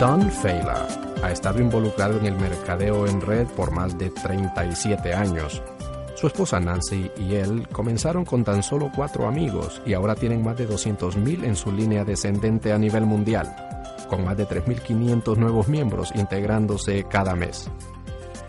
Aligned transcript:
Don 0.00 0.30
Fela 0.30 0.88
ha 1.22 1.30
estado 1.30 1.60
involucrado 1.60 2.18
en 2.18 2.24
el 2.24 2.34
mercadeo 2.34 3.06
en 3.06 3.20
red 3.20 3.46
por 3.48 3.70
más 3.70 3.98
de 3.98 4.08
37 4.08 5.12
años. 5.12 5.62
Su 6.16 6.26
esposa 6.26 6.58
Nancy 6.58 7.10
y 7.18 7.34
él 7.34 7.68
comenzaron 7.70 8.24
con 8.24 8.42
tan 8.42 8.62
solo 8.62 8.90
cuatro 8.96 9.26
amigos 9.28 9.82
y 9.84 9.92
ahora 9.92 10.14
tienen 10.14 10.42
más 10.42 10.56
de 10.56 10.66
200.000 10.66 11.44
en 11.44 11.54
su 11.54 11.70
línea 11.70 12.02
descendente 12.02 12.72
a 12.72 12.78
nivel 12.78 13.04
mundial, 13.04 13.54
con 14.08 14.24
más 14.24 14.38
de 14.38 14.48
3.500 14.48 15.36
nuevos 15.36 15.68
miembros 15.68 16.12
integrándose 16.14 17.04
cada 17.04 17.34
mes. 17.34 17.70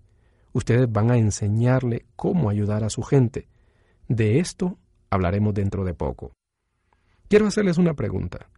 Ustedes 0.53 0.91
van 0.91 1.11
a 1.11 1.17
enseñarle 1.17 2.05
cómo 2.15 2.51
ayudar 2.51 2.85
a 2.85 2.91
su 2.91 3.03
gente. 3.03 3.49
De 4.07 4.39
esto 4.39 4.79
hablaremos 5.09 5.55
dentro 5.55 5.85
de 5.85 5.95
poco. 5.95 6.33
Quiero 7.33 7.47
hacerles 7.47 7.79
una 7.79 7.95
pregunta. 7.95 8.51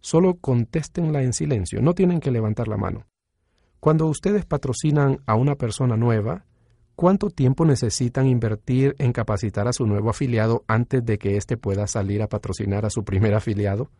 Solo 0.00 0.36
contéstenla 0.36 1.24
en 1.24 1.32
silencio, 1.32 1.82
no 1.82 1.94
tienen 1.94 2.20
que 2.20 2.30
levantar 2.30 2.68
la 2.68 2.76
mano. 2.76 3.08
Cuando 3.80 4.06
ustedes 4.06 4.44
patrocinan 4.44 5.18
a 5.26 5.34
una 5.34 5.56
persona 5.56 5.96
nueva, 5.96 6.44
¿cuánto 6.94 7.28
tiempo 7.30 7.64
necesitan 7.64 8.28
invertir 8.28 8.94
en 9.00 9.12
capacitar 9.12 9.66
a 9.66 9.72
su 9.72 9.84
nuevo 9.84 10.10
afiliado 10.10 10.62
antes 10.68 11.04
de 11.04 11.18
que 11.18 11.36
éste 11.36 11.56
pueda 11.56 11.88
salir 11.88 12.22
a 12.22 12.28
patrocinar 12.28 12.86
a 12.86 12.90
su 12.90 13.02
primer 13.02 13.34
afiliado? 13.34 13.90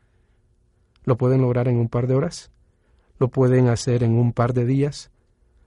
¿Lo 1.03 1.17
pueden 1.17 1.41
lograr 1.41 1.67
en 1.67 1.79
un 1.79 1.89
par 1.89 2.07
de 2.07 2.15
horas? 2.15 2.53
¿Lo 3.19 3.31
pueden 3.31 3.67
hacer 3.67 4.05
en 4.05 4.17
un 4.17 4.33
par 4.33 4.55
de 4.55 4.65
días? 4.65 5.11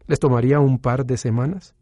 ¿Les 0.05 0.21
tomaría 0.21 0.61
un 0.61 0.79
par 0.79 1.05
de 1.05 1.17
semanas? 1.17 1.75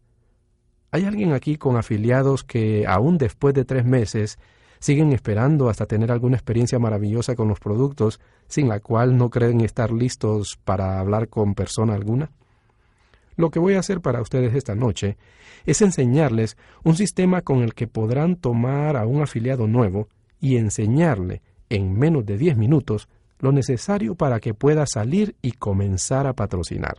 ¿Hay 0.90 1.06
alguien 1.06 1.32
aquí 1.34 1.58
con 1.58 1.78
afiliados 1.78 2.44
que, 2.44 2.88
aún 2.88 3.20
después 3.20 3.54
de 3.54 3.66
tres 3.66 3.86
meses, 3.86 4.40
siguen 4.86 5.14
esperando 5.14 5.68
hasta 5.68 5.88
tener 5.88 6.12
alguna 6.12 6.36
experiencia 6.36 6.78
maravillosa 6.78 7.36
con 7.36 7.48
los 7.48 7.60
productos, 7.60 8.20
sin 8.48 8.70
la 8.70 8.80
cual 8.80 9.18
no 9.18 9.32
creen 9.32 9.62
estar 9.62 9.92
listos 9.92 10.60
para 10.64 11.00
hablar 11.00 11.28
con 11.28 11.56
persona 11.56 11.96
alguna? 11.96 12.30
Lo 13.36 13.50
que 13.50 13.58
voy 13.58 13.74
a 13.74 13.80
hacer 13.80 14.00
para 14.00 14.22
ustedes 14.22 14.54
esta 14.54 14.76
noche 14.76 15.18
es 15.66 15.82
enseñarles 15.82 16.56
un 16.84 16.96
sistema 16.96 17.42
con 17.42 17.64
el 17.64 17.74
que 17.74 17.88
podrán 17.88 18.36
tomar 18.36 18.96
a 18.96 19.08
un 19.08 19.24
afiliado 19.24 19.66
nuevo 19.66 20.08
y 20.40 20.58
enseñarle 20.58 21.42
en 21.70 21.98
menos 21.98 22.24
de 22.24 22.38
10 22.38 22.56
minutos 22.56 23.10
lo 23.40 23.52
necesario 23.52 24.14
para 24.14 24.40
que 24.40 24.54
pueda 24.54 24.86
salir 24.86 25.36
y 25.42 25.54
comenzar 25.54 26.28
a 26.28 26.34
patrocinar 26.34 26.96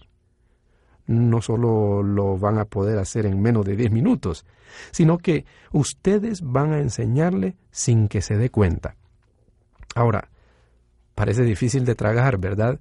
no 1.06 1.40
solo 1.40 2.02
lo 2.02 2.38
van 2.38 2.58
a 2.58 2.64
poder 2.64 2.98
hacer 2.98 3.26
en 3.26 3.40
menos 3.40 3.64
de 3.64 3.76
10 3.76 3.90
minutos, 3.90 4.44
sino 4.90 5.18
que 5.18 5.44
ustedes 5.72 6.42
van 6.42 6.72
a 6.72 6.80
enseñarle 6.80 7.56
sin 7.70 8.08
que 8.08 8.22
se 8.22 8.36
dé 8.36 8.50
cuenta. 8.50 8.96
Ahora, 9.94 10.28
parece 11.14 11.42
difícil 11.42 11.84
de 11.84 11.94
tragar, 11.94 12.38
¿verdad? 12.38 12.80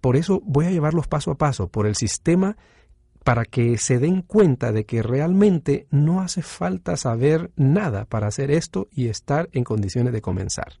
Por 0.00 0.16
eso 0.16 0.40
voy 0.44 0.66
a 0.66 0.70
llevarlos 0.70 1.06
paso 1.06 1.30
a 1.30 1.36
paso 1.36 1.68
por 1.68 1.86
el 1.86 1.94
sistema 1.94 2.56
para 3.22 3.44
que 3.44 3.78
se 3.78 3.98
den 3.98 4.22
cuenta 4.22 4.72
de 4.72 4.84
que 4.84 5.02
realmente 5.02 5.86
no 5.90 6.20
hace 6.20 6.42
falta 6.42 6.96
saber 6.96 7.52
nada 7.54 8.04
para 8.04 8.26
hacer 8.26 8.50
esto 8.50 8.88
y 8.90 9.08
estar 9.08 9.48
en 9.52 9.62
condiciones 9.62 10.12
de 10.12 10.20
comenzar. 10.20 10.80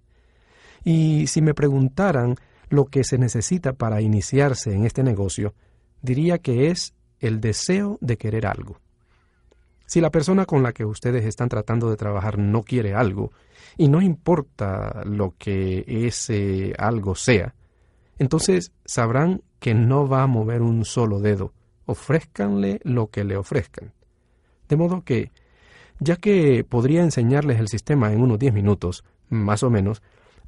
Y 0.82 1.28
si 1.28 1.40
me 1.40 1.54
preguntaran 1.54 2.34
lo 2.68 2.86
que 2.86 3.04
se 3.04 3.18
necesita 3.18 3.74
para 3.74 4.00
iniciarse 4.00 4.74
en 4.74 4.84
este 4.84 5.04
negocio, 5.04 5.54
diría 6.02 6.38
que 6.38 6.68
es 6.68 6.94
el 7.20 7.40
deseo 7.40 7.98
de 8.00 8.18
querer 8.18 8.46
algo. 8.46 8.78
Si 9.86 10.00
la 10.00 10.10
persona 10.10 10.46
con 10.46 10.62
la 10.62 10.72
que 10.72 10.84
ustedes 10.84 11.24
están 11.24 11.48
tratando 11.48 11.90
de 11.90 11.96
trabajar 11.96 12.38
no 12.38 12.62
quiere 12.62 12.94
algo, 12.94 13.32
y 13.76 13.88
no 13.88 14.02
importa 14.02 15.02
lo 15.04 15.34
que 15.38 15.84
ese 15.86 16.74
algo 16.78 17.14
sea, 17.14 17.54
entonces 18.18 18.72
sabrán 18.84 19.42
que 19.58 19.74
no 19.74 20.08
va 20.08 20.22
a 20.22 20.26
mover 20.26 20.62
un 20.62 20.84
solo 20.84 21.20
dedo, 21.20 21.52
ofrézcanle 21.86 22.80
lo 22.84 23.08
que 23.08 23.24
le 23.24 23.36
ofrezcan. 23.36 23.92
De 24.68 24.76
modo 24.76 25.02
que, 25.02 25.30
ya 26.00 26.16
que 26.16 26.64
podría 26.64 27.02
enseñarles 27.02 27.60
el 27.60 27.68
sistema 27.68 28.12
en 28.12 28.20
unos 28.20 28.38
10 28.38 28.52
minutos, 28.52 29.04
más 29.28 29.62
o 29.62 29.70
menos, 29.70 30.02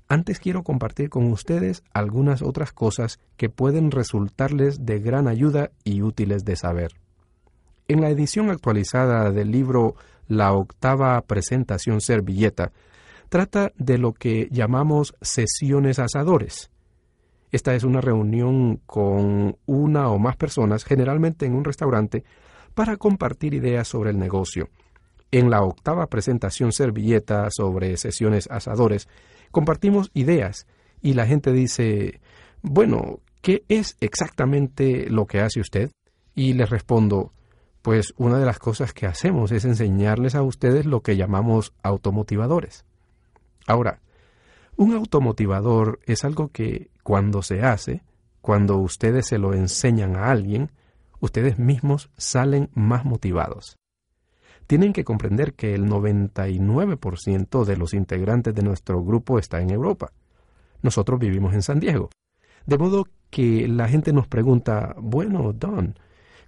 antes 0.08 0.38
quiero 0.38 0.62
compartir 0.62 1.08
con 1.08 1.30
ustedes 1.32 1.82
algunas 1.92 2.42
otras 2.42 2.72
cosas 2.72 3.18
que 3.36 3.48
pueden 3.48 3.90
resultarles 3.90 4.84
de 4.84 5.00
gran 5.00 5.28
ayuda 5.28 5.70
y 5.82 6.02
útiles 6.02 6.44
de 6.44 6.56
saber. 6.56 6.92
En 7.88 8.00
la 8.00 8.10
edición 8.10 8.50
actualizada 8.50 9.30
del 9.30 9.50
libro 9.50 9.94
La 10.26 10.52
octava 10.52 11.20
presentación 11.22 12.00
servilleta, 12.00 12.72
trata 13.28 13.72
de 13.76 13.98
lo 13.98 14.12
que 14.12 14.48
llamamos 14.50 15.14
sesiones 15.20 15.98
asadores. 15.98 16.70
Esta 17.50 17.74
es 17.74 17.84
una 17.84 18.00
reunión 18.00 18.80
con 18.86 19.56
una 19.66 20.08
o 20.08 20.18
más 20.18 20.36
personas, 20.36 20.84
generalmente 20.84 21.46
en 21.46 21.54
un 21.54 21.64
restaurante, 21.64 22.24
para 22.74 22.96
compartir 22.96 23.54
ideas 23.54 23.86
sobre 23.86 24.10
el 24.10 24.18
negocio. 24.18 24.68
En 25.30 25.50
la 25.50 25.62
octava 25.62 26.06
presentación 26.06 26.72
servilleta 26.72 27.48
sobre 27.50 27.96
sesiones 27.96 28.48
asadores, 28.50 29.08
compartimos 29.54 30.10
ideas 30.12 30.66
y 31.00 31.14
la 31.14 31.26
gente 31.26 31.52
dice, 31.52 32.20
bueno, 32.60 33.20
¿qué 33.40 33.64
es 33.68 33.96
exactamente 34.00 35.08
lo 35.08 35.26
que 35.26 35.40
hace 35.40 35.60
usted? 35.60 35.90
Y 36.34 36.52
les 36.54 36.68
respondo, 36.68 37.32
pues 37.80 38.12
una 38.18 38.38
de 38.38 38.44
las 38.44 38.58
cosas 38.58 38.92
que 38.92 39.06
hacemos 39.06 39.52
es 39.52 39.64
enseñarles 39.64 40.34
a 40.34 40.42
ustedes 40.42 40.84
lo 40.84 41.02
que 41.02 41.16
llamamos 41.16 41.72
automotivadores. 41.82 42.84
Ahora, 43.66 44.00
un 44.76 44.92
automotivador 44.92 46.00
es 46.04 46.24
algo 46.24 46.48
que 46.48 46.90
cuando 47.02 47.42
se 47.42 47.62
hace, 47.62 48.02
cuando 48.40 48.78
ustedes 48.78 49.28
se 49.28 49.38
lo 49.38 49.54
enseñan 49.54 50.16
a 50.16 50.30
alguien, 50.30 50.72
ustedes 51.20 51.58
mismos 51.58 52.10
salen 52.16 52.70
más 52.74 53.04
motivados. 53.04 53.76
Tienen 54.66 54.92
que 54.92 55.04
comprender 55.04 55.54
que 55.54 55.74
el 55.74 55.86
99% 55.86 57.64
de 57.64 57.76
los 57.76 57.94
integrantes 57.94 58.54
de 58.54 58.62
nuestro 58.62 59.02
grupo 59.04 59.38
está 59.38 59.60
en 59.60 59.70
Europa. 59.70 60.12
Nosotros 60.82 61.18
vivimos 61.18 61.54
en 61.54 61.62
San 61.62 61.80
Diego. 61.80 62.10
De 62.66 62.78
modo 62.78 63.06
que 63.30 63.68
la 63.68 63.88
gente 63.88 64.12
nos 64.12 64.26
pregunta, 64.26 64.94
bueno, 64.98 65.52
Don, 65.52 65.98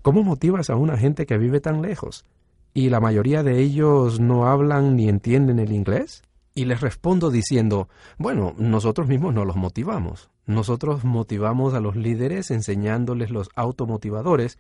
¿cómo 0.03 0.23
motivas 0.23 0.71
a 0.71 0.77
una 0.77 0.97
gente 0.97 1.27
que 1.27 1.37
vive 1.37 1.61
tan 1.61 1.83
lejos? 1.83 2.25
¿Y 2.73 2.91
la 2.91 3.01
mayoría 3.01 3.43
de 3.43 3.59
ellos 3.61 4.21
no 4.21 4.47
hablan 4.47 4.97
ni 4.97 5.09
entienden 5.09 5.59
el 5.59 5.73
inglés? 5.73 6.23
Y 6.55 6.65
les 6.65 6.81
respondo 6.81 7.31
diciendo, 7.31 7.89
bueno, 8.17 8.55
nosotros 8.57 9.09
mismos 9.09 9.35
no 9.35 9.45
los 9.45 9.57
motivamos. 9.57 10.31
Nosotros 10.47 11.05
motivamos 11.05 11.75
a 11.75 11.81
los 11.81 11.97
líderes 11.97 12.51
enseñándoles 12.51 13.31
los 13.31 13.51
automotivadores 13.57 14.59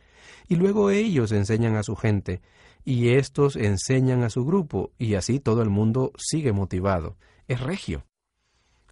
y 0.48 0.56
luego 0.56 0.90
ellos 0.90 1.32
enseñan 1.32 1.76
a 1.76 1.82
su 1.82 1.94
gente 1.96 2.42
y 2.86 3.08
estos 3.16 3.56
enseñan 3.56 4.22
a 4.22 4.30
su 4.30 4.44
grupo 4.44 4.92
y 4.96 5.16
así 5.16 5.40
todo 5.40 5.60
el 5.60 5.70
mundo 5.70 6.12
sigue 6.16 6.52
motivado. 6.52 7.16
Es 7.48 7.60
regio. 7.60 8.06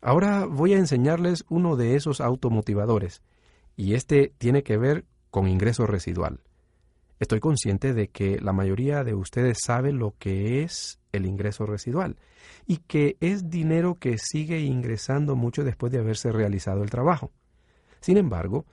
Ahora 0.02 0.46
voy 0.46 0.74
a 0.74 0.78
enseñarles 0.78 1.44
uno 1.48 1.76
de 1.76 1.94
esos 1.94 2.20
automotivadores 2.20 3.22
y 3.76 3.94
este 3.94 4.34
tiene 4.36 4.64
que 4.64 4.76
ver 4.76 5.04
con 5.30 5.46
ingreso 5.46 5.86
residual. 5.86 6.40
Estoy 7.20 7.38
consciente 7.38 7.94
de 7.94 8.08
que 8.08 8.40
la 8.40 8.52
mayoría 8.52 9.04
de 9.04 9.14
ustedes 9.14 9.58
sabe 9.64 9.92
lo 9.92 10.16
que 10.18 10.64
es 10.64 10.98
el 11.12 11.24
ingreso 11.24 11.64
residual 11.64 12.16
y 12.66 12.78
que 12.78 13.16
es 13.20 13.48
dinero 13.48 13.94
que 13.94 14.18
sigue 14.18 14.58
ingresando 14.58 15.36
mucho 15.36 15.62
después 15.62 15.92
de 15.92 16.00
haberse 16.00 16.32
realizado 16.32 16.82
el 16.82 16.90
trabajo. 16.90 17.30
Sin 18.00 18.16
embargo, 18.16 18.66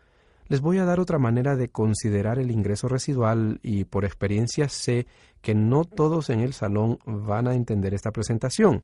les 0.52 0.60
voy 0.60 0.80
a 0.80 0.84
dar 0.84 1.00
otra 1.00 1.18
manera 1.18 1.56
de 1.56 1.70
considerar 1.70 2.38
el 2.38 2.52
ingreso 2.52 2.90
residual 2.90 3.62
y 3.64 3.86
por 3.86 4.04
experiencia 4.04 4.68
sé 4.68 5.08
que 5.40 5.56
no 5.56 5.86
todos 5.86 6.30
en 6.30 6.42
el 6.42 6.52
salón 6.52 7.00
van 7.06 7.48
a 7.48 7.56
entender 7.56 7.94
esta 7.94 8.12
presentación. 8.12 8.82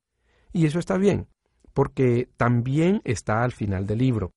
Y 0.54 0.66
eso 0.66 0.80
está 0.80 0.98
bien, 0.98 1.28
porque 1.74 2.30
también 2.38 3.02
está 3.04 3.44
al 3.44 3.52
final 3.52 3.86
del 3.86 3.98
libro. 3.98 4.31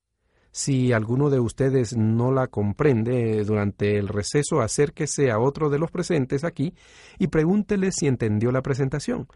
Si 0.51 0.93
alguno 0.93 1.31
de 1.31 1.39
ustedes 1.39 1.97
no 1.97 2.33
la 2.33 2.49
comprende 2.49 3.45
durante 3.45 3.97
el 3.97 4.09
receso, 4.09 4.61
acérquese 4.61 5.31
a 5.31 5.39
otro 5.39 5.71
de 5.71 5.79
los 5.79 5.93
presentes 5.93 6.43
aquí 6.43 6.75
y 7.17 7.29
pregúntele 7.29 7.93
si 7.93 8.09
entendió 8.09 8.51
la 8.51 8.63
presentación. 8.63 9.29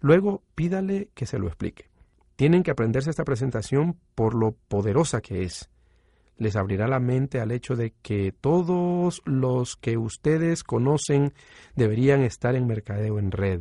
Luego 0.00 0.42
pídale 0.54 1.10
que 1.12 1.26
se 1.26 1.38
lo 1.38 1.48
explique. 1.48 1.90
Tienen 2.34 2.62
que 2.62 2.70
aprenderse 2.70 3.10
esta 3.10 3.24
presentación 3.24 3.98
por 4.14 4.34
lo 4.34 4.52
poderosa 4.68 5.20
que 5.20 5.42
es. 5.42 5.68
Les 6.42 6.56
abrirá 6.56 6.88
la 6.88 6.98
mente 6.98 7.38
al 7.38 7.52
hecho 7.52 7.76
de 7.76 7.94
que 8.02 8.32
todos 8.32 9.22
los 9.24 9.76
que 9.76 9.96
ustedes 9.96 10.64
conocen 10.64 11.34
deberían 11.76 12.22
estar 12.22 12.56
en 12.56 12.66
mercadeo 12.66 13.20
en 13.20 13.30
red, 13.30 13.60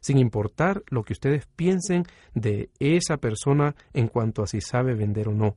sin 0.00 0.18
importar 0.18 0.82
lo 0.90 1.02
que 1.02 1.14
ustedes 1.14 1.46
piensen 1.56 2.04
de 2.34 2.68
esa 2.78 3.16
persona 3.16 3.74
en 3.94 4.08
cuanto 4.08 4.42
a 4.42 4.46
si 4.46 4.60
sabe 4.60 4.94
vender 4.94 5.28
o 5.28 5.32
no. 5.32 5.56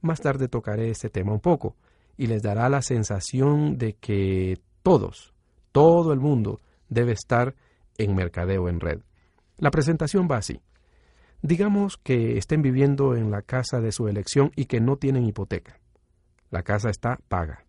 Más 0.00 0.22
tarde 0.22 0.48
tocaré 0.48 0.88
este 0.88 1.10
tema 1.10 1.34
un 1.34 1.40
poco 1.40 1.76
y 2.16 2.26
les 2.26 2.40
dará 2.40 2.70
la 2.70 2.80
sensación 2.80 3.76
de 3.76 3.92
que 3.92 4.62
todos, 4.82 5.34
todo 5.72 6.14
el 6.14 6.20
mundo 6.20 6.62
debe 6.88 7.12
estar 7.12 7.54
en 7.98 8.14
mercadeo 8.14 8.70
en 8.70 8.80
red. 8.80 9.00
La 9.58 9.70
presentación 9.70 10.26
va 10.26 10.38
así. 10.38 10.58
Digamos 11.42 11.98
que 11.98 12.38
estén 12.38 12.62
viviendo 12.62 13.14
en 13.14 13.30
la 13.30 13.42
casa 13.42 13.82
de 13.82 13.92
su 13.92 14.08
elección 14.08 14.52
y 14.56 14.64
que 14.64 14.80
no 14.80 14.96
tienen 14.96 15.26
hipoteca. 15.26 15.81
La 16.52 16.62
casa 16.62 16.88
está 16.88 17.18
paga. 17.26 17.64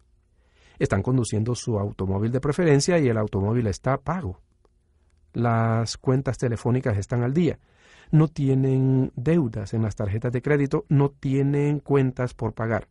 Están 0.77 1.01
conduciendo 1.01 1.56
su 1.56 1.80
automóvil 1.80 2.31
de 2.31 2.39
preferencia 2.39 3.00
y 3.00 3.07
el 3.07 3.18
automóvil 3.18 3.65
está 3.65 3.97
pago. 3.97 4.39
Las 5.33 5.97
cuentas 5.97 6.38
telefónicas 6.38 6.95
están 7.00 7.24
al 7.24 7.33
día 7.33 7.57
no 8.13 8.27
tienen 8.27 9.12
deudas 9.15 9.74
en 9.74 9.81
las 9.81 9.95
tarjetas 9.95 10.31
de 10.31 10.44
crédito, 10.44 10.85
no 10.88 11.09
tienen 11.09 11.80
cuentas 11.80 12.35
por 12.35 12.53
pagar. 12.53 12.88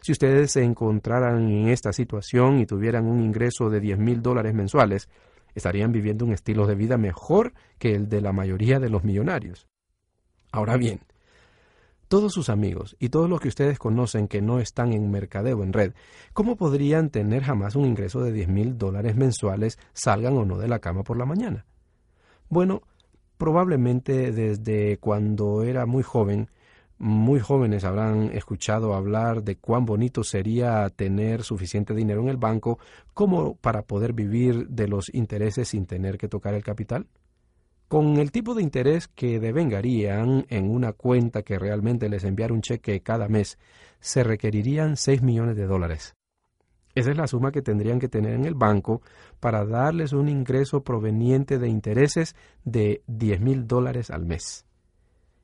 Si 0.00 0.12
ustedes 0.12 0.52
se 0.52 0.62
encontraran 0.62 1.48
en 1.48 1.68
esta 1.68 1.92
situación 1.92 2.60
y 2.60 2.66
tuvieran 2.66 3.06
un 3.06 3.20
ingreso 3.20 3.68
de 3.68 3.80
10 3.80 3.98
mil 3.98 4.22
dólares 4.22 4.54
mensuales, 4.54 5.08
estarían 5.56 5.90
viviendo 5.90 6.24
un 6.24 6.32
estilo 6.32 6.68
de 6.68 6.76
vida 6.76 6.96
mejor 6.98 7.52
que 7.78 7.96
el 7.96 8.08
de 8.08 8.20
la 8.20 8.32
mayoría 8.32 8.78
de 8.78 8.90
los 8.90 9.02
millonarios. 9.02 9.66
Ahora 10.52 10.76
bien, 10.76 11.00
todos 12.14 12.32
sus 12.32 12.48
amigos 12.48 12.94
y 13.00 13.08
todos 13.08 13.28
los 13.28 13.40
que 13.40 13.48
ustedes 13.48 13.76
conocen 13.76 14.28
que 14.28 14.40
no 14.40 14.60
están 14.60 14.92
en 14.92 15.10
mercadeo 15.10 15.64
en 15.64 15.72
red, 15.72 15.94
¿cómo 16.32 16.54
podrían 16.54 17.10
tener 17.10 17.42
jamás 17.42 17.74
un 17.74 17.86
ingreso 17.86 18.20
de 18.20 18.30
10 18.30 18.46
mil 18.50 18.78
dólares 18.78 19.16
mensuales, 19.16 19.80
salgan 19.94 20.36
o 20.36 20.44
no 20.44 20.56
de 20.56 20.68
la 20.68 20.78
cama 20.78 21.02
por 21.02 21.16
la 21.16 21.26
mañana? 21.26 21.66
Bueno, 22.48 22.82
probablemente 23.36 24.30
desde 24.30 24.98
cuando 24.98 25.64
era 25.64 25.86
muy 25.86 26.04
joven, 26.04 26.50
muy 26.98 27.40
jóvenes 27.40 27.82
habrán 27.82 28.30
escuchado 28.32 28.94
hablar 28.94 29.42
de 29.42 29.56
cuán 29.56 29.84
bonito 29.84 30.22
sería 30.22 30.88
tener 30.90 31.42
suficiente 31.42 31.96
dinero 31.96 32.20
en 32.20 32.28
el 32.28 32.36
banco 32.36 32.78
como 33.12 33.56
para 33.56 33.82
poder 33.82 34.12
vivir 34.12 34.68
de 34.68 34.86
los 34.86 35.12
intereses 35.12 35.66
sin 35.66 35.86
tener 35.86 36.16
que 36.16 36.28
tocar 36.28 36.54
el 36.54 36.62
capital. 36.62 37.08
Con 37.94 38.16
el 38.16 38.32
tipo 38.32 38.56
de 38.56 38.62
interés 38.64 39.06
que 39.06 39.38
devengarían 39.38 40.46
en 40.48 40.68
una 40.68 40.94
cuenta 40.94 41.44
que 41.44 41.60
realmente 41.60 42.08
les 42.08 42.24
enviara 42.24 42.52
un 42.52 42.60
cheque 42.60 43.00
cada 43.02 43.28
mes, 43.28 43.56
se 44.00 44.24
requerirían 44.24 44.96
6 44.96 45.22
millones 45.22 45.54
de 45.54 45.66
dólares. 45.66 46.16
Esa 46.96 47.12
es 47.12 47.16
la 47.16 47.28
suma 47.28 47.52
que 47.52 47.62
tendrían 47.62 48.00
que 48.00 48.08
tener 48.08 48.34
en 48.34 48.46
el 48.46 48.56
banco 48.56 49.00
para 49.38 49.64
darles 49.64 50.12
un 50.12 50.28
ingreso 50.28 50.82
proveniente 50.82 51.60
de 51.60 51.68
intereses 51.68 52.34
de 52.64 53.04
10 53.06 53.40
mil 53.40 53.68
dólares 53.68 54.10
al 54.10 54.26
mes. 54.26 54.66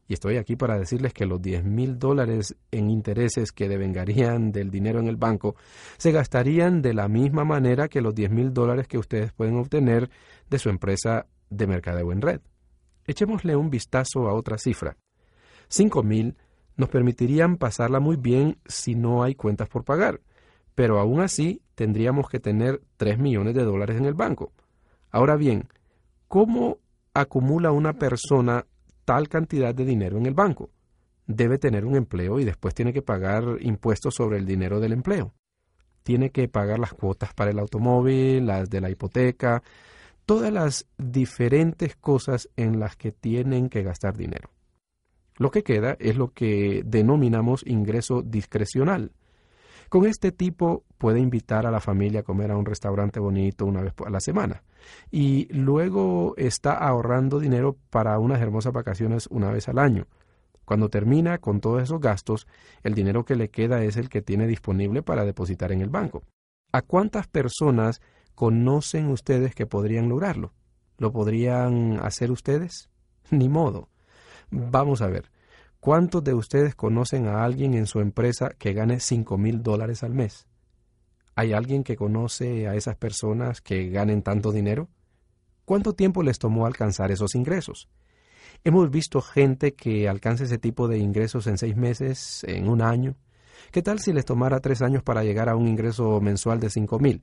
Y 0.09 0.15
estoy 0.15 0.37
aquí 0.37 0.57
para 0.57 0.77
decirles 0.77 1.13
que 1.13 1.27
los 1.27 1.41
10 1.41 1.63
mil 1.63 2.01
dólares 2.01 2.57
en 2.73 2.91
intereses 2.91 3.53
que 3.53 3.69
devengarían 3.69 4.51
del 4.51 4.73
dinero 4.73 4.99
en 4.99 5.07
el 5.07 5.17
banco 5.17 5.55
se 5.99 6.11
gastarían 6.11 6.83
de 6.83 6.95
la 6.95 7.07
misma 7.07 7.45
manera 7.45 7.87
que 7.87 8.01
los 8.01 8.13
10 8.13 8.33
mil 8.33 8.53
dólares 8.53 8.89
que 8.89 8.99
ustedes 8.99 9.33
pueden 9.33 9.57
obtener 9.57 10.11
de 10.49 10.59
su 10.59 10.69
empresa 10.69 11.29
de 11.51 11.67
mercadeo 11.67 12.13
en 12.13 12.23
red. 12.23 12.41
Echémosle 13.07 13.57
un 13.57 13.71
vistazo 13.71 14.29
a 14.29 14.35
otra 14.35 14.57
cifra. 14.57 14.97
5 15.69 16.03
mil 16.03 16.37
nos 16.77 16.89
permitirían 16.89 17.59
pasarla 17.59 18.01
muy 18.01 18.17
bien 18.17 18.59
si 18.67 18.95
no 18.95 19.23
hay 19.23 19.35
cuentas 19.35 19.69
por 19.69 19.85
pagar 19.85 20.21
pero 20.81 20.99
aún 20.99 21.21
así 21.21 21.61
tendríamos 21.75 22.31
que 22.31 22.41
tener 22.41 22.81
3 22.97 23.19
millones 23.19 23.55
de 23.55 23.65
dólares 23.65 23.99
en 23.99 24.07
el 24.07 24.15
banco. 24.15 24.53
Ahora 25.11 25.37
bien, 25.37 25.69
¿cómo 26.27 26.79
acumula 27.13 27.71
una 27.71 27.93
persona 27.93 28.65
tal 29.05 29.29
cantidad 29.29 29.75
de 29.75 29.85
dinero 29.85 30.17
en 30.17 30.25
el 30.25 30.33
banco? 30.33 30.71
Debe 31.27 31.59
tener 31.59 31.85
un 31.85 31.97
empleo 31.97 32.41
y 32.41 32.47
después 32.47 32.75
tiene 32.75 32.95
que 32.95 33.03
pagar 33.03 33.45
impuestos 33.61 34.15
sobre 34.15 34.39
el 34.39 34.47
dinero 34.47 34.81
del 34.81 34.93
empleo. 34.93 35.35
Tiene 36.03 36.31
que 36.31 36.49
pagar 36.49 36.79
las 36.79 36.95
cuotas 36.95 37.35
para 37.35 37.51
el 37.51 37.59
automóvil, 37.59 38.47
las 38.47 38.71
de 38.71 38.81
la 38.81 38.89
hipoteca, 38.89 39.63
todas 40.31 40.53
las 40.53 40.87
diferentes 40.97 41.97
cosas 41.97 42.49
en 42.55 42.79
las 42.79 42.95
que 42.95 43.11
tienen 43.11 43.69
que 43.69 43.83
gastar 43.83 44.17
dinero. 44.17 44.49
Lo 45.35 45.51
que 45.51 45.65
queda 45.65 45.97
es 45.99 46.17
lo 46.17 46.33
que 46.33 46.85
denominamos 46.87 47.67
ingreso 47.67 48.23
discrecional. 48.23 49.11
Con 49.89 50.07
este 50.07 50.31
tipo 50.31 50.85
puede 50.99 51.19
invitar 51.19 51.67
a 51.67 51.73
la 51.73 51.81
familia 51.81 52.21
a 52.21 52.23
comer 52.23 52.53
a 52.53 52.57
un 52.57 52.65
restaurante 52.65 53.19
bonito 53.19 53.67
una 53.67 53.83
vez 53.83 53.93
a 54.07 54.09
la 54.09 54.21
semana 54.21 54.63
y 55.11 55.53
luego 55.53 56.35
está 56.37 56.75
ahorrando 56.75 57.41
dinero 57.41 57.77
para 57.91 58.17
unas 58.21 58.41
hermosas 58.41 58.73
vacaciones 58.73 59.27
una 59.33 59.51
vez 59.51 59.69
al 59.69 59.81
año. 59.81 60.07
Cuando 60.65 60.91
termina 60.91 61.39
con 61.39 61.61
todos 61.61 61.83
esos 61.83 62.01
gastos, 62.01 62.47
el 62.85 62.95
dinero 62.95 63.25
que 63.25 63.35
le 63.35 63.51
queda 63.51 63.83
es 63.83 63.97
el 63.97 64.09
que 64.09 64.23
tiene 64.23 64.47
disponible 64.47 65.03
para 65.03 65.25
depositar 65.25 65.73
en 65.73 65.81
el 65.81 65.89
banco. 65.89 66.23
¿A 66.71 66.83
cuántas 66.83 67.27
personas 67.27 68.01
conocen 68.35 69.09
ustedes 69.09 69.55
que 69.55 69.67
podrían 69.67 70.09
lograrlo? 70.09 70.53
¿Lo 70.99 71.13
podrían 71.13 71.99
hacer 72.03 72.31
ustedes? 72.31 72.91
Ni 73.31 73.49
modo. 73.49 73.89
Vamos 74.51 75.03
a 75.03 75.09
ver. 75.09 75.31
¿Cuántos 75.81 76.23
de 76.23 76.35
ustedes 76.35 76.75
conocen 76.75 77.27
a 77.27 77.43
alguien 77.45 77.75
en 77.75 77.87
su 77.87 78.01
empresa 78.01 78.51
que 78.59 78.75
gane 78.75 79.01
cinco 79.01 79.39
mil 79.39 79.63
dólares 79.63 80.03
al 80.03 80.13
mes? 80.13 80.47
¿Hay 81.37 81.55
alguien 81.55 81.85
que 81.85 81.97
conoce 81.97 82.69
a 82.69 82.75
esas 82.75 82.97
personas 82.97 83.63
que 83.63 83.89
ganen 83.89 84.23
tanto 84.23 84.53
dinero? 84.53 84.89
¿Cuánto 85.65 85.95
tiempo 85.95 86.23
les 86.23 86.39
tomó 86.39 86.67
alcanzar 86.67 87.11
esos 87.11 87.35
ingresos? 87.35 87.89
Hemos 88.63 88.91
visto 88.91 89.23
gente 89.23 89.73
que 89.73 90.09
alcanza 90.09 90.45
ese 90.45 90.59
tipo 90.59 90.87
de 90.87 90.99
ingresos 90.99 91.47
en 91.47 91.57
seis 91.57 91.77
meses, 91.77 92.45
en 92.45 92.69
un 92.69 92.83
año. 92.83 93.17
¿Qué 93.71 93.81
tal 93.81 94.01
si 94.01 94.13
les 94.13 94.25
tomara 94.25 94.61
tres 94.61 94.83
años 94.83 95.03
para 95.03 95.25
llegar 95.25 95.49
a 95.49 95.57
un 95.57 95.67
ingreso 95.67 96.21
mensual 96.21 96.61
de 96.61 96.69
cinco 96.69 96.99
mil? 96.99 97.23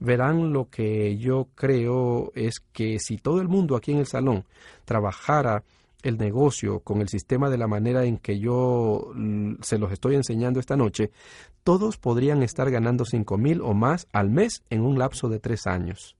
Verán 0.00 0.52
lo 0.54 0.70
que 0.70 1.18
yo 1.18 1.48
creo 1.54 2.32
es 2.34 2.60
que 2.72 2.98
si 2.98 3.18
todo 3.18 3.40
el 3.40 3.48
mundo 3.48 3.76
aquí 3.76 3.92
en 3.92 3.98
el 3.98 4.06
salón 4.06 4.44
trabajara 4.86 5.62
el 6.02 6.16
negocio 6.16 6.80
con 6.80 7.02
el 7.02 7.08
sistema 7.08 7.50
de 7.50 7.58
la 7.58 7.66
manera 7.66 8.04
en 8.06 8.16
que 8.16 8.38
yo 8.38 9.12
mm, 9.14 9.56
se 9.60 9.78
los 9.78 9.92
estoy 9.92 10.14
enseñando 10.14 10.58
esta 10.58 10.74
noche, 10.74 11.10
todos 11.64 11.98
podrían 11.98 12.42
estar 12.42 12.70
ganando 12.70 13.04
cinco 13.04 13.36
mil 13.36 13.60
o 13.60 13.74
más 13.74 14.06
al 14.12 14.30
mes 14.30 14.62
en 14.70 14.80
un 14.80 14.98
lapso 14.98 15.28
de 15.28 15.38
tres 15.38 15.66
años. 15.66 16.16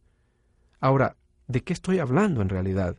Ahora, 0.78 1.16
¿de 1.48 1.62
qué 1.62 1.72
estoy 1.72 2.00
hablando 2.00 2.42
en 2.42 2.50
realidad? 2.50 2.96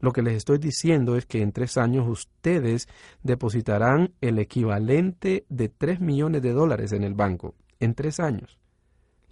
Lo 0.00 0.12
que 0.12 0.20
les 0.20 0.36
estoy 0.36 0.58
diciendo 0.58 1.16
es 1.16 1.24
que 1.24 1.40
en 1.40 1.52
tres 1.52 1.78
años 1.78 2.06
ustedes 2.06 2.88
depositarán 3.22 4.12
el 4.20 4.38
equivalente 4.38 5.46
de 5.48 5.70
tres 5.70 6.00
millones 6.00 6.42
de 6.42 6.52
dólares 6.52 6.92
en 6.92 7.04
el 7.04 7.14
banco. 7.14 7.54
En 7.80 7.94
tres 7.94 8.20
años. 8.20 8.58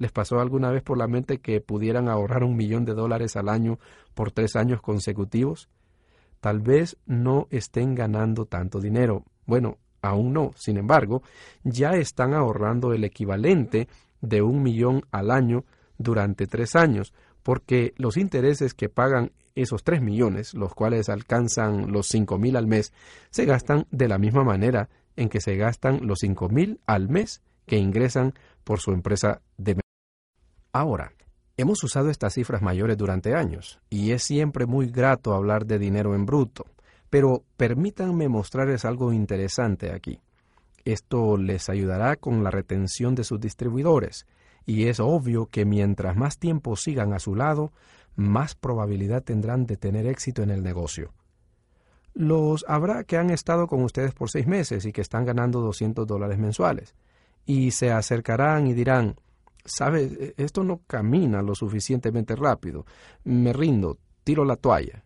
¿Les 0.02 0.11
pasó 0.11 0.40
alguna 0.40 0.73
vez 0.73 0.82
por 0.82 0.99
la 0.99 1.06
mente 1.06 1.38
que 1.38 1.61
pudieran 1.61 2.09
ahorrar 2.09 2.42
un 2.42 2.56
millón 2.56 2.85
de 2.85 2.92
dólares 2.92 3.37
al 3.37 3.49
año 3.49 3.78
por 4.14 4.32
tres 4.32 4.56
años 4.56 4.82
consecutivos? 4.82 5.68
Tal 6.40 6.59
vez 6.59 6.97
no 7.06 7.47
estén 7.50 7.94
ganando 7.94 8.47
tanto 8.47 8.80
dinero. 8.80 9.23
Bueno, 9.47 9.78
aún 10.00 10.32
no. 10.32 10.50
Sin 10.56 10.76
embargo, 10.76 11.23
ya 11.62 11.92
están 11.92 12.35
ahorrando 12.35 12.92
el 12.92 13.04
equivalente 13.04 13.87
de 14.21 14.42
un 14.42 14.64
millón 14.64 15.02
al 15.12 15.30
año 15.30 15.64
durante 15.99 16.49
tres 16.49 16.75
años, 16.75 17.14
porque 17.44 17.94
los 17.97 18.16
intereses 18.16 18.75
que 18.75 18.88
pagan 18.88 19.30
esos 19.54 19.85
tres 19.85 20.02
millones, 20.02 20.52
los 20.52 20.75
cuales 20.75 21.11
alcanzan 21.11 21.92
los 21.92 22.09
cinco 22.09 22.40
mil 22.40 22.56
al 22.56 22.66
mes, 22.66 22.92
se 23.30 23.44
gastan 23.44 23.87
de 23.92 24.09
la 24.09 24.18
misma 24.18 24.42
manera 24.42 24.88
en 25.14 25.28
que 25.28 25.40
se 25.40 25.54
gastan 25.54 26.09
los 26.09 26.18
cinco 26.18 26.49
mil 26.49 26.80
al 26.87 27.09
mes 27.09 27.40
que 27.66 27.76
ingresan 27.76 28.35
por 28.64 28.80
su 28.80 28.90
empresa 28.90 29.42
de 29.59 29.81
Ahora, 30.75 31.12
hemos 31.59 31.85
usado 31.85 32.09
estas 32.09 32.33
cifras 32.33 32.62
mayores 32.62 32.97
durante 32.97 33.35
años, 33.35 33.79
y 33.91 34.12
es 34.12 34.23
siempre 34.23 34.64
muy 34.64 34.87
grato 34.87 35.35
hablar 35.35 35.67
de 35.67 35.79
dinero 35.79 36.14
en 36.14 36.25
bruto, 36.25 36.64
pero 37.11 37.45
permítanme 37.59 38.31
mostrarles 38.31 38.87
algo 38.87 39.12
interesante 39.12 39.93
aquí. 39.93 40.21
Esto 40.87 41.37
les 41.37 41.69
ayudará 41.69 42.17
con 42.17 42.43
la 42.43 42.50
retención 42.50 43.14
de 43.14 43.25
sus 43.25 43.38
distribuidores, 43.38 44.26
y 44.64 44.87
es 44.87 44.99
obvio 44.99 45.45
que 45.45 45.67
mientras 45.67 46.17
más 46.17 46.38
tiempo 46.38 46.75
sigan 46.75 47.12
a 47.12 47.19
su 47.19 47.35
lado, 47.35 47.71
más 48.17 48.55
probabilidad 48.55 49.23
tendrán 49.23 49.67
de 49.67 49.76
tener 49.76 50.07
éxito 50.07 50.43
en 50.43 50.50
el 50.50 50.62
negocio. 50.62 51.12
Los 52.14 52.64
habrá 52.67 53.05
que 53.05 53.19
han 53.19 53.29
estado 53.29 53.67
con 53.67 53.83
ustedes 53.83 54.14
por 54.14 54.31
seis 54.31 54.47
meses 54.47 54.87
y 54.87 54.93
que 54.93 55.02
están 55.02 55.26
ganando 55.26 55.61
200 55.61 56.07
dólares 56.07 56.38
mensuales, 56.38 56.95
y 57.45 57.73
se 57.73 57.93
acercarán 57.93 58.67
y 58.67 58.73
dirán, 58.73 59.17
¿sabes? 59.64 60.12
E, 60.12 60.35
esto 60.37 60.64
no 60.64 60.83
camina 60.87 61.42
lo 61.42 61.54
suficientemente 61.54 62.37
rápido, 62.37 62.87
me 63.25 63.52
rindo, 63.52 63.99
tiro 64.25 64.45
la 64.45 64.57
toalla. 64.57 65.04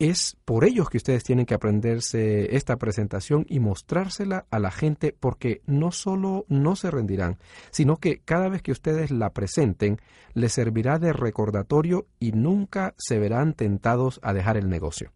Es 0.00 0.36
por 0.44 0.64
ellos 0.64 0.90
que 0.90 0.96
ustedes 0.96 1.22
tienen 1.22 1.46
que 1.46 1.54
aprenderse 1.54 2.56
esta 2.56 2.76
presentación 2.76 3.46
y 3.48 3.60
mostrársela 3.60 4.44
a 4.50 4.58
la 4.58 4.72
gente 4.72 5.16
porque 5.18 5.62
no 5.66 5.92
solo 5.92 6.46
no 6.48 6.74
se 6.74 6.90
rendirán, 6.90 7.38
sino 7.70 7.98
que 7.98 8.18
cada 8.18 8.48
vez 8.48 8.60
que 8.60 8.72
ustedes 8.72 9.12
la 9.12 9.30
presenten 9.30 9.98
les 10.34 10.52
servirá 10.52 10.98
de 10.98 11.12
recordatorio 11.12 12.08
y 12.18 12.32
nunca 12.32 12.94
se 12.98 13.20
verán 13.20 13.54
tentados 13.54 14.18
a 14.24 14.32
dejar 14.32 14.56
el 14.56 14.68
negocio. 14.68 15.12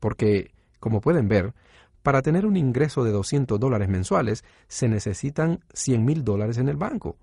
Porque, 0.00 0.52
como 0.80 1.02
pueden 1.02 1.28
ver, 1.28 1.52
para 2.02 2.22
tener 2.22 2.46
un 2.46 2.56
ingreso 2.56 3.04
de 3.04 3.12
200 3.12 3.60
dólares 3.60 3.88
mensuales 3.88 4.44
se 4.66 4.88
necesitan 4.88 5.60
100 5.74 6.04
mil 6.04 6.24
dólares 6.24 6.56
en 6.58 6.68
el 6.68 6.76
banco. 6.76 7.16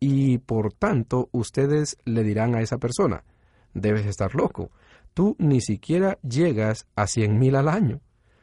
Y 0.00 0.38
por 0.38 0.72
tanto 0.72 1.28
ustedes 1.32 1.96
le 2.04 2.22
dirán 2.22 2.54
a 2.54 2.60
esa 2.60 2.78
persona, 2.78 3.24
debes 3.72 4.06
estar 4.06 4.34
loco 4.34 4.70
tú 5.14 5.36
ni 5.38 5.60
siquiera 5.60 6.18
llegas 6.22 6.86
a 6.96 7.06
cien 7.06 7.38
mil 7.38 7.54
al 7.54 7.68
año. 7.68 8.00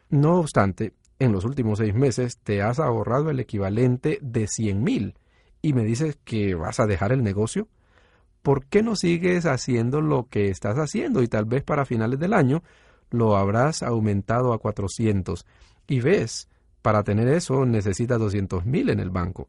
No 0.10 0.40
obstante, 0.40 0.94
en 1.20 1.32
los 1.34 1.46
últimos 1.46 1.80
seis 1.80 1.94
meses 1.94 2.40
te 2.42 2.62
has 2.62 2.80
ahorrado 2.80 3.30
el 3.30 3.40
equivalente 3.40 4.18
de 4.22 4.48
cien 4.48 4.82
mil 4.82 5.16
y 5.62 5.74
me 5.74 5.84
dices 5.84 6.18
que 6.24 6.56
vas 6.56 6.80
a 6.80 6.88
dejar 6.88 7.12
el 7.12 7.22
negocio. 7.22 7.68
¿Por 8.42 8.66
qué 8.66 8.82
no 8.82 8.96
sigues 8.96 9.46
haciendo 9.46 10.02
lo 10.02 10.28
que 10.28 10.48
estás 10.48 10.78
haciendo 10.78 11.22
y 11.22 11.28
tal 11.28 11.46
vez 11.46 11.64
para 11.64 11.86
finales 11.86 12.20
del 12.20 12.34
año 12.34 12.64
lo 13.12 13.36
habrás 13.36 13.84
aumentado 13.84 14.54
a 14.54 14.58
400? 14.58 15.46
Y 15.88 16.00
ves, 16.00 16.48
para 16.82 17.04
tener 17.04 17.28
eso 17.28 17.66
necesitas 17.66 18.18
200 18.18 18.66
mil 18.66 18.90
en 18.90 19.00
el 19.00 19.12
banco. 19.12 19.48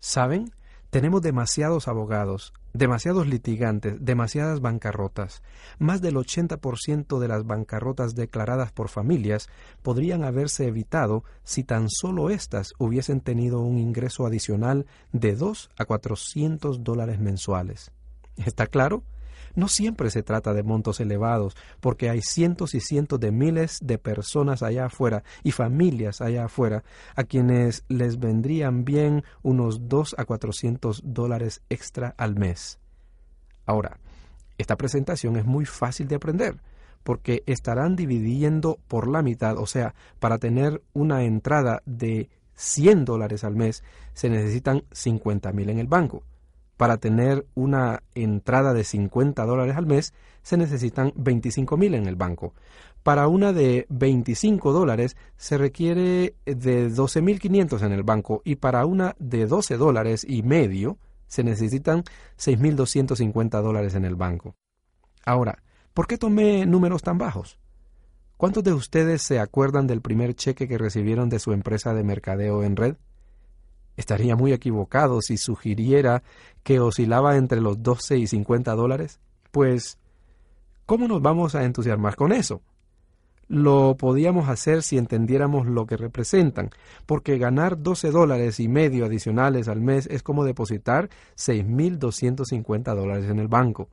¿Saben? 0.00 0.50
Tenemos 0.92 1.22
demasiados 1.22 1.88
abogados, 1.88 2.52
demasiados 2.74 3.26
litigantes, 3.26 3.96
demasiadas 4.04 4.60
bancarrotas. 4.60 5.42
Más 5.78 6.02
del 6.02 6.16
80% 6.16 7.18
de 7.18 7.28
las 7.28 7.46
bancarrotas 7.46 8.14
declaradas 8.14 8.72
por 8.72 8.90
familias 8.90 9.48
podrían 9.80 10.22
haberse 10.22 10.66
evitado 10.66 11.24
si 11.44 11.64
tan 11.64 11.88
solo 11.88 12.28
éstas 12.28 12.74
hubiesen 12.76 13.22
tenido 13.22 13.60
un 13.60 13.78
ingreso 13.78 14.26
adicional 14.26 14.84
de 15.12 15.34
2 15.34 15.70
a 15.78 15.86
400 15.86 16.84
dólares 16.84 17.18
mensuales. 17.18 17.90
¿Está 18.36 18.66
claro? 18.66 19.02
No 19.54 19.68
siempre 19.68 20.10
se 20.10 20.22
trata 20.22 20.54
de 20.54 20.62
montos 20.62 21.00
elevados, 21.00 21.56
porque 21.80 22.08
hay 22.10 22.22
cientos 22.22 22.74
y 22.74 22.80
cientos 22.80 23.20
de 23.20 23.32
miles 23.32 23.78
de 23.82 23.98
personas 23.98 24.62
allá 24.62 24.86
afuera 24.86 25.22
y 25.42 25.52
familias 25.52 26.20
allá 26.20 26.46
afuera 26.46 26.84
a 27.14 27.24
quienes 27.24 27.84
les 27.88 28.18
vendrían 28.18 28.84
bien 28.84 29.24
unos 29.42 29.88
2 29.88 30.16
a 30.18 30.24
400 30.24 31.02
dólares 31.04 31.62
extra 31.68 32.14
al 32.16 32.36
mes. 32.36 32.78
Ahora, 33.66 33.98
esta 34.58 34.76
presentación 34.76 35.36
es 35.36 35.44
muy 35.44 35.64
fácil 35.64 36.08
de 36.08 36.16
aprender, 36.16 36.60
porque 37.02 37.42
estarán 37.46 37.96
dividiendo 37.96 38.78
por 38.88 39.08
la 39.08 39.22
mitad, 39.22 39.58
o 39.58 39.66
sea, 39.66 39.94
para 40.18 40.38
tener 40.38 40.82
una 40.92 41.24
entrada 41.24 41.82
de 41.84 42.30
100 42.54 43.04
dólares 43.04 43.44
al 43.44 43.56
mes 43.56 43.82
se 44.14 44.28
necesitan 44.30 44.84
50 44.92 45.52
mil 45.52 45.70
en 45.70 45.78
el 45.78 45.86
banco. 45.86 46.22
Para 46.76 46.96
tener 46.96 47.46
una 47.54 48.02
entrada 48.14 48.74
de 48.74 48.84
50 48.84 49.44
dólares 49.44 49.76
al 49.76 49.86
mes 49.86 50.14
se 50.42 50.56
necesitan 50.56 51.12
25 51.16 51.76
mil 51.76 51.94
en 51.94 52.06
el 52.06 52.16
banco. 52.16 52.54
Para 53.02 53.28
una 53.28 53.52
de 53.52 53.86
25 53.88 54.72
dólares 54.72 55.16
se 55.36 55.58
requiere 55.58 56.36
de 56.44 56.90
12.500 56.90 57.82
en 57.84 57.92
el 57.92 58.02
banco 58.02 58.42
y 58.44 58.56
para 58.56 58.86
una 58.86 59.14
de 59.18 59.46
12 59.46 59.76
dólares 59.76 60.24
y 60.28 60.42
medio 60.42 60.98
se 61.26 61.42
necesitan 61.42 62.04
6.250 62.38 63.62
dólares 63.62 63.94
en 63.94 64.04
el 64.04 64.16
banco. 64.16 64.54
Ahora, 65.24 65.62
¿por 65.94 66.06
qué 66.06 66.18
tomé 66.18 66.66
números 66.66 67.02
tan 67.02 67.18
bajos? 67.18 67.58
¿Cuántos 68.36 68.64
de 68.64 68.72
ustedes 68.72 69.22
se 69.22 69.38
acuerdan 69.38 69.86
del 69.86 70.02
primer 70.02 70.34
cheque 70.34 70.68
que 70.68 70.78
recibieron 70.78 71.28
de 71.28 71.38
su 71.38 71.52
empresa 71.52 71.94
de 71.94 72.04
mercadeo 72.04 72.62
en 72.64 72.76
red? 72.76 72.96
Estaría 73.96 74.36
muy 74.36 74.52
equivocado 74.52 75.20
si 75.20 75.36
sugiriera 75.36 76.22
que 76.62 76.80
oscilaba 76.80 77.36
entre 77.36 77.60
los 77.60 77.82
12 77.82 78.18
y 78.18 78.26
50 78.26 78.74
dólares. 78.74 79.20
Pues, 79.50 79.98
¿cómo 80.86 81.08
nos 81.08 81.20
vamos 81.20 81.54
a 81.54 81.64
entusiasmar 81.64 82.16
con 82.16 82.32
eso? 82.32 82.62
Lo 83.48 83.96
podíamos 83.98 84.48
hacer 84.48 84.82
si 84.82 84.96
entendiéramos 84.96 85.66
lo 85.66 85.84
que 85.84 85.98
representan, 85.98 86.70
porque 87.04 87.36
ganar 87.36 87.82
12 87.82 88.10
dólares 88.10 88.60
y 88.60 88.68
medio 88.68 89.04
adicionales 89.04 89.68
al 89.68 89.80
mes 89.80 90.06
es 90.06 90.22
como 90.22 90.44
depositar 90.44 91.10
6.250 91.36 92.94
dólares 92.94 93.28
en 93.28 93.38
el 93.38 93.48
banco. 93.48 93.88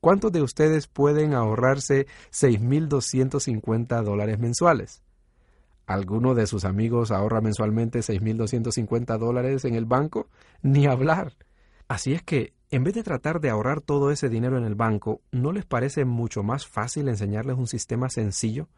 ¿Cuántos 0.00 0.32
de 0.32 0.42
ustedes 0.42 0.86
pueden 0.86 1.34
ahorrarse 1.34 2.06
6.250 2.30 4.02
dólares 4.02 4.38
mensuales? 4.38 5.02
¿Alguno 5.88 6.34
de 6.34 6.46
sus 6.46 6.66
amigos 6.66 7.10
ahorra 7.10 7.40
mensualmente 7.40 8.00
6.250 8.00 9.16
dólares 9.16 9.64
en 9.64 9.74
el 9.74 9.86
banco? 9.86 10.28
Ni 10.60 10.86
hablar. 10.86 11.32
Así 11.88 12.12
es 12.12 12.22
que, 12.22 12.52
en 12.68 12.84
vez 12.84 12.92
de 12.92 13.02
tratar 13.02 13.40
de 13.40 13.48
ahorrar 13.48 13.80
todo 13.80 14.10
ese 14.10 14.28
dinero 14.28 14.58
en 14.58 14.64
el 14.64 14.74
banco, 14.74 15.22
¿no 15.32 15.50
les 15.50 15.64
parece 15.64 16.04
mucho 16.04 16.42
más 16.42 16.66
fácil 16.66 17.08
enseñarles 17.08 17.56
un 17.56 17.66
sistema 17.66 18.10
sencillo? 18.10 18.68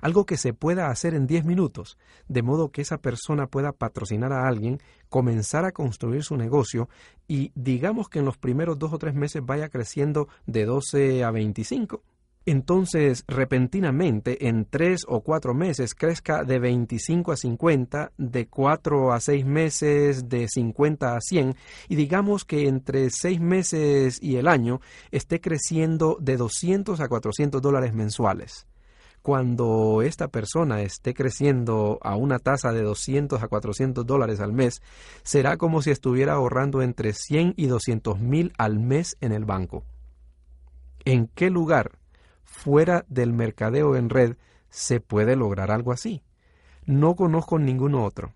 Algo 0.00 0.26
que 0.26 0.36
se 0.36 0.54
pueda 0.54 0.90
hacer 0.90 1.14
en 1.14 1.26
10 1.26 1.44
minutos, 1.44 1.98
de 2.28 2.42
modo 2.42 2.70
que 2.70 2.82
esa 2.82 2.98
persona 2.98 3.48
pueda 3.48 3.72
patrocinar 3.72 4.32
a 4.32 4.46
alguien, 4.46 4.78
comenzar 5.08 5.64
a 5.64 5.72
construir 5.72 6.22
su 6.22 6.36
negocio 6.36 6.88
y 7.26 7.50
digamos 7.56 8.08
que 8.08 8.20
en 8.20 8.26
los 8.26 8.38
primeros 8.38 8.78
dos 8.78 8.92
o 8.92 8.98
tres 8.98 9.14
meses 9.14 9.44
vaya 9.44 9.70
creciendo 9.70 10.28
de 10.46 10.66
12 10.66 11.24
a 11.24 11.32
25 11.32 12.00
entonces 12.46 13.24
repentinamente 13.28 14.48
en 14.48 14.64
tres 14.64 15.04
o 15.06 15.20
cuatro 15.20 15.54
meses 15.54 15.94
crezca 15.94 16.42
de 16.42 16.58
25 16.58 17.32
a 17.32 17.36
50, 17.36 18.12
de 18.16 18.48
cuatro 18.48 19.12
a 19.12 19.20
seis 19.20 19.44
meses 19.44 20.28
de 20.28 20.48
50 20.48 21.16
a 21.16 21.20
100 21.20 21.54
y 21.88 21.96
digamos 21.96 22.44
que 22.44 22.66
entre 22.66 23.10
seis 23.10 23.40
meses 23.40 24.18
y 24.22 24.36
el 24.36 24.48
año 24.48 24.80
esté 25.10 25.40
creciendo 25.40 26.16
de 26.20 26.36
200 26.36 27.00
a 27.00 27.08
400 27.08 27.60
dólares 27.60 27.92
mensuales. 27.92 28.66
Cuando 29.22 30.00
esta 30.00 30.28
persona 30.28 30.80
esté 30.80 31.12
creciendo 31.12 31.98
a 32.00 32.16
una 32.16 32.38
tasa 32.38 32.72
de 32.72 32.80
200 32.80 33.42
a 33.42 33.48
400 33.48 34.06
dólares 34.06 34.40
al 34.40 34.54
mes, 34.54 34.80
será 35.22 35.58
como 35.58 35.82
si 35.82 35.90
estuviera 35.90 36.32
ahorrando 36.32 36.80
entre 36.80 37.12
100 37.12 37.52
y 37.58 37.66
200 37.66 38.18
mil 38.18 38.54
al 38.56 38.78
mes 38.78 39.18
en 39.20 39.32
el 39.32 39.44
banco. 39.44 39.84
¿En 41.04 41.28
qué 41.28 41.50
lugar 41.50 41.99
fuera 42.50 43.06
del 43.08 43.32
mercadeo 43.32 43.96
en 43.96 44.10
red 44.10 44.36
se 44.68 45.00
puede 45.00 45.36
lograr 45.36 45.70
algo 45.70 45.92
así. 45.92 46.22
No 46.84 47.14
conozco 47.14 47.58
ninguno 47.58 48.04
otro. 48.04 48.34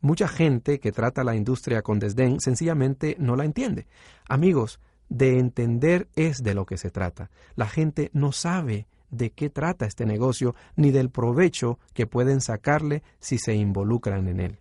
Mucha 0.00 0.28
gente 0.28 0.80
que 0.80 0.92
trata 0.92 1.24
la 1.24 1.34
industria 1.34 1.82
con 1.82 1.98
desdén 1.98 2.40
sencillamente 2.40 3.16
no 3.18 3.36
la 3.36 3.44
entiende. 3.44 3.86
Amigos, 4.28 4.80
de 5.08 5.38
entender 5.38 6.08
es 6.14 6.42
de 6.42 6.54
lo 6.54 6.64
que 6.66 6.78
se 6.78 6.90
trata. 6.90 7.30
La 7.56 7.66
gente 7.66 8.10
no 8.14 8.32
sabe 8.32 8.86
de 9.10 9.30
qué 9.30 9.50
trata 9.50 9.86
este 9.86 10.06
negocio 10.06 10.54
ni 10.76 10.90
del 10.90 11.10
provecho 11.10 11.78
que 11.92 12.06
pueden 12.06 12.40
sacarle 12.40 13.02
si 13.18 13.38
se 13.38 13.54
involucran 13.54 14.28
en 14.28 14.40
él. 14.40 14.60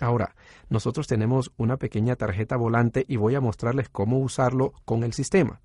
Ahora, 0.00 0.36
nosotros 0.68 1.08
tenemos 1.08 1.52
una 1.56 1.76
pequeña 1.76 2.14
tarjeta 2.16 2.56
volante 2.56 3.04
y 3.08 3.16
voy 3.16 3.34
a 3.34 3.40
mostrarles 3.40 3.88
cómo 3.88 4.20
usarlo 4.20 4.72
con 4.84 5.02
el 5.02 5.12
sistema. 5.12 5.60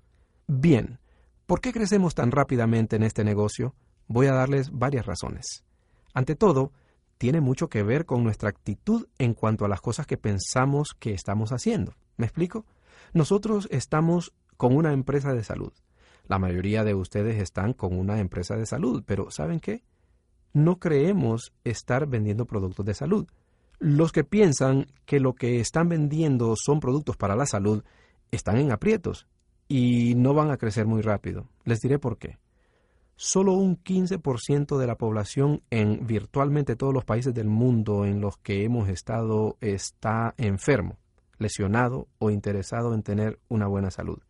Bien, 0.46 0.98
¿por 1.46 1.60
qué 1.60 1.72
crecemos 1.72 2.14
tan 2.14 2.30
rápidamente 2.30 2.96
en 2.96 3.02
este 3.02 3.24
negocio? 3.24 3.74
Voy 4.06 4.26
a 4.26 4.32
darles 4.32 4.70
varias 4.70 5.06
razones. 5.06 5.64
Ante 6.12 6.36
todo, 6.36 6.72
tiene 7.18 7.40
mucho 7.40 7.68
que 7.68 7.82
ver 7.82 8.06
con 8.06 8.22
nuestra 8.24 8.48
actitud 8.48 9.06
en 9.18 9.34
cuanto 9.34 9.64
a 9.64 9.68
las 9.68 9.80
cosas 9.80 10.06
que 10.06 10.16
pensamos 10.16 10.94
que 10.98 11.12
estamos 11.12 11.52
haciendo. 11.52 11.94
¿Me 12.16 12.26
explico? 12.26 12.66
Nosotros 13.12 13.68
estamos 13.70 14.34
con 14.56 14.76
una 14.76 14.92
empresa 14.92 15.32
de 15.32 15.44
salud. 15.44 15.72
La 16.26 16.38
mayoría 16.38 16.84
de 16.84 16.94
ustedes 16.94 17.40
están 17.40 17.72
con 17.72 17.98
una 17.98 18.20
empresa 18.20 18.56
de 18.56 18.66
salud, 18.66 19.02
pero 19.06 19.30
¿saben 19.30 19.60
qué? 19.60 19.82
No 20.52 20.78
creemos 20.78 21.52
estar 21.64 22.06
vendiendo 22.06 22.46
productos 22.46 22.86
de 22.86 22.94
salud. 22.94 23.26
Los 23.78 24.12
que 24.12 24.24
piensan 24.24 24.86
que 25.04 25.20
lo 25.20 25.34
que 25.34 25.60
están 25.60 25.88
vendiendo 25.88 26.54
son 26.56 26.80
productos 26.80 27.16
para 27.16 27.36
la 27.36 27.44
salud 27.44 27.84
están 28.30 28.56
en 28.56 28.72
aprietos 28.72 29.26
y 29.76 30.14
no 30.14 30.34
van 30.34 30.52
a 30.52 30.56
crecer 30.56 30.86
muy 30.86 31.02
rápido. 31.02 31.48
Les 31.64 31.80
diré 31.80 31.98
por 31.98 32.16
qué. 32.16 32.38
Solo 33.16 33.54
un 33.54 33.82
15% 33.82 34.78
de 34.78 34.86
la 34.86 34.94
población 34.94 35.64
en 35.68 36.06
virtualmente 36.06 36.76
todos 36.76 36.94
los 36.94 37.04
países 37.04 37.34
del 37.34 37.48
mundo 37.48 38.04
en 38.04 38.20
los 38.20 38.36
que 38.36 38.62
hemos 38.62 38.88
estado 38.88 39.56
está 39.60 40.32
enfermo, 40.36 40.96
lesionado 41.38 42.06
o 42.20 42.30
interesado 42.30 42.94
en 42.94 43.02
tener 43.02 43.40
una 43.48 43.66
buena 43.66 43.90
salud. 43.90 44.20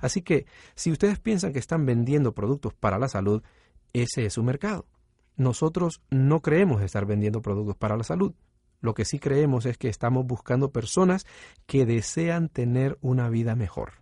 Así 0.00 0.22
que, 0.22 0.46
si 0.74 0.90
ustedes 0.90 1.20
piensan 1.20 1.52
que 1.52 1.60
están 1.60 1.86
vendiendo 1.86 2.34
productos 2.34 2.74
para 2.74 2.98
la 2.98 3.06
salud, 3.06 3.44
ese 3.92 4.26
es 4.26 4.32
su 4.32 4.42
mercado. 4.42 4.86
Nosotros 5.36 6.02
no 6.10 6.40
creemos 6.40 6.82
estar 6.82 7.06
vendiendo 7.06 7.42
productos 7.42 7.76
para 7.76 7.96
la 7.96 8.02
salud. 8.02 8.34
Lo 8.80 8.94
que 8.94 9.04
sí 9.04 9.20
creemos 9.20 9.66
es 9.66 9.78
que 9.78 9.88
estamos 9.88 10.26
buscando 10.26 10.72
personas 10.72 11.26
que 11.66 11.86
desean 11.86 12.48
tener 12.48 12.98
una 13.02 13.28
vida 13.28 13.54
mejor. 13.54 13.99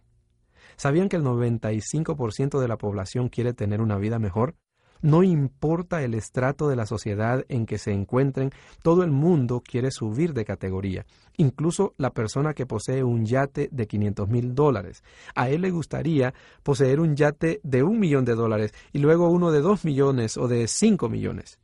¿Sabían 0.78 1.08
que 1.08 1.16
el 1.16 1.24
95% 1.24 2.60
de 2.60 2.68
la 2.68 2.78
población 2.78 3.28
quiere 3.28 3.52
tener 3.52 3.80
una 3.80 3.98
vida 3.98 4.20
mejor? 4.20 4.54
No 5.02 5.24
importa 5.24 6.02
el 6.04 6.14
estrato 6.14 6.68
de 6.68 6.76
la 6.76 6.86
sociedad 6.86 7.44
en 7.48 7.66
que 7.66 7.78
se 7.78 7.90
encuentren, 7.90 8.50
todo 8.84 9.02
el 9.02 9.10
mundo 9.10 9.60
quiere 9.60 9.90
subir 9.90 10.34
de 10.34 10.44
categoría. 10.44 11.04
Incluso 11.36 11.94
la 11.98 12.10
persona 12.10 12.54
que 12.54 12.64
posee 12.64 13.02
un 13.02 13.26
yate 13.26 13.68
de 13.72 13.88
500 13.88 14.28
mil 14.28 14.54
dólares. 14.54 15.02
A 15.34 15.50
él 15.50 15.62
le 15.62 15.72
gustaría 15.72 16.32
poseer 16.62 17.00
un 17.00 17.16
yate 17.16 17.60
de 17.64 17.82
un 17.82 17.98
millón 17.98 18.24
de 18.24 18.36
dólares 18.36 18.72
y 18.92 19.00
luego 19.00 19.30
uno 19.30 19.50
de 19.50 19.60
dos 19.60 19.84
millones 19.84 20.36
o 20.36 20.46
de 20.46 20.68
cinco 20.68 21.08
millones. 21.08 21.58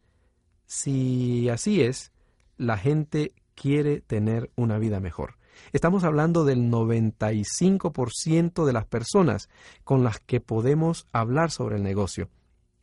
Si 0.66 1.48
así 1.50 1.82
es, 1.82 2.10
la 2.56 2.78
gente 2.78 3.32
quiere 3.54 4.00
tener 4.00 4.50
una 4.56 4.78
vida 4.78 4.98
mejor. 4.98 5.36
Estamos 5.72 6.04
hablando 6.04 6.44
del 6.44 6.70
95% 6.70 8.64
de 8.64 8.72
las 8.72 8.86
personas 8.86 9.48
con 9.84 10.04
las 10.04 10.20
que 10.20 10.40
podemos 10.40 11.06
hablar 11.12 11.50
sobre 11.50 11.76
el 11.76 11.82
negocio. 11.82 12.28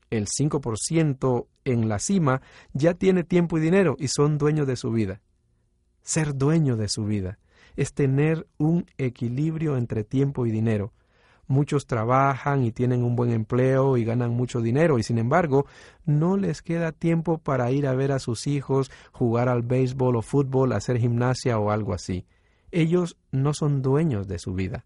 El 0.09 0.27
5% 0.27 1.47
en 1.63 1.87
la 1.87 1.99
cima 1.99 2.41
ya 2.73 2.93
tiene 2.93 3.23
tiempo 3.23 3.57
y 3.57 3.61
dinero 3.61 3.95
y 3.97 4.09
son 4.09 4.37
dueños 4.37 4.67
de 4.67 4.75
su 4.75 4.91
vida. 4.91 5.21
Ser 6.01 6.35
dueño 6.35 6.75
de 6.75 6.89
su 6.89 7.05
vida 7.05 7.39
es 7.75 7.93
tener 7.93 8.47
un 8.57 8.85
equilibrio 8.97 9.77
entre 9.77 10.03
tiempo 10.03 10.45
y 10.45 10.51
dinero. 10.51 10.91
Muchos 11.47 11.85
trabajan 11.85 12.63
y 12.63 12.71
tienen 12.71 13.03
un 13.03 13.15
buen 13.15 13.31
empleo 13.31 13.97
y 13.97 14.05
ganan 14.05 14.31
mucho 14.31 14.61
dinero 14.61 14.99
y 14.99 15.03
sin 15.03 15.17
embargo 15.17 15.65
no 16.05 16.37
les 16.37 16.61
queda 16.61 16.91
tiempo 16.91 17.39
para 17.39 17.71
ir 17.71 17.87
a 17.87 17.93
ver 17.93 18.11
a 18.11 18.19
sus 18.19 18.47
hijos, 18.47 18.89
jugar 19.11 19.49
al 19.49 19.61
béisbol 19.61 20.15
o 20.15 20.21
fútbol, 20.21 20.71
hacer 20.71 20.97
gimnasia 20.97 21.59
o 21.59 21.71
algo 21.71 21.93
así. 21.93 22.25
Ellos 22.71 23.17
no 23.31 23.53
son 23.53 23.81
dueños 23.81 24.27
de 24.27 24.39
su 24.39 24.53
vida. 24.53 24.85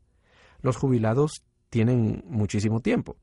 Los 0.62 0.78
jubilados 0.78 1.44
tienen 1.70 2.24
muchísimo 2.28 2.82
tiempo, 2.82 3.18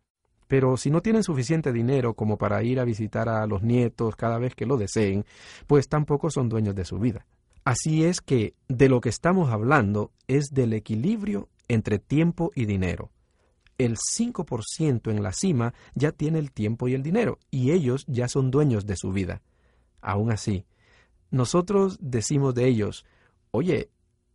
pero 0.48 0.76
si 0.76 0.90
no 0.90 1.00
tienen 1.00 1.22
suficiente 1.22 1.72
dinero 1.72 2.14
como 2.14 2.38
para 2.38 2.62
ir 2.62 2.78
a 2.80 2.84
visitar 2.84 3.28
a 3.28 3.46
los 3.46 3.62
nietos 3.62 4.16
cada 4.16 4.38
vez 4.38 4.54
que 4.54 4.66
lo 4.66 4.76
deseen, 4.76 5.24
pues 5.66 5.88
tampoco 5.88 6.30
son 6.30 6.48
dueños 6.48 6.74
de 6.74 6.84
su 6.84 6.98
vida. 6.98 7.26
Así 7.64 8.04
es 8.04 8.20
que 8.20 8.54
de 8.68 8.88
lo 8.88 9.00
que 9.00 9.08
estamos 9.08 9.50
hablando 9.50 10.10
es 10.26 10.46
del 10.50 10.72
equilibrio 10.72 11.48
entre 11.68 11.98
tiempo 11.98 12.50
y 12.54 12.66
dinero 12.66 13.10
el 13.84 13.96
5% 13.96 15.10
en 15.10 15.22
la 15.22 15.32
cima 15.32 15.74
ya 15.94 16.12
tiene 16.12 16.38
el 16.38 16.52
tiempo 16.52 16.88
y 16.88 16.94
el 16.94 17.02
dinero, 17.02 17.38
y 17.50 17.72
ellos 17.72 18.04
ya 18.06 18.28
son 18.28 18.50
dueños 18.50 18.86
de 18.86 18.96
su 18.96 19.12
vida. 19.12 19.42
Aún 20.00 20.30
así, 20.30 20.64
nosotros 21.30 21.98
decimos 22.00 22.54
de 22.54 22.68
ellos, 22.68 23.04
oye, 23.50 23.90